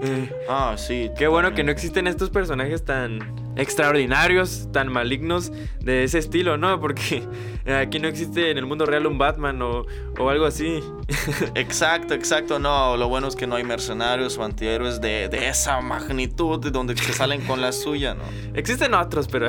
Eh, 0.02 0.32
ah, 0.48 0.74
sí. 0.76 1.10
Qué 1.16 1.28
bueno 1.28 1.54
que 1.54 1.64
no 1.64 1.70
existen 1.70 2.06
estos 2.06 2.30
personajes 2.30 2.84
tan 2.84 3.47
extraordinarios, 3.58 4.68
tan 4.72 4.90
malignos 4.90 5.52
de 5.80 6.04
ese 6.04 6.18
estilo, 6.18 6.56
¿no? 6.56 6.80
Porque 6.80 7.22
aquí 7.80 7.98
no 7.98 8.08
existe 8.08 8.50
en 8.50 8.56
el 8.58 8.66
mundo 8.66 8.86
real 8.86 9.06
un 9.06 9.18
Batman 9.18 9.60
o, 9.60 9.84
o 10.18 10.28
algo 10.28 10.44
así. 10.44 10.82
exacto, 11.54 12.14
exacto. 12.14 12.58
No, 12.58 12.96
lo 12.96 13.08
bueno 13.08 13.28
es 13.28 13.36
que 13.36 13.46
no 13.46 13.56
hay 13.56 13.64
mercenarios 13.64 14.36
o 14.38 14.44
antihéroes 14.44 15.00
de, 15.00 15.28
de 15.28 15.48
esa 15.48 15.80
magnitud 15.80 16.60
de 16.60 16.70
donde 16.70 16.96
se 16.96 17.12
salen 17.12 17.42
con 17.42 17.60
la 17.60 17.72
suya, 17.72 18.14
¿no? 18.14 18.24
Existen 18.54 18.94
otros, 18.94 19.28
pero 19.28 19.48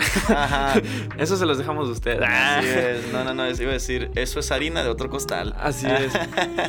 eso 1.18 1.38
se 1.38 1.46
los 1.46 1.58
dejamos 1.58 1.90
a 1.90 1.92
ustedes. 1.92 2.22
Así 2.22 2.68
es. 2.68 3.12
No, 3.12 3.24
no, 3.24 3.34
no, 3.34 3.50
iba 3.50 3.70
a 3.70 3.74
decir, 3.74 4.12
eso 4.16 4.40
es 4.40 4.52
harina 4.52 4.84
de 4.84 4.90
otro 4.90 5.10
costal. 5.10 5.56
Así 5.60 5.88
es. 5.88 6.14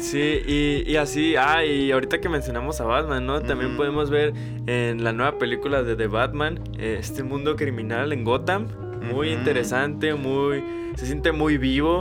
Sí, 0.05 0.43
y, 0.47 0.91
y 0.91 0.97
así, 0.97 1.37
ah, 1.37 1.65
y 1.65 1.93
ahorita 1.93 2.21
que 2.21 2.29
mencionamos 2.29 2.81
a 2.81 2.85
Batman, 2.85 3.27
¿no? 3.27 3.41
También 3.43 3.77
podemos 3.77 4.11
ver 4.11 4.33
en 4.67 5.05
la 5.05 5.13
nueva 5.13 5.39
película 5.39 5.83
de 5.83 5.97
The 5.97 6.07
Batman, 6.07 6.61
este 6.79 7.23
mundo 7.23 7.57
criminal 7.57 8.13
en 8.13 8.25
Gotham. 8.25 8.69
Muy 9.01 9.31
interesante, 9.31 10.15
muy. 10.15 10.63
Se 10.97 11.07
siente 11.07 11.33
muy 11.33 11.59
vivo. 11.59 12.01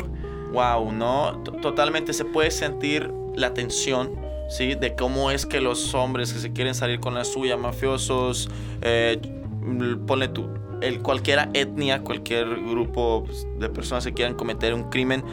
Wow, 0.51 0.91
¿no? 0.91 1.43
Totalmente 1.61 2.13
se 2.13 2.25
puede 2.25 2.51
sentir 2.51 3.11
la 3.35 3.53
tensión, 3.53 4.15
¿sí? 4.49 4.75
De 4.75 4.95
cómo 4.95 5.31
es 5.31 5.45
que 5.45 5.61
los 5.61 5.93
hombres 5.93 6.33
que 6.33 6.39
se 6.39 6.51
quieren 6.53 6.75
salir 6.75 6.99
con 6.99 7.13
la 7.13 7.23
suya, 7.23 7.55
mafiosos, 7.57 8.49
eh, 8.81 9.19
tú, 10.33 10.49
el, 10.81 11.01
cualquier 11.01 11.49
etnia, 11.53 12.01
cualquier 12.01 12.47
grupo 12.47 13.23
pues, 13.25 13.47
de 13.59 13.69
personas 13.69 14.05
que 14.05 14.13
quieran 14.13 14.35
cometer 14.35 14.73
un 14.73 14.89
crimen, 14.89 15.23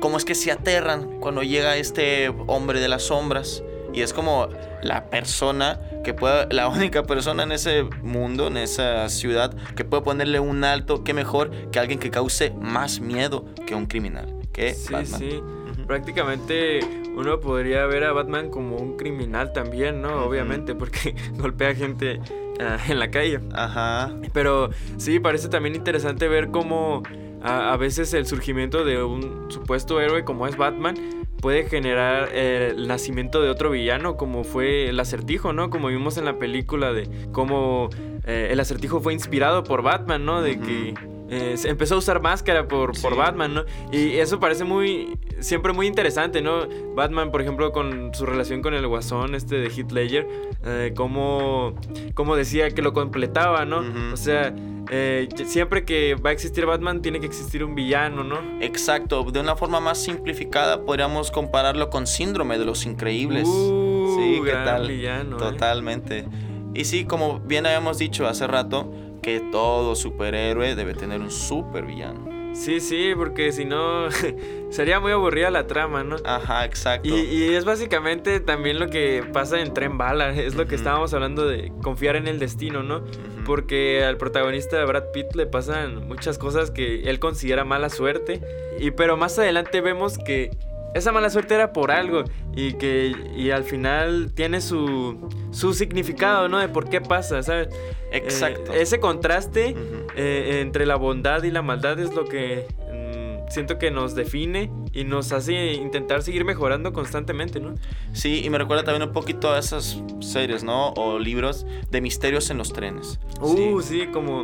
cómo 0.00 0.16
es 0.16 0.24
que 0.24 0.34
se 0.34 0.50
aterran 0.50 1.20
cuando 1.20 1.42
llega 1.42 1.76
este 1.76 2.28
hombre 2.46 2.80
de 2.80 2.88
las 2.88 3.04
sombras 3.04 3.62
Y 3.92 4.02
es 4.02 4.12
como 4.12 4.48
la 4.82 5.08
persona 5.08 5.80
que 6.02 6.14
puede, 6.14 6.52
la 6.52 6.68
única 6.68 7.04
persona 7.04 7.44
en 7.44 7.52
ese 7.52 7.84
mundo, 8.02 8.48
en 8.48 8.56
esa 8.56 9.08
ciudad, 9.08 9.54
que 9.76 9.84
puede 9.84 10.02
ponerle 10.02 10.40
un 10.40 10.64
alto, 10.64 11.04
que 11.04 11.14
mejor 11.14 11.50
que 11.70 11.78
alguien 11.78 12.00
que 12.00 12.10
cause 12.10 12.52
más 12.60 13.00
miedo 13.00 13.44
que 13.66 13.74
un 13.74 13.86
criminal. 13.86 14.43
Que 14.54 14.72
Sí, 14.72 14.92
Batman. 14.92 15.20
sí. 15.20 15.42
Prácticamente 15.86 16.80
uno 17.14 17.40
podría 17.40 17.84
ver 17.86 18.04
a 18.04 18.12
Batman 18.12 18.48
como 18.50 18.76
un 18.76 18.96
criminal 18.96 19.52
también, 19.52 20.00
¿no? 20.00 20.24
Obviamente, 20.24 20.74
porque 20.74 21.14
golpea 21.38 21.74
gente 21.74 22.20
ah, 22.60 22.78
en 22.88 22.98
la 22.98 23.10
calle. 23.10 23.40
Ajá. 23.52 24.14
Pero 24.32 24.70
sí, 24.96 25.20
parece 25.20 25.48
también 25.48 25.74
interesante 25.74 26.28
ver 26.28 26.48
cómo 26.50 27.02
a, 27.42 27.72
a 27.72 27.76
veces 27.76 28.14
el 28.14 28.26
surgimiento 28.26 28.84
de 28.84 29.02
un 29.02 29.50
supuesto 29.50 30.00
héroe 30.00 30.24
como 30.24 30.46
es 30.46 30.56
Batman 30.56 30.94
puede 31.40 31.68
generar 31.68 32.30
eh, 32.32 32.72
el 32.74 32.88
nacimiento 32.88 33.42
de 33.42 33.50
otro 33.50 33.70
villano 33.70 34.16
como 34.16 34.44
fue 34.44 34.88
el 34.88 34.98
acertijo, 34.98 35.52
¿no? 35.52 35.68
Como 35.68 35.88
vimos 35.88 36.16
en 36.16 36.24
la 36.24 36.38
película 36.38 36.94
de 36.94 37.06
cómo 37.32 37.90
eh, 38.24 38.48
el 38.50 38.60
acertijo 38.60 39.00
fue 39.02 39.12
inspirado 39.12 39.62
por 39.62 39.82
Batman, 39.82 40.24
¿no? 40.24 40.40
De 40.40 40.58
que 40.58 40.94
eh, 41.34 41.56
se 41.56 41.68
empezó 41.68 41.96
a 41.96 41.98
usar 41.98 42.20
máscara 42.20 42.68
por, 42.68 43.00
por. 43.00 43.16
Batman, 43.16 43.54
¿no? 43.54 43.64
Y 43.92 44.16
eso 44.18 44.38
parece 44.40 44.64
muy, 44.64 45.18
siempre 45.40 45.72
muy 45.72 45.86
interesante, 45.86 46.42
¿no? 46.42 46.66
Batman, 46.94 47.30
por 47.30 47.40
ejemplo, 47.40 47.72
con 47.72 48.14
su 48.14 48.26
relación 48.26 48.62
con 48.62 48.74
el 48.74 48.86
guasón 48.86 49.34
este 49.34 49.56
de 49.56 49.68
Heath 49.68 49.92
Ledger, 49.92 50.28
eh, 50.64 50.92
cómo, 50.96 51.74
cómo 52.14 52.36
decía 52.36 52.70
que 52.70 52.82
lo 52.82 52.92
completaba, 52.92 53.64
¿no? 53.64 53.82
O 54.12 54.16
sea, 54.16 54.54
eh, 54.90 55.28
siempre 55.46 55.84
que 55.84 56.14
va 56.14 56.30
a 56.30 56.32
existir 56.32 56.66
Batman 56.66 57.02
tiene 57.02 57.20
que 57.20 57.26
existir 57.26 57.64
un 57.64 57.74
villano, 57.74 58.22
¿no? 58.22 58.38
Exacto, 58.60 59.24
de 59.24 59.40
una 59.40 59.56
forma 59.56 59.80
más 59.80 60.02
simplificada 60.02 60.84
podríamos 60.84 61.30
compararlo 61.30 61.90
con 61.90 62.06
Síndrome 62.06 62.58
de 62.58 62.64
los 62.64 62.86
Increíbles. 62.86 63.48
Uh, 63.48 64.16
sí, 64.18 64.40
¿qué 64.44 64.52
tal? 64.52 64.88
villano, 64.88 65.36
¿eh? 65.36 65.38
Totalmente. 65.38 66.26
Y 66.74 66.84
sí, 66.84 67.04
como 67.04 67.40
bien 67.40 67.66
habíamos 67.66 67.98
dicho 67.98 68.26
hace 68.26 68.46
rato, 68.46 68.92
que 69.24 69.40
todo 69.40 69.96
superhéroe 69.96 70.74
debe 70.74 70.92
tener 70.92 71.22
un 71.22 71.30
supervillano. 71.30 72.52
Sí, 72.52 72.78
sí, 72.78 73.14
porque 73.16 73.52
si 73.52 73.64
no 73.64 74.08
sería 74.70 75.00
muy 75.00 75.12
aburrida 75.12 75.50
la 75.50 75.66
trama, 75.66 76.04
¿no? 76.04 76.16
Ajá, 76.24 76.66
exacto. 76.66 77.08
Y, 77.08 77.12
y 77.12 77.54
es 77.54 77.64
básicamente 77.64 78.38
también 78.40 78.78
lo 78.78 78.90
que 78.90 79.24
pasa 79.32 79.60
en 79.60 79.72
Tren 79.72 79.96
Bala, 79.96 80.30
es 80.30 80.54
lo 80.54 80.66
que 80.66 80.74
estábamos 80.74 81.14
hablando 81.14 81.48
de 81.48 81.72
confiar 81.82 82.16
en 82.16 82.28
el 82.28 82.38
destino, 82.38 82.82
¿no? 82.82 83.02
Porque 83.46 84.04
al 84.04 84.18
protagonista 84.18 84.84
Brad 84.84 85.10
Pitt 85.12 85.34
le 85.34 85.46
pasan 85.46 86.06
muchas 86.06 86.36
cosas 86.36 86.70
que 86.70 87.04
él 87.04 87.18
considera 87.18 87.64
mala 87.64 87.88
suerte. 87.88 88.42
Y 88.78 88.90
pero 88.90 89.16
más 89.16 89.38
adelante 89.38 89.80
vemos 89.80 90.18
que 90.18 90.50
esa 90.94 91.12
mala 91.12 91.28
suerte 91.30 91.54
era 91.54 91.72
por 91.72 91.90
algo. 91.90 92.24
Y 92.56 92.74
que 92.74 93.12
y 93.36 93.50
al 93.50 93.64
final 93.64 94.32
tiene 94.34 94.60
su, 94.60 95.28
su 95.50 95.74
significado, 95.74 96.48
¿no? 96.48 96.58
De 96.58 96.68
por 96.68 96.88
qué 96.88 97.00
pasa, 97.00 97.42
¿sabes? 97.42 97.68
Exacto. 98.12 98.72
Eh, 98.72 98.82
ese 98.82 99.00
contraste 99.00 99.74
eh, 100.16 100.60
entre 100.60 100.86
la 100.86 100.96
bondad 100.96 101.42
y 101.42 101.50
la 101.50 101.62
maldad 101.62 101.98
es 101.98 102.14
lo 102.14 102.24
que 102.24 102.66
mm, 102.92 103.50
siento 103.50 103.76
que 103.78 103.90
nos 103.90 104.14
define 104.14 104.70
y 104.92 105.02
nos 105.02 105.32
hace 105.32 105.72
intentar 105.72 106.22
seguir 106.22 106.44
mejorando 106.44 106.92
constantemente, 106.92 107.58
¿no? 107.58 107.74
Sí, 108.12 108.42
y 108.44 108.50
me 108.50 108.58
recuerda 108.58 108.84
también 108.84 109.08
un 109.08 109.12
poquito 109.12 109.52
a 109.52 109.58
esas 109.58 110.00
series, 110.20 110.62
¿no? 110.62 110.90
O 110.92 111.18
libros 111.18 111.66
de 111.90 112.00
misterios 112.00 112.50
en 112.50 112.58
los 112.58 112.72
trenes. 112.72 113.18
Uh, 113.40 113.80
sí, 113.82 114.06
como 114.12 114.42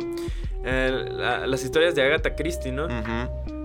eh, 0.65 1.05
la- 1.09 1.47
las 1.47 1.63
historias 1.63 1.95
de 1.95 2.01
Agatha 2.03 2.35
Christie, 2.35 2.73
¿no? 2.73 2.87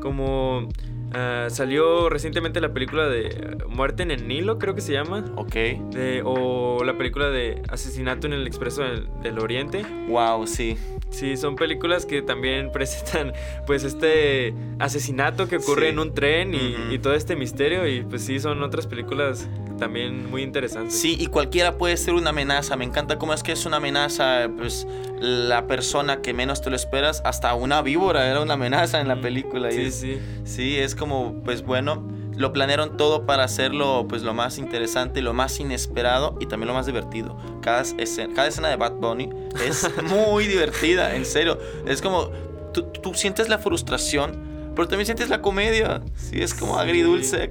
Como 0.01 0.69
ah, 1.13 1.47
salió 1.51 2.09
recientemente 2.09 2.61
la 2.61 2.73
película 2.73 3.09
de 3.09 3.57
Muerte 3.69 4.03
en 4.03 4.11
el 4.11 4.27
Nilo, 4.29 4.59
creo 4.59 4.75
que 4.75 4.81
se 4.81 4.93
llama. 4.93 5.25
Ok. 5.37 5.55
de- 5.55 6.23
o 6.25 6.83
la 6.85 6.97
película 6.97 7.31
de 7.31 7.63
Asesinato 7.69 8.27
en 8.27 8.33
el 8.35 8.47
Expreso 8.47 8.83
del, 8.83 9.09
del 9.23 9.39
Oriente. 9.39 9.85
Wow, 10.09 10.47
sí. 10.47 10.77
Sí, 11.11 11.37
son 11.37 11.57
películas 11.57 12.05
que 12.05 12.21
también 12.21 12.71
presentan 12.73 13.33
pues 13.67 13.85
este 13.85 14.53
asesinato 14.79 15.49
que 15.49 15.57
ocurre 15.57 15.87
Sí. 15.87 15.89
en 15.93 15.99
un 15.99 16.15
tren 16.15 16.53
y, 16.55 16.99
todo 16.99 17.15
este 17.15 17.37
misterio. 17.37 17.87
Y 17.87 18.03
pues 18.03 18.23
sí, 18.25 18.39
son 18.41 18.63
otras 18.63 18.87
películas 18.87 19.49
también 19.79 20.31
muy 20.31 20.43
interesantes. 20.43 20.99
Sí, 20.99 21.17
y 21.19 21.27
cualquiera 21.27 21.79
puede 21.79 21.97
ser 21.97 22.15
una 22.15 22.31
amenaza. 22.31 22.77
Me 22.77 22.85
encanta 22.85 23.19
cómo 23.19 23.33
es 23.35 23.43
que 23.43 23.53
es 23.53 23.65
una 23.67 23.77
amenaza, 23.79 24.49
pues 24.57 24.87
la 25.21 25.67
persona 25.67 26.21
que 26.23 26.33
menos 26.35 26.61
te 26.63 26.71
lo 26.71 26.77
esperas, 26.77 27.23
hasta 27.25 27.55
una 27.55 27.83
víbora 27.83 28.29
era 28.31 28.41
una 28.43 28.55
amenaza 28.55 29.01
en 29.01 29.09
la 29.09 29.21
película. 29.21 29.69
y 29.71 29.73
Sí, 29.75 29.83
es- 29.83 29.95
sí. 29.95 30.19
Sí, 30.45 30.77
es 30.79 30.95
como, 30.95 31.43
pues 31.45 31.63
bueno, 31.63 32.07
lo 32.37 32.53
planearon 32.53 32.97
todo 32.97 33.25
para 33.27 33.45
hacerlo 33.45 34.07
pues 34.09 34.23
lo 34.23 34.35
más 34.35 34.59
interesante, 34.59 35.23
lo 35.23 35.33
más 35.33 35.59
inesperado 35.59 36.37
y 36.41 36.47
también 36.47 36.69
lo 36.69 36.75
más 36.75 36.87
divertido. 36.87 37.37
Cada 37.63 37.83
escena, 37.83 38.35
cada 38.35 38.49
escena 38.49 38.69
de 38.69 38.77
Bad 38.77 38.93
Bunny 38.95 39.31
es 39.67 39.89
muy 40.05 40.47
divertida, 40.47 41.15
en 41.17 41.25
serio. 41.25 41.59
Es 41.87 42.03
como, 42.03 42.31
tú, 42.75 42.83
tú 43.03 43.15
sientes 43.15 43.49
la 43.49 43.59
frustración, 43.59 44.71
pero 44.75 44.87
también 44.89 45.07
sientes 45.07 45.31
la 45.31 45.41
comedia. 45.41 46.03
Sí, 46.15 46.41
es 46.43 46.53
como 46.53 46.75
Sí. 46.75 46.81
agridulce. 46.81 47.49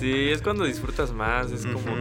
Sí, 0.00 0.30
es 0.30 0.40
cuando 0.40 0.64
disfrutas 0.64 1.12
más. 1.12 1.52
Es 1.52 1.66
como. 1.66 1.94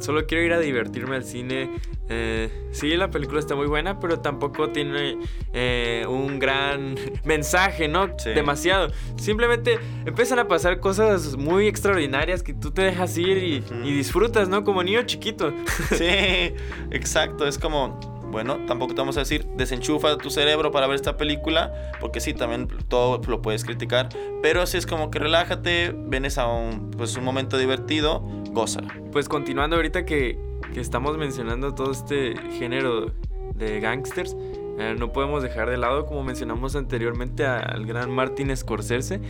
Solo 0.00 0.26
quiero 0.26 0.44
ir 0.44 0.52
a 0.52 0.58
divertirme 0.58 1.16
al 1.16 1.24
cine. 1.24 1.70
Eh, 2.08 2.50
sí, 2.72 2.96
la 2.96 3.10
película 3.10 3.38
está 3.38 3.54
muy 3.54 3.66
buena, 3.66 4.00
pero 4.00 4.20
tampoco 4.20 4.70
tiene 4.70 5.18
eh, 5.52 6.04
un 6.08 6.38
gran 6.38 6.96
mensaje, 7.24 7.88
¿no? 7.88 8.08
Sí. 8.18 8.30
Demasiado. 8.30 8.92
Simplemente 9.16 9.78
empiezan 10.04 10.38
a 10.38 10.48
pasar 10.48 10.80
cosas 10.80 11.36
muy 11.36 11.68
extraordinarias 11.68 12.42
que 12.42 12.52
tú 12.52 12.70
te 12.70 12.82
dejas 12.82 13.16
ir 13.16 13.38
y, 13.38 13.64
y 13.84 13.92
disfrutas, 13.92 14.48
¿no? 14.48 14.64
Como 14.64 14.82
niño 14.82 15.02
chiquito. 15.02 15.52
Sí, 15.90 16.54
exacto. 16.90 17.46
Es 17.46 17.58
como, 17.58 18.19
bueno, 18.30 18.64
tampoco 18.66 18.94
te 18.94 19.00
vamos 19.00 19.16
a 19.16 19.20
decir, 19.20 19.46
desenchufa 19.56 20.16
tu 20.16 20.30
cerebro 20.30 20.70
para 20.70 20.86
ver 20.86 20.96
esta 20.96 21.16
película, 21.16 21.72
porque 22.00 22.20
sí, 22.20 22.34
también 22.34 22.68
todo 22.88 23.20
lo 23.26 23.42
puedes 23.42 23.64
criticar, 23.64 24.08
pero 24.42 24.66
sí 24.66 24.76
es 24.76 24.86
como 24.86 25.10
que 25.10 25.18
relájate, 25.18 25.94
vienes 26.06 26.38
a 26.38 26.46
un, 26.46 26.90
pues, 26.92 27.16
un 27.16 27.24
momento 27.24 27.58
divertido, 27.58 28.20
gózala. 28.50 28.94
Pues 29.12 29.28
continuando 29.28 29.76
ahorita 29.76 30.04
que, 30.04 30.38
que 30.72 30.80
estamos 30.80 31.16
mencionando 31.18 31.74
todo 31.74 31.90
este 31.90 32.34
género 32.58 33.12
de 33.54 33.80
gangsters, 33.80 34.36
eh, 34.78 34.94
no 34.98 35.12
podemos 35.12 35.42
dejar 35.42 35.68
de 35.68 35.76
lado, 35.76 36.06
como 36.06 36.22
mencionamos 36.22 36.74
anteriormente, 36.74 37.44
al 37.44 37.84
gran 37.84 38.10
Martin 38.10 38.56
Scorsese. 38.56 39.20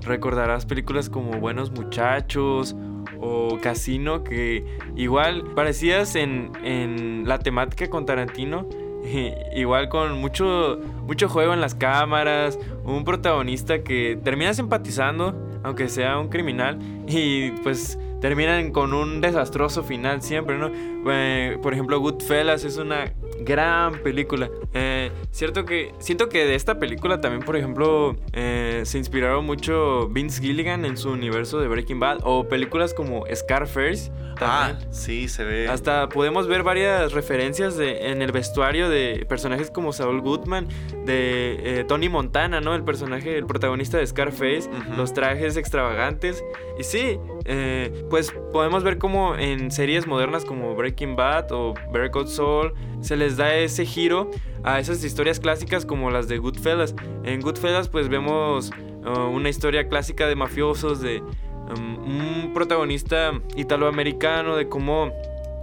Recordarás 0.00 0.66
películas 0.66 1.08
como 1.08 1.38
Buenos 1.38 1.70
Muchachos 1.70 2.74
o 3.20 3.58
Casino, 3.60 4.24
que 4.24 4.64
igual 4.96 5.44
parecías 5.54 6.14
en, 6.16 6.52
en 6.62 7.26
la 7.26 7.38
temática 7.38 7.88
con 7.88 8.06
Tarantino. 8.06 8.68
Igual 9.54 9.88
con 9.88 10.18
mucho, 10.20 10.80
mucho 11.06 11.28
juego 11.28 11.54
en 11.54 11.60
las 11.60 11.74
cámaras, 11.74 12.58
un 12.84 13.04
protagonista 13.04 13.82
que 13.82 14.18
terminas 14.22 14.58
empatizando, 14.58 15.34
aunque 15.62 15.88
sea 15.88 16.18
un 16.18 16.28
criminal, 16.28 16.78
y 17.06 17.52
pues 17.62 17.98
terminan 18.20 18.72
con 18.72 18.94
un 18.94 19.20
desastroso 19.20 19.82
final 19.82 20.22
siempre, 20.22 20.58
¿no? 20.58 20.70
Eh, 21.08 21.58
por 21.62 21.72
ejemplo, 21.72 22.00
Goodfellas 22.00 22.64
es 22.64 22.78
una 22.78 23.12
gran 23.40 24.02
película. 24.02 24.50
Eh, 24.74 25.10
cierto 25.30 25.64
que 25.64 25.92
siento 25.98 26.28
que 26.28 26.44
de 26.44 26.54
esta 26.54 26.78
película 26.78 27.20
también, 27.20 27.42
por 27.42 27.56
ejemplo, 27.56 28.16
eh, 28.32 28.82
se 28.84 28.98
inspiraron 28.98 29.44
mucho 29.44 30.08
Vince 30.08 30.40
Gilligan 30.42 30.84
en 30.84 30.96
su 30.96 31.10
universo 31.10 31.58
de 31.60 31.68
Breaking 31.68 32.00
Bad 32.00 32.18
o 32.24 32.48
películas 32.48 32.94
como 32.94 33.24
Scarface. 33.34 34.10
Ah, 34.40 34.74
sí, 34.90 35.28
se 35.28 35.44
ve. 35.44 35.68
Hasta 35.68 36.08
podemos 36.10 36.46
ver 36.46 36.62
varias 36.62 37.12
referencias 37.12 37.76
de- 37.78 38.10
en 38.10 38.20
el 38.20 38.32
vestuario 38.32 38.88
de 38.90 39.24
personajes 39.28 39.70
como 39.70 39.92
Saul 39.94 40.20
Goodman, 40.20 40.68
de 41.06 41.80
eh, 41.80 41.84
Tony 41.88 42.08
Montana, 42.10 42.60
¿no? 42.60 42.74
El 42.74 42.84
personaje, 42.84 43.38
el 43.38 43.46
protagonista 43.46 43.96
de 43.96 44.06
Scarface, 44.06 44.68
los 44.96 45.14
trajes 45.14 45.56
extravagantes. 45.56 46.44
Y 46.78 46.84
sí, 46.84 47.18
eh, 47.48 48.04
pues 48.10 48.32
podemos 48.52 48.82
ver 48.82 48.98
como 48.98 49.36
en 49.36 49.70
series 49.70 50.06
modernas 50.06 50.44
como 50.44 50.74
Breaking 50.74 51.14
Bad 51.14 51.52
o 51.52 51.74
Better 51.92 52.10
Call 52.10 52.28
Saul 52.28 52.74
se 53.00 53.16
les 53.16 53.36
da 53.36 53.54
ese 53.54 53.86
giro 53.86 54.30
a 54.64 54.80
esas 54.80 55.04
historias 55.04 55.38
clásicas 55.38 55.86
como 55.86 56.10
las 56.10 56.26
de 56.26 56.38
Goodfellas. 56.38 56.94
En 57.24 57.40
Goodfellas 57.40 57.88
pues 57.88 58.08
vemos 58.08 58.70
uh, 59.04 59.28
una 59.28 59.48
historia 59.48 59.88
clásica 59.88 60.26
de 60.26 60.34
mafiosos, 60.34 61.00
de 61.00 61.20
um, 61.20 61.98
un 61.98 62.52
protagonista 62.52 63.32
italoamericano, 63.54 64.56
de 64.56 64.68
cómo 64.68 65.12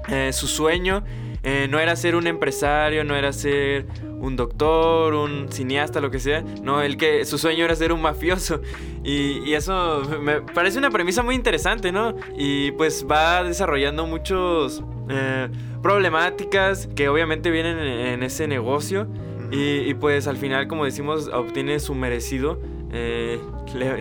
eh, 0.07 0.31
su 0.31 0.47
sueño 0.47 1.03
eh, 1.44 1.68
no 1.70 1.80
era 1.80 1.96
ser 1.96 2.16
un 2.16 2.26
empresario, 2.28 3.04
no 3.04 3.16
era 3.16 3.34
ser 3.34 3.86
un 4.20 4.36
doctor, 4.36 5.14
un 5.14 5.52
cineasta, 5.52 6.00
lo 6.00 6.10
que 6.10 6.20
sea. 6.20 6.41
No, 6.64 6.82
el 6.82 6.98
que 6.98 7.26
su 7.26 7.38
sueño 7.38 7.66
era 7.66 7.76
ser 7.76 7.91
un 7.91 8.02
mafioso. 8.02 8.62
Y, 9.06 9.39
y 9.39 9.54
eso 9.54 10.02
me 10.22 10.39
parece 10.39 10.78
una 10.78 10.89
premisa 10.89 11.24
muy 11.24 11.36
interesante, 11.36 11.91
¿no? 11.91 12.16
Y 12.38 12.72
pues 12.72 13.06
va 13.06 13.44
desarrollando 13.44 14.06
muchos 14.06 14.82
eh, 15.10 15.50
problemáticas 15.82 16.88
que 16.96 17.10
obviamente 17.10 17.52
vienen 17.52 17.80
en, 17.80 18.24
ese 18.24 18.48
negocio. 18.48 19.10
Y, 19.52 19.80
y, 19.80 19.94
pues 19.96 20.28
al 20.28 20.38
final, 20.38 20.70
como 20.70 20.86
decimos, 20.86 21.30
obtiene 21.34 21.82
su 21.82 21.94
merecido 21.96 22.62
eh, 22.94 23.39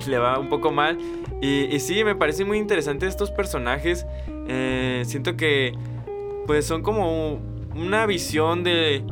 le, 0.07 0.19
va 0.19 0.39
un 0.39 0.49
poco 0.49 0.71
mal. 0.71 0.99
Y, 1.41 1.81
sí, 1.81 2.05
me 2.05 2.15
parece 2.15 2.45
muy 2.45 2.59
interesante 2.59 3.07
estos 3.07 3.31
personajes. 3.31 4.07
Eh, 4.47 5.03
siento 5.07 5.37
que 5.37 5.73
pues 6.47 6.67
son 6.67 6.83
como 6.83 7.41
una 7.75 8.07
visión 8.07 8.65
de, 8.65 9.03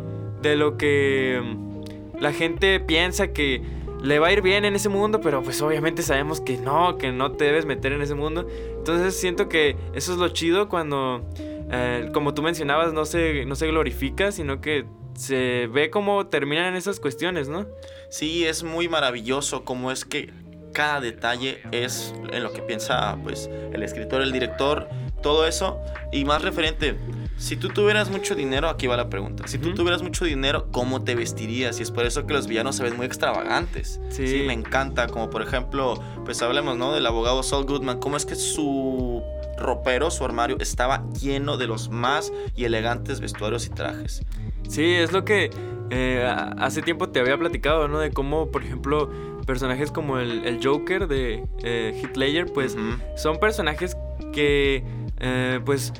de 0.42 0.56
lo 0.56 0.76
que 0.76 1.40
mm, 1.42 2.20
la 2.20 2.32
gente 2.32 2.80
piensa 2.80 3.32
que 3.32 3.62
le 4.02 4.18
va 4.18 4.28
a 4.28 4.32
ir 4.32 4.42
bien 4.42 4.64
en 4.64 4.74
ese 4.74 4.88
mundo, 4.88 5.20
pero 5.20 5.42
pues 5.42 5.60
obviamente 5.60 6.02
sabemos 6.02 6.40
que 6.40 6.56
no, 6.56 6.96
que 6.96 7.12
no 7.12 7.32
te 7.32 7.44
debes 7.44 7.66
meter 7.66 7.92
en 7.92 8.02
ese 8.02 8.14
mundo. 8.14 8.46
Entonces 8.78 9.18
siento 9.18 9.48
que 9.48 9.76
eso 9.94 10.12
es 10.12 10.18
lo 10.18 10.28
chido 10.28 10.68
cuando, 10.68 11.22
eh, 11.38 12.10
como 12.14 12.32
tú 12.32 12.42
mencionabas, 12.42 12.92
no 12.92 13.04
se, 13.04 13.44
no 13.44 13.54
se 13.54 13.66
glorifica, 13.66 14.32
sino 14.32 14.60
que 14.60 14.86
se 15.14 15.68
ve 15.70 15.90
cómo 15.90 16.28
terminan 16.28 16.76
esas 16.76 16.98
cuestiones, 16.98 17.48
¿no? 17.48 17.66
Sí, 18.08 18.46
es 18.46 18.62
muy 18.62 18.88
maravilloso 18.88 19.64
cómo 19.64 19.92
es 19.92 20.04
que 20.04 20.30
cada 20.72 21.00
detalle 21.00 21.60
es 21.72 22.14
en 22.32 22.42
lo 22.42 22.52
que 22.52 22.62
piensa 22.62 23.18
pues 23.22 23.50
el 23.72 23.82
escritor, 23.82 24.22
el 24.22 24.32
director, 24.32 24.88
todo 25.22 25.46
eso 25.46 25.78
y 26.12 26.24
más 26.24 26.42
referente 26.42 26.94
si 27.40 27.56
tú 27.56 27.70
tuvieras 27.70 28.10
mucho 28.10 28.34
dinero, 28.34 28.68
aquí 28.68 28.86
va 28.86 28.98
la 28.98 29.08
pregunta. 29.08 29.48
Si 29.48 29.56
tú 29.56 29.72
tuvieras 29.72 30.02
mucho 30.02 30.26
dinero, 30.26 30.70
¿cómo 30.70 31.04
te 31.04 31.14
vestirías? 31.14 31.80
Y 31.80 31.82
es 31.82 31.90
por 31.90 32.04
eso 32.04 32.26
que 32.26 32.34
los 32.34 32.46
villanos 32.46 32.76
se 32.76 32.82
ven 32.82 32.98
muy 32.98 33.06
extravagantes. 33.06 33.98
Sí. 34.10 34.44
me 34.46 34.52
encanta. 34.52 35.06
Como 35.06 35.30
por 35.30 35.40
ejemplo, 35.40 35.94
pues 36.26 36.42
hablemos, 36.42 36.76
¿no? 36.76 36.92
Del 36.92 37.06
abogado 37.06 37.42
Saul 37.42 37.64
Goodman. 37.64 37.98
¿Cómo 37.98 38.18
es 38.18 38.26
que 38.26 38.34
su 38.34 39.22
ropero, 39.56 40.10
su 40.10 40.22
armario, 40.22 40.58
estaba 40.60 41.02
lleno 41.18 41.56
de 41.56 41.66
los 41.66 41.88
más 41.88 42.30
y 42.54 42.64
elegantes 42.64 43.20
vestuarios 43.20 43.66
y 43.66 43.70
trajes? 43.70 44.22
Sí, 44.68 44.92
es 44.92 45.10
lo 45.12 45.24
que 45.24 45.48
eh, 45.88 46.30
hace 46.58 46.82
tiempo 46.82 47.08
te 47.08 47.20
había 47.20 47.38
platicado, 47.38 47.88
¿no? 47.88 48.00
De 48.00 48.10
cómo, 48.10 48.50
por 48.50 48.64
ejemplo, 48.64 49.10
personajes 49.46 49.90
como 49.90 50.18
el, 50.18 50.60
Joker 50.62 51.08
de 51.08 51.46
eh, 51.64 51.98
Heath 52.02 52.18
Ledger, 52.18 52.52
pues 52.52 52.76
son 53.16 53.40
personajes 53.40 53.96
que, 54.34 54.84
eh, 55.20 55.60
pues 55.64 55.94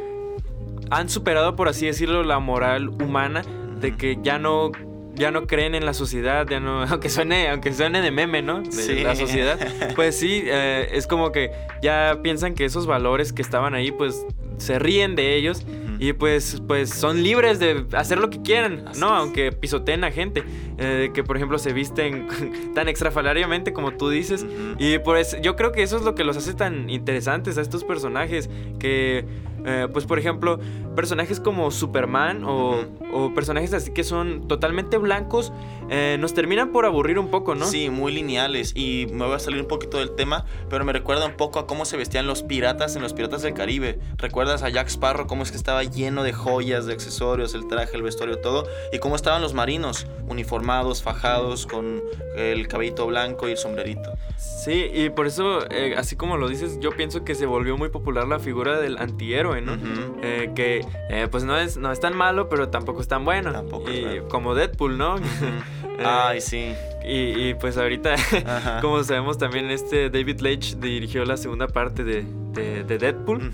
han 0.91 1.09
superado, 1.09 1.57
por 1.57 1.69
así 1.69 1.87
decirlo, 1.87 2.23
la 2.23 2.39
moral 2.39 2.89
humana 2.89 3.43
de 3.81 3.97
que 3.97 4.19
ya 4.23 4.39
no 4.39 4.73
ya 5.15 5.31
no 5.31 5.47
creen 5.47 5.75
en 5.75 5.85
la 5.85 5.93
sociedad, 5.93 6.47
ya 6.49 6.61
no, 6.61 6.83
aunque 6.89 7.11
suene, 7.11 7.49
aunque 7.49 7.73
suene 7.73 8.01
de 8.01 8.11
meme, 8.11 8.43
¿no? 8.43 8.63
De 8.63 9.03
la 9.03 9.15
sociedad. 9.15 9.59
Pues 9.95 10.17
sí, 10.17 10.43
eh, 10.47 10.89
es 10.93 11.07
como 11.07 11.31
que 11.31 11.51
ya 11.83 12.21
piensan 12.23 12.55
que 12.55 12.65
esos 12.65 12.87
valores 12.87 13.33
que 13.33 13.43
estaban 13.43 13.75
ahí, 13.75 13.93
pues 13.93 14.27
se 14.57 14.79
ríen 14.79 15.17
de 15.17 15.37
ellos 15.37 15.65
y 15.99 16.13
pues, 16.13 16.63
pues 16.67 16.91
son 16.91 17.23
libres 17.23 17.59
de 17.59 17.85
hacer 17.93 18.19
lo 18.19 18.31
que 18.31 18.41
quieran, 18.41 18.87
¿no? 18.99 19.09
Aunque 19.09 19.53
pisoteen 19.53 20.05
a 20.05 20.11
gente, 20.11 20.45
eh, 20.79 21.11
que 21.13 21.23
por 21.25 21.37
ejemplo 21.37 21.59
se 21.59 21.75
visten 21.75 22.27
tan 22.75 22.89
extrafalariamente 22.89 23.73
como 23.73 23.93
tú 23.93 24.09
dices. 24.09 24.47
Y 24.79 24.99
pues 24.99 25.37
yo 25.43 25.57
creo 25.57 25.73
que 25.73 25.83
eso 25.83 25.97
es 25.97 26.03
lo 26.03 26.15
que 26.15 26.25
los 26.25 26.37
hace 26.37 26.55
tan 26.55 26.89
interesantes 26.89 27.59
a 27.59 27.61
estos 27.61 27.85
personajes, 27.85 28.49
que 28.79 29.27
eh, 29.65 29.89
pues 29.93 30.07
por 30.07 30.19
ejemplo, 30.19 30.59
personajes 30.95 31.41
como 31.41 31.71
Superman 31.71 32.45
o, 32.45 32.87
personajes 33.35 33.73
así 33.75 33.93
que 33.93 34.05
son 34.05 34.47
totalmente 34.49 34.97
blancos, 34.97 35.53
eh, 35.89 36.17
nos 36.21 36.35
terminan 36.35 36.71
por 36.71 36.85
aburrir 36.85 37.19
un 37.19 37.29
poco, 37.29 37.55
¿no? 37.55 37.67
Sí, 37.67 37.91
muy 37.91 38.13
lineales. 38.13 38.73
Y 38.75 39.07
me 39.13 39.27
voy 39.27 39.35
a 39.35 39.39
salir 39.39 39.61
un 39.61 39.69
poquito 39.69 39.99
del 39.99 40.15
tema, 40.15 40.45
pero 40.69 40.85
me 40.85 40.93
recuerda 40.93 41.27
un 41.27 41.37
poco 41.37 41.59
a 41.59 41.67
cómo 41.67 41.85
se 41.85 41.97
vestían 41.97 42.27
los 42.27 42.43
piratas 42.43 42.97
en 42.97 43.03
los 43.03 43.13
Piratas 43.13 43.43
del 43.43 43.55
Caribe. 43.55 43.99
¿Recuerdas 44.17 44.63
a 44.63 44.69
Jack 44.69 44.89
Sparrow 44.89 45.27
cómo 45.27 45.43
es 45.43 45.51
que 45.51 45.57
estaba 45.57 45.83
lleno 45.83 46.23
de 46.23 46.33
joyas, 46.33 46.87
de 46.87 46.93
accesorios, 46.93 47.55
el 47.55 47.67
traje, 47.67 47.97
el 47.97 48.03
vestuario, 48.03 48.39
todo? 48.39 48.67
Y 48.93 48.99
cómo 48.99 49.17
estaban 49.17 49.43
los 49.43 49.55
marinos, 49.55 50.07
uniformados, 50.29 51.03
fajados, 51.03 51.67
con 51.67 52.03
el 52.37 52.69
cabellito 52.69 53.07
blanco 53.07 53.49
y 53.49 53.53
el 53.53 53.59
sombrerito. 53.59 54.13
Sí, 54.37 54.91
y 54.93 55.11
por 55.11 55.27
eso, 55.27 55.71
eh, 55.71 55.95
así 55.97 56.17
como 56.17 56.37
lo 56.37 56.49
dices, 56.49 56.79
yo 56.81 56.91
pienso 56.91 57.25
que 57.25 57.35
se 57.35 57.47
volvió 57.47 57.77
muy 57.77 57.89
popular 57.89 58.27
la 58.27 58.39
figura 58.39 58.81
del 58.81 58.99
antihéroe, 58.99 59.50
¿no? 59.61 59.77
Eh, 60.23 60.53
que 60.55 60.87
eh, 61.09 61.29
pues 61.31 61.45
no 61.45 61.57
es, 61.57 61.77
no 61.77 61.91
es 61.93 62.01
tan 62.01 62.17
malo, 62.17 62.49
pero 62.49 62.69
tampoco 62.69 63.01
es 63.01 63.09
tan 63.09 63.25
bueno. 63.25 63.53
Tampoco 63.53 63.91
como 64.29 64.55
Deadpool, 64.55 64.97
¿no? 64.97 65.17
Ay, 66.05 66.41
sí. 66.41 66.75
Y, 67.03 67.55
pues 67.55 67.77
ahorita, 67.77 68.15
como 68.81 69.03
sabemos 69.03 69.39
también, 69.39 69.71
este 69.71 70.11
David 70.11 70.41
Leitch 70.41 70.77
dirigió 70.77 71.25
la 71.25 71.37
segunda 71.37 71.67
parte 71.67 72.05
de, 72.05 72.25
de, 72.53 72.99
Deadpool. 72.99 73.53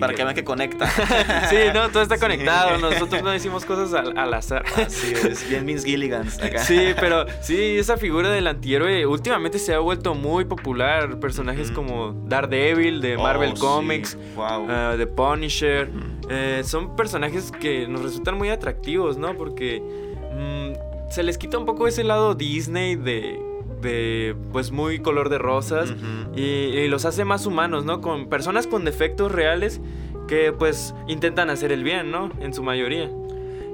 Para 0.00 0.14
que, 0.14 0.22
vean 0.22 0.34
que 0.34 0.44
conecta. 0.44 0.88
sí, 1.50 1.56
no, 1.72 1.88
todo 1.90 2.02
está 2.02 2.18
conectado. 2.18 2.78
Nosotros 2.78 3.22
no 3.22 3.30
decimos 3.30 3.64
cosas 3.64 3.94
al, 3.94 4.34
azar. 4.34 4.64
Así 4.76 5.12
es, 5.12 5.48
bien 5.48 5.64
Vince 5.64 5.86
Gilligan. 5.86 6.28
Sí, 6.58 6.94
pero 7.00 7.26
sí, 7.40 7.78
esa 7.78 7.96
figura 7.96 8.30
del 8.30 8.46
antihéroe 8.46 9.06
últimamente 9.06 9.58
se 9.58 9.74
ha 9.74 9.78
vuelto 9.78 10.14
muy 10.14 10.44
popular. 10.44 11.18
Personajes 11.20 11.70
como 11.70 12.12
Daredevil 12.26 13.00
de 13.00 13.16
Marvel 13.16 13.54
oh, 13.56 13.60
Comics, 13.60 14.18
wow. 14.36 14.64
Uh, 14.64 14.96
The 14.96 15.06
Punisher. 15.06 15.90
Eh, 16.28 16.62
son 16.64 16.96
personajes 16.96 17.52
que 17.52 17.86
nos 17.86 18.02
resultan 18.02 18.36
muy 18.36 18.48
atractivos, 18.48 19.18
¿no? 19.18 19.36
Porque 19.36 19.82
mm, 20.32 20.83
se 21.14 21.22
les 21.22 21.38
quita 21.38 21.58
un 21.58 21.64
poco 21.64 21.86
ese 21.86 22.02
lado 22.02 22.34
Disney 22.34 22.96
de 22.96 23.40
de 23.80 24.34
pues 24.52 24.72
muy 24.72 24.98
color 24.98 25.28
de 25.28 25.38
rosas 25.38 25.94
y, 26.34 26.88
los 26.88 27.04
hace 27.04 27.24
más 27.24 27.46
humanos, 27.46 27.84
¿no? 27.84 28.00
Con 28.00 28.28
personas 28.28 28.66
con 28.66 28.84
defectos 28.84 29.30
reales 29.30 29.80
que 30.26 30.52
pues 30.52 30.94
intentan 31.06 31.50
hacer 31.50 31.70
el 31.70 31.84
bien, 31.84 32.10
¿no? 32.10 32.30
En 32.40 32.52
su 32.54 32.62
mayoría. 32.62 33.10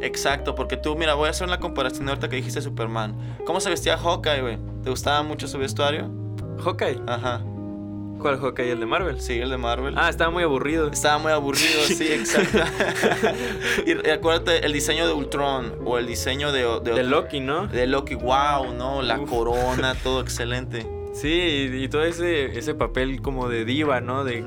Exacto, 0.03 0.55
porque 0.55 0.77
tú, 0.77 0.97
mira, 0.97 1.15
voy 1.15 1.29
a 1.29 1.31
hacer 1.31 1.47
una 1.47 1.61
comparación 1.61 2.09
ahorita 2.09 2.29
que 2.29 2.37
dijiste 2.37 2.61
Superman. 2.61 3.17
¿Cómo 3.47 3.61
se 3.61 3.71
vestía 3.71 3.97
Hawkeye, 3.97 4.41
güey? 4.41 4.59
¿Te 4.83 4.91
gustaba 4.91 5.23
mucho 5.23 5.47
su 5.47 5.59
vestuario? 5.59 6.11
Hawkeye. 6.63 7.01
Ajá. 7.07 7.43
¿Cuál 8.21 8.39
Hawkeye? 8.39 8.73
¿El 8.73 8.81
de 8.81 8.87
Marvel? 8.87 9.21
Sí, 9.21 9.39
el 9.39 9.51
de 9.51 9.57
Marvel. 9.57 9.95
Ah, 9.97 10.09
estaba 10.09 10.31
muy 10.31 10.43
aburrido. 10.43 10.89
Estaba 10.89 11.19
muy 11.19 11.33
aburrido, 11.33 11.83
sí, 11.85 12.07
exacto. 12.13 12.59
y 13.87 14.11
acuérdate, 14.11 14.65
el 14.65 14.73
diseño 14.73 15.07
de 15.07 15.13
Ultron 15.13 15.75
o 15.85 15.99
el 15.99 16.07
diseño 16.07 16.53
de... 16.53 16.61
De, 16.81 17.03
Loki, 17.03 17.41
¿no? 17.41 17.67
De 17.67 17.87
Loki, 17.87 18.15
wow, 18.15 18.73
¿no? 18.75 19.03
La 19.03 19.19
corona, 19.19 19.95
todo 20.03 20.21
excelente. 20.21 21.00
Sí, 21.13 21.71
y, 21.73 21.89
todo 21.89 22.05
ese, 22.05 22.57
ese 22.57 22.75
papel 22.75 23.21
como 23.21 23.49
de 23.49 23.65
diva, 23.65 24.01
¿no? 24.01 24.25
De 24.25 24.45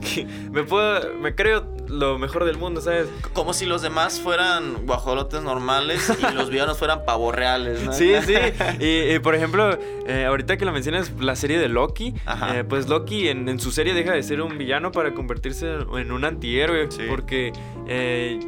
que, 0.00 0.26
me 0.50 0.64
puedo, 0.64 1.14
me 1.14 1.34
creo 1.34 1.66
lo 1.88 2.18
mejor 2.18 2.44
del 2.44 2.56
mundo, 2.56 2.80
¿sabes? 2.80 3.08
Como 3.32 3.52
si 3.52 3.66
los 3.66 3.82
demás 3.82 4.20
fueran 4.20 4.86
guajolotes 4.86 5.42
normales 5.42 6.12
y 6.18 6.34
los 6.34 6.50
villanos 6.50 6.78
fueran 6.78 7.04
pavos 7.04 7.34
reales, 7.34 7.82
¿no? 7.82 7.92
Sí, 7.92 8.12
sí. 8.24 8.34
Y, 8.80 9.18
por 9.20 9.34
ejemplo, 9.34 9.78
eh, 10.06 10.24
ahorita 10.26 10.56
que 10.56 10.64
lo 10.64 10.72
mencionas, 10.72 11.12
la 11.20 11.36
serie 11.36 11.58
de 11.58 11.68
Loki, 11.68 12.14
eh, 12.52 12.64
pues 12.68 12.88
Loki 12.88 13.28
en, 13.28 13.58
su 13.60 13.70
serie 13.70 13.94
deja 13.94 14.12
de 14.12 14.22
ser 14.22 14.40
un 14.40 14.58
villano 14.58 14.92
para 14.92 15.14
convertirse 15.14 15.74
en 15.96 16.12
un 16.12 16.24
antihéroe, 16.24 16.88
porque 17.08 17.52
eh, 17.86 18.38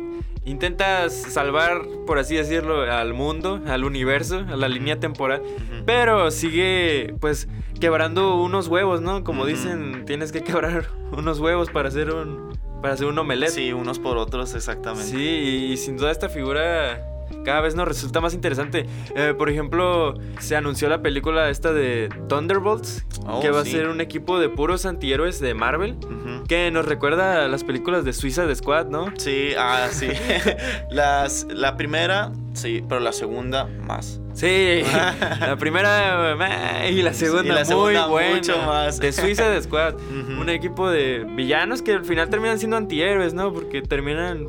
intentas 0.45 1.13
salvar, 1.13 1.83
por 2.07 2.19
así 2.19 2.37
decirlo, 2.37 2.83
al 2.83 3.15
mundo, 3.15 3.61
al 3.67 3.85
universo, 3.85 4.39
a 4.39 4.57
la 4.57 4.69
línea 4.69 4.99
temporal, 4.99 5.43
pero 5.87 6.31
sigue 6.31 7.15
pues 7.21 7.49
quebrando 7.81 8.37
unos 8.41 8.69
huevos, 8.69 9.01
¿no? 9.01 9.25
Como 9.25 9.47
dicen, 9.47 10.05
tienes 10.07 10.33
que 10.33 10.43
quebrar 10.43 10.87
unos 11.13 11.41
huevos 11.41 11.71
para 11.71 11.89
hacer 11.89 12.11
un 12.11 12.53
para 12.81 12.95
hacer 12.95 13.07
un 13.07 13.17
omelette. 13.17 13.51
Sí, 13.51 13.73
unos 13.73 14.01
por 14.01 14.17
otros, 14.17 14.55
exactamente. 14.57 15.07
Sí, 15.07 15.71
y 15.71 15.77
sin 15.77 15.97
duda 15.97 16.11
esta 16.11 16.29
figura 16.29 17.12
cada 17.45 17.61
vez 17.61 17.75
nos 17.75 17.87
resulta 17.87 18.21
más 18.21 18.35
interesante. 18.35 18.87
Eh, 19.15 19.35
por 19.37 19.51
ejemplo, 19.51 20.15
se 20.41 20.57
anunció 20.57 20.89
la 20.89 21.03
película 21.03 21.51
esta 21.51 21.73
de 21.73 22.09
Thunderbolts, 22.29 23.05
oh, 23.27 23.41
que 23.41 23.51
va 23.51 23.61
a 23.61 23.65
ser 23.65 23.89
un 23.89 24.01
equipo 24.01 24.39
de 24.39 24.49
puros 24.49 24.87
antihéroes 24.87 25.41
de 25.41 25.55
Marvel, 25.55 25.97
que 26.49 26.71
nos 26.71 26.87
recuerda 26.87 27.45
a 27.45 27.49
las 27.49 27.65
películas 27.65 28.05
de 28.05 28.13
Suiza 28.13 28.47
de 28.47 28.55
Squad, 28.55 28.87
¿no? 28.87 29.13
Sí, 29.17 29.51
ah, 29.59 29.89
sí. 29.91 30.09
las, 30.91 31.47
la 31.51 31.77
primera, 31.77 32.33
sí, 32.55 32.85
pero 32.89 33.01
la 33.01 33.13
segunda 33.13 33.67
más. 33.87 34.21
Sí, 34.35 34.83
la 35.41 35.57
primera 35.57 36.89
y 36.89 37.03
la 37.03 37.13
segunda, 37.13 37.65
muy 37.65 37.97
buena. 37.97 38.37
Mucho 38.37 38.57
más. 38.59 38.99
De 38.99 39.13
Suiza 39.13 39.49
de 39.51 39.63
Squad. 39.63 39.95
Un 40.39 40.49
equipo 40.49 40.91
de 40.91 41.25
villanos 41.37 41.83
que 41.83 41.93
al 41.93 42.05
final 42.05 42.29
terminan 42.31 42.59
siendo 42.59 42.77
antihéroes, 42.77 43.35
¿no? 43.35 43.53
Porque 43.53 43.83
terminan 43.83 44.49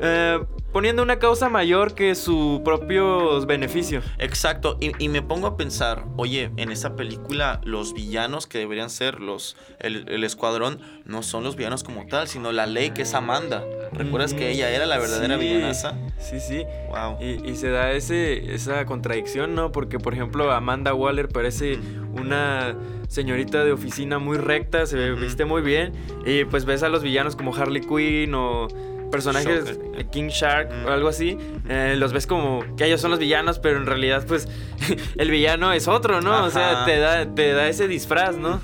eh, 0.00 0.40
poniendo 0.72 1.02
una 1.02 1.18
causa 1.18 1.48
mayor 1.48 1.94
que 1.94 2.14
su 2.14 2.62
propio 2.64 3.44
beneficio. 3.46 4.02
Exacto, 4.18 4.78
y, 4.80 5.08
me 5.08 5.22
pongo 5.22 5.46
a 5.46 5.56
pensar, 5.56 6.04
oye, 6.16 6.50
en 6.56 6.70
esa 6.72 6.96
película 6.96 7.60
los 7.64 7.92
villanos 7.92 8.46
que 8.46 8.58
deberían 8.58 8.88
ser 8.88 9.20
los 9.20 9.56
el, 9.78 10.24
escuadrón 10.24 10.80
no 11.04 11.22
son 11.22 11.44
los 11.44 11.56
villanos 11.56 11.84
como 11.84 12.06
tal, 12.06 12.28
sino 12.28 12.52
la 12.52 12.66
ley 12.66 12.90
que 12.90 13.02
es 13.02 13.14
Amanda. 13.14 13.62
¿Recuerdas 13.92 14.32
que 14.32 14.50
ella 14.50 14.70
era 14.70 14.86
la 14.86 14.98
verdadera 14.98 15.38
sí, 15.38 15.86
Sí, 16.18 16.40
sí. 16.40 16.64
Wow. 16.88 17.18
Y, 17.20 17.54
se 17.56 17.68
da 17.68 17.92
ese, 17.92 18.54
esa 18.54 18.86
contradicción, 18.86 19.54
¿no? 19.54 19.70
Porque, 19.70 19.98
por 19.98 20.14
ejemplo, 20.14 20.50
Amanda 20.50 20.94
Waller 20.94 21.28
parece 21.28 21.78
una 22.12 22.74
señorita 23.08 23.62
de 23.62 23.72
oficina 23.72 24.18
muy 24.18 24.38
recta, 24.38 24.86
se 24.86 25.10
viste 25.12 25.44
muy 25.44 25.60
bien, 25.60 25.92
y 26.24 26.46
pues 26.46 26.64
ves 26.64 26.82
a 26.82 26.88
los 26.88 27.02
villanos 27.02 27.36
como 27.36 27.54
Harley 27.54 27.82
Quinn 27.82 28.34
o 28.34 28.68
personajes, 29.12 29.64
Shocker. 29.76 30.06
King 30.10 30.28
Shark 30.28 30.70
Mm. 30.72 30.86
o 30.86 30.90
algo 30.90 31.08
así, 31.08 31.38
eh, 31.68 31.94
los 31.96 32.12
ves 32.12 32.26
como 32.26 32.64
que 32.76 32.86
ellos 32.86 33.00
son 33.00 33.10
los 33.12 33.20
villanos, 33.20 33.58
pero 33.60 33.76
en 33.76 33.86
realidad, 33.86 34.24
pues, 34.26 34.48
el 35.16 35.30
villano 35.30 35.72
es 35.72 35.86
otro, 35.86 36.20
¿no? 36.20 36.44
O 36.44 36.50
sea, 36.50 36.84
te 36.84 36.98
da, 36.98 37.32
te 37.32 37.52
da 37.52 37.68
ese 37.68 37.86
disfraz, 37.86 38.36
¿no? 38.36 38.60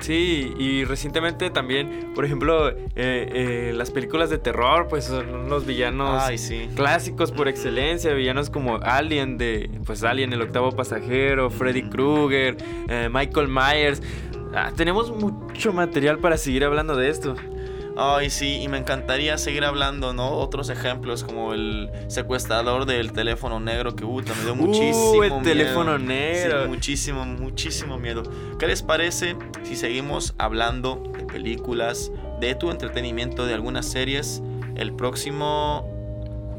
Sí, 0.00 0.52
y 0.58 0.84
recientemente 0.84 1.48
también, 1.50 2.12
por 2.14 2.24
ejemplo, 2.26 2.68
eh, 2.68 2.74
eh, 2.96 3.72
las 3.74 3.90
películas 3.90 4.28
de 4.28 4.36
terror, 4.38 4.86
pues 4.88 5.04
son 5.04 5.28
unos 5.34 5.64
villanos 5.64 6.22
Ay, 6.24 6.36
sí. 6.36 6.68
clásicos 6.74 7.32
por 7.32 7.48
excelencia, 7.48 8.12
villanos 8.12 8.50
como 8.50 8.76
Alien 8.82 9.38
de, 9.38 9.70
pues 9.86 10.02
Alien, 10.02 10.32
el 10.34 10.42
octavo 10.42 10.72
pasajero, 10.72 11.48
Freddy 11.48 11.84
Krueger, 11.88 12.56
eh, 12.88 13.08
Michael 13.10 13.48
Myers. 13.48 14.02
Ah, 14.54 14.72
tenemos 14.76 15.10
mucho 15.10 15.72
material 15.72 16.18
para 16.18 16.36
seguir 16.36 16.64
hablando 16.64 16.96
de 16.96 17.08
esto. 17.08 17.34
Ay, 17.96 18.28
sí, 18.30 18.60
y 18.62 18.68
me 18.68 18.78
encantaría 18.78 19.38
seguir 19.38 19.64
hablando, 19.64 20.12
¿no? 20.12 20.30
Otros 20.32 20.68
ejemplos 20.68 21.22
como 21.22 21.54
el 21.54 21.90
secuestrador 22.08 22.86
del 22.86 23.12
teléfono 23.12 23.60
negro 23.60 23.94
que 23.94 24.04
puta, 24.04 24.32
me 24.34 24.42
dio 24.42 24.52
Uh, 24.54 24.56
muchísimo 24.56 25.22
el 25.24 25.30
miedo. 25.30 25.42
teléfono 25.42 25.98
negro. 25.98 26.62
Sí, 26.64 26.68
muchísimo, 26.68 27.24
muchísimo 27.24 27.98
miedo. 27.98 28.22
¿Qué 28.58 28.66
les 28.66 28.82
parece 28.82 29.36
si 29.62 29.76
seguimos 29.76 30.34
hablando 30.38 31.02
de 31.16 31.24
películas, 31.24 32.10
de 32.40 32.54
tu 32.56 32.70
entretenimiento, 32.70 33.46
de 33.46 33.54
algunas 33.54 33.86
series 33.86 34.42
el 34.76 34.92
próximo 34.92 35.88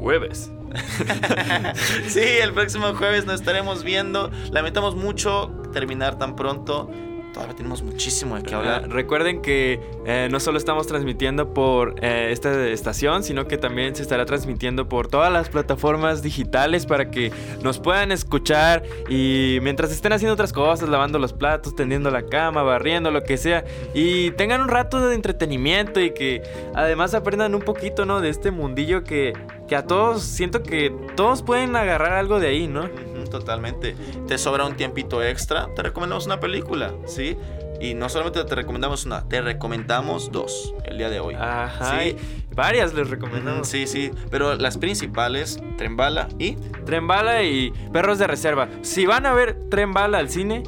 Jueves. 0.00 0.50
sí, 2.08 2.20
el 2.20 2.52
próximo 2.52 2.94
jueves 2.94 3.24
nos 3.24 3.36
estaremos 3.40 3.82
viendo. 3.82 4.30
Lamentamos 4.50 4.94
mucho 4.94 5.50
terminar 5.72 6.18
tan 6.18 6.36
pronto. 6.36 6.90
Todavía 7.36 7.54
tenemos 7.54 7.82
muchísimo 7.82 8.34
de 8.36 8.44
qué 8.44 8.54
hablar. 8.54 8.88
recuerden 8.88 9.42
que 9.42 9.78
eh, 10.06 10.26
no 10.30 10.40
solo 10.40 10.56
estamos 10.56 10.86
transmitiendo 10.86 11.52
por 11.52 11.96
eh, 12.02 12.30
esta 12.32 12.66
estación, 12.68 13.22
sino 13.22 13.46
que 13.46 13.58
también 13.58 13.94
se 13.94 14.00
estará 14.00 14.24
transmitiendo 14.24 14.88
por 14.88 15.08
todas 15.08 15.30
las 15.30 15.50
plataformas 15.50 16.22
digitales 16.22 16.86
para 16.86 17.10
que 17.10 17.30
nos 17.62 17.78
puedan 17.78 18.10
escuchar 18.10 18.84
y 19.10 19.58
mientras 19.60 19.92
estén 19.92 20.14
haciendo 20.14 20.32
otras 20.32 20.54
cosas, 20.54 20.88
lavando 20.88 21.18
los 21.18 21.34
platos, 21.34 21.76
tendiendo 21.76 22.10
la 22.10 22.24
cama, 22.24 22.62
barriendo, 22.62 23.10
lo 23.10 23.22
que 23.22 23.36
sea, 23.36 23.66
y 23.92 24.30
tengan 24.30 24.62
un 24.62 24.68
rato 24.68 25.06
de 25.06 25.14
entretenimiento 25.14 26.00
y 26.00 26.14
que 26.14 26.40
además 26.74 27.12
aprendan 27.12 27.54
un 27.54 27.60
poquito, 27.60 28.06
¿no? 28.06 28.22
De 28.22 28.30
este 28.30 28.50
mundillo 28.50 29.04
que, 29.04 29.34
que 29.68 29.76
a 29.76 29.82
todos, 29.82 30.22
siento 30.22 30.62
que 30.62 30.90
todos 31.16 31.42
pueden 31.42 31.76
agarrar 31.76 32.14
algo 32.14 32.40
de 32.40 32.48
ahí, 32.48 32.66
¿no? 32.66 32.88
Totalmente. 33.30 33.94
Te 34.26 34.38
sobra 34.38 34.64
un 34.64 34.76
tiempito 34.76 35.22
extra, 35.22 35.68
te 35.74 35.82
recomendamos 35.82 36.26
una 36.26 36.40
película, 36.40 36.92
¿sí? 37.06 37.36
Y 37.80 37.92
no 37.94 38.08
solamente 38.08 38.42
te 38.44 38.54
recomendamos 38.54 39.04
una, 39.04 39.28
te 39.28 39.40
recomendamos 39.42 40.32
dos 40.32 40.74
el 40.84 40.96
día 40.98 41.10
de 41.10 41.20
hoy. 41.20 41.34
Ajá, 41.34 42.00
Sí. 42.00 42.16
varias 42.54 42.94
les 42.94 43.10
recomendamos. 43.10 43.68
Sí, 43.68 43.86
sí, 43.86 44.10
pero 44.30 44.54
las 44.54 44.78
principales, 44.78 45.60
Tren 45.76 45.96
Bala 45.96 46.28
y 46.38 46.56
Tren 46.86 47.06
Bala 47.06 47.42
y 47.42 47.72
Perros 47.92 48.18
de 48.18 48.26
Reserva. 48.26 48.68
Si 48.80 49.04
van 49.04 49.26
a 49.26 49.34
ver 49.34 49.58
Tren 49.70 49.92
Bala 49.92 50.18
al 50.18 50.30
cine 50.30 50.62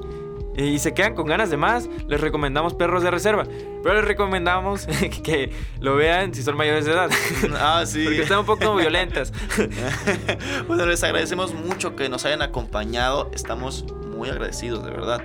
y 0.59 0.79
se 0.81 0.93
quedan 0.93 1.15
con 1.15 1.27
ganas 1.27 1.51
de 1.51 1.57
más, 1.57 1.89
les 2.09 2.21
recomendamos 2.21 2.75
Perros 2.75 3.03
de 3.03 3.11
Reserva. 3.11 3.45
Pero 3.83 3.95
les 3.95 4.05
recomendamos 4.05 4.87
que 5.23 5.53
lo 5.81 5.95
vean 5.97 6.35
si 6.35 6.43
son 6.43 6.57
mayores 6.57 6.85
de 6.85 6.93
edad. 6.93 7.11
Ah, 7.61 7.85
sí. 7.87 8.05
Porque 8.05 8.23
están 8.23 8.41
un 8.41 8.47
poco 8.47 8.75
violentas. 8.77 9.33
bueno, 10.69 10.87
les 10.87 11.03
agradecemos 11.03 11.55
mucho 11.55 11.97
que 11.97 12.09
nos 12.09 12.25
hayan 12.25 12.43
acompañado. 12.43 13.31
Estamos 13.33 13.85
muy 14.17 14.29
agradecidos, 14.29 14.85
de 14.85 14.91
verdad. 14.91 15.23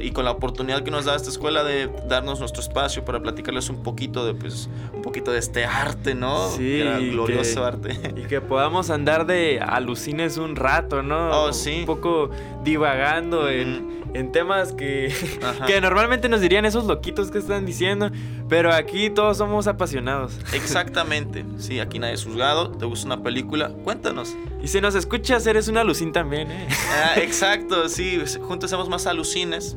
Y, 0.00 0.10
con 0.10 0.24
la 0.24 0.32
oportunidad 0.32 0.82
que 0.82 0.90
nos 0.90 1.04
da 1.04 1.14
esta 1.14 1.28
escuela 1.28 1.62
de 1.62 1.88
darnos 2.08 2.40
nuestro 2.40 2.60
espacio 2.60 3.04
para 3.04 3.20
platicarles 3.22 3.68
un 3.68 3.82
poquito 3.82 4.26
de, 4.26 4.34
pues, 4.34 4.68
un 4.92 5.02
poquito 5.02 5.30
de 5.30 5.38
este 5.38 5.66
arte, 5.66 6.16
¿no? 6.16 6.48
Sí, 6.48 6.82
y 6.82 7.10
glorioso 7.10 7.60
que- 7.60 7.66
arte. 7.66 8.12
Y 8.16 8.24
que 8.24 8.40
podamos 8.40 8.90
andar 8.90 9.24
de 9.26 9.60
alucines 9.60 10.36
un 10.36 10.56
rato, 10.56 11.02
¿no? 11.02 11.30
Oh, 11.44 11.52
sí. 11.52 11.80
Un 11.80 11.86
poco 11.86 12.30
divagando 12.64 13.48
en, 13.48 14.03
en 14.14 14.32
temas 14.32 14.72
que, 14.72 15.12
que 15.66 15.80
normalmente 15.80 16.28
nos 16.28 16.40
dirían 16.40 16.64
esos 16.64 16.84
loquitos 16.86 17.30
que 17.30 17.38
están 17.38 17.66
diciendo. 17.66 18.10
Pero 18.48 18.72
aquí 18.72 19.10
todos 19.10 19.38
somos 19.38 19.66
apasionados. 19.66 20.38
Exactamente. 20.52 21.44
Sí, 21.58 21.80
aquí 21.80 21.98
nadie 21.98 22.14
es 22.14 22.24
juzgado. 22.24 22.70
¿Te 22.72 22.84
gusta 22.84 23.06
una 23.06 23.22
película? 23.22 23.70
Cuéntanos. 23.84 24.34
Y 24.62 24.68
si 24.68 24.80
nos 24.80 24.94
escuchas, 24.94 25.46
eres 25.46 25.68
un 25.68 25.76
alucín 25.78 26.12
también, 26.12 26.50
¿eh? 26.50 26.68
Ah, 26.90 27.14
exacto, 27.16 27.88
sí. 27.88 28.22
Juntos 28.42 28.70
somos 28.70 28.88
más 28.88 29.06
alucines. 29.06 29.76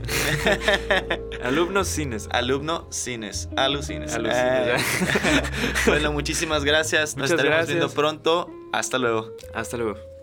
Alumnos 1.44 1.88
cines. 1.88 2.28
Alumno 2.32 2.88
cines. 2.90 3.50
Alucines. 3.56 4.14
Alucines, 4.14 4.38
Ah. 4.38 5.44
bueno, 5.88 6.12
muchísimas 6.12 6.64
gracias. 6.64 7.16
Nos 7.18 7.30
estaremos 7.32 7.58
gracias. 7.58 7.76
viendo 7.78 7.94
pronto. 7.94 8.50
Hasta 8.74 8.98
luego. 8.98 9.32
Hasta 9.54 9.78
luego. 9.78 10.17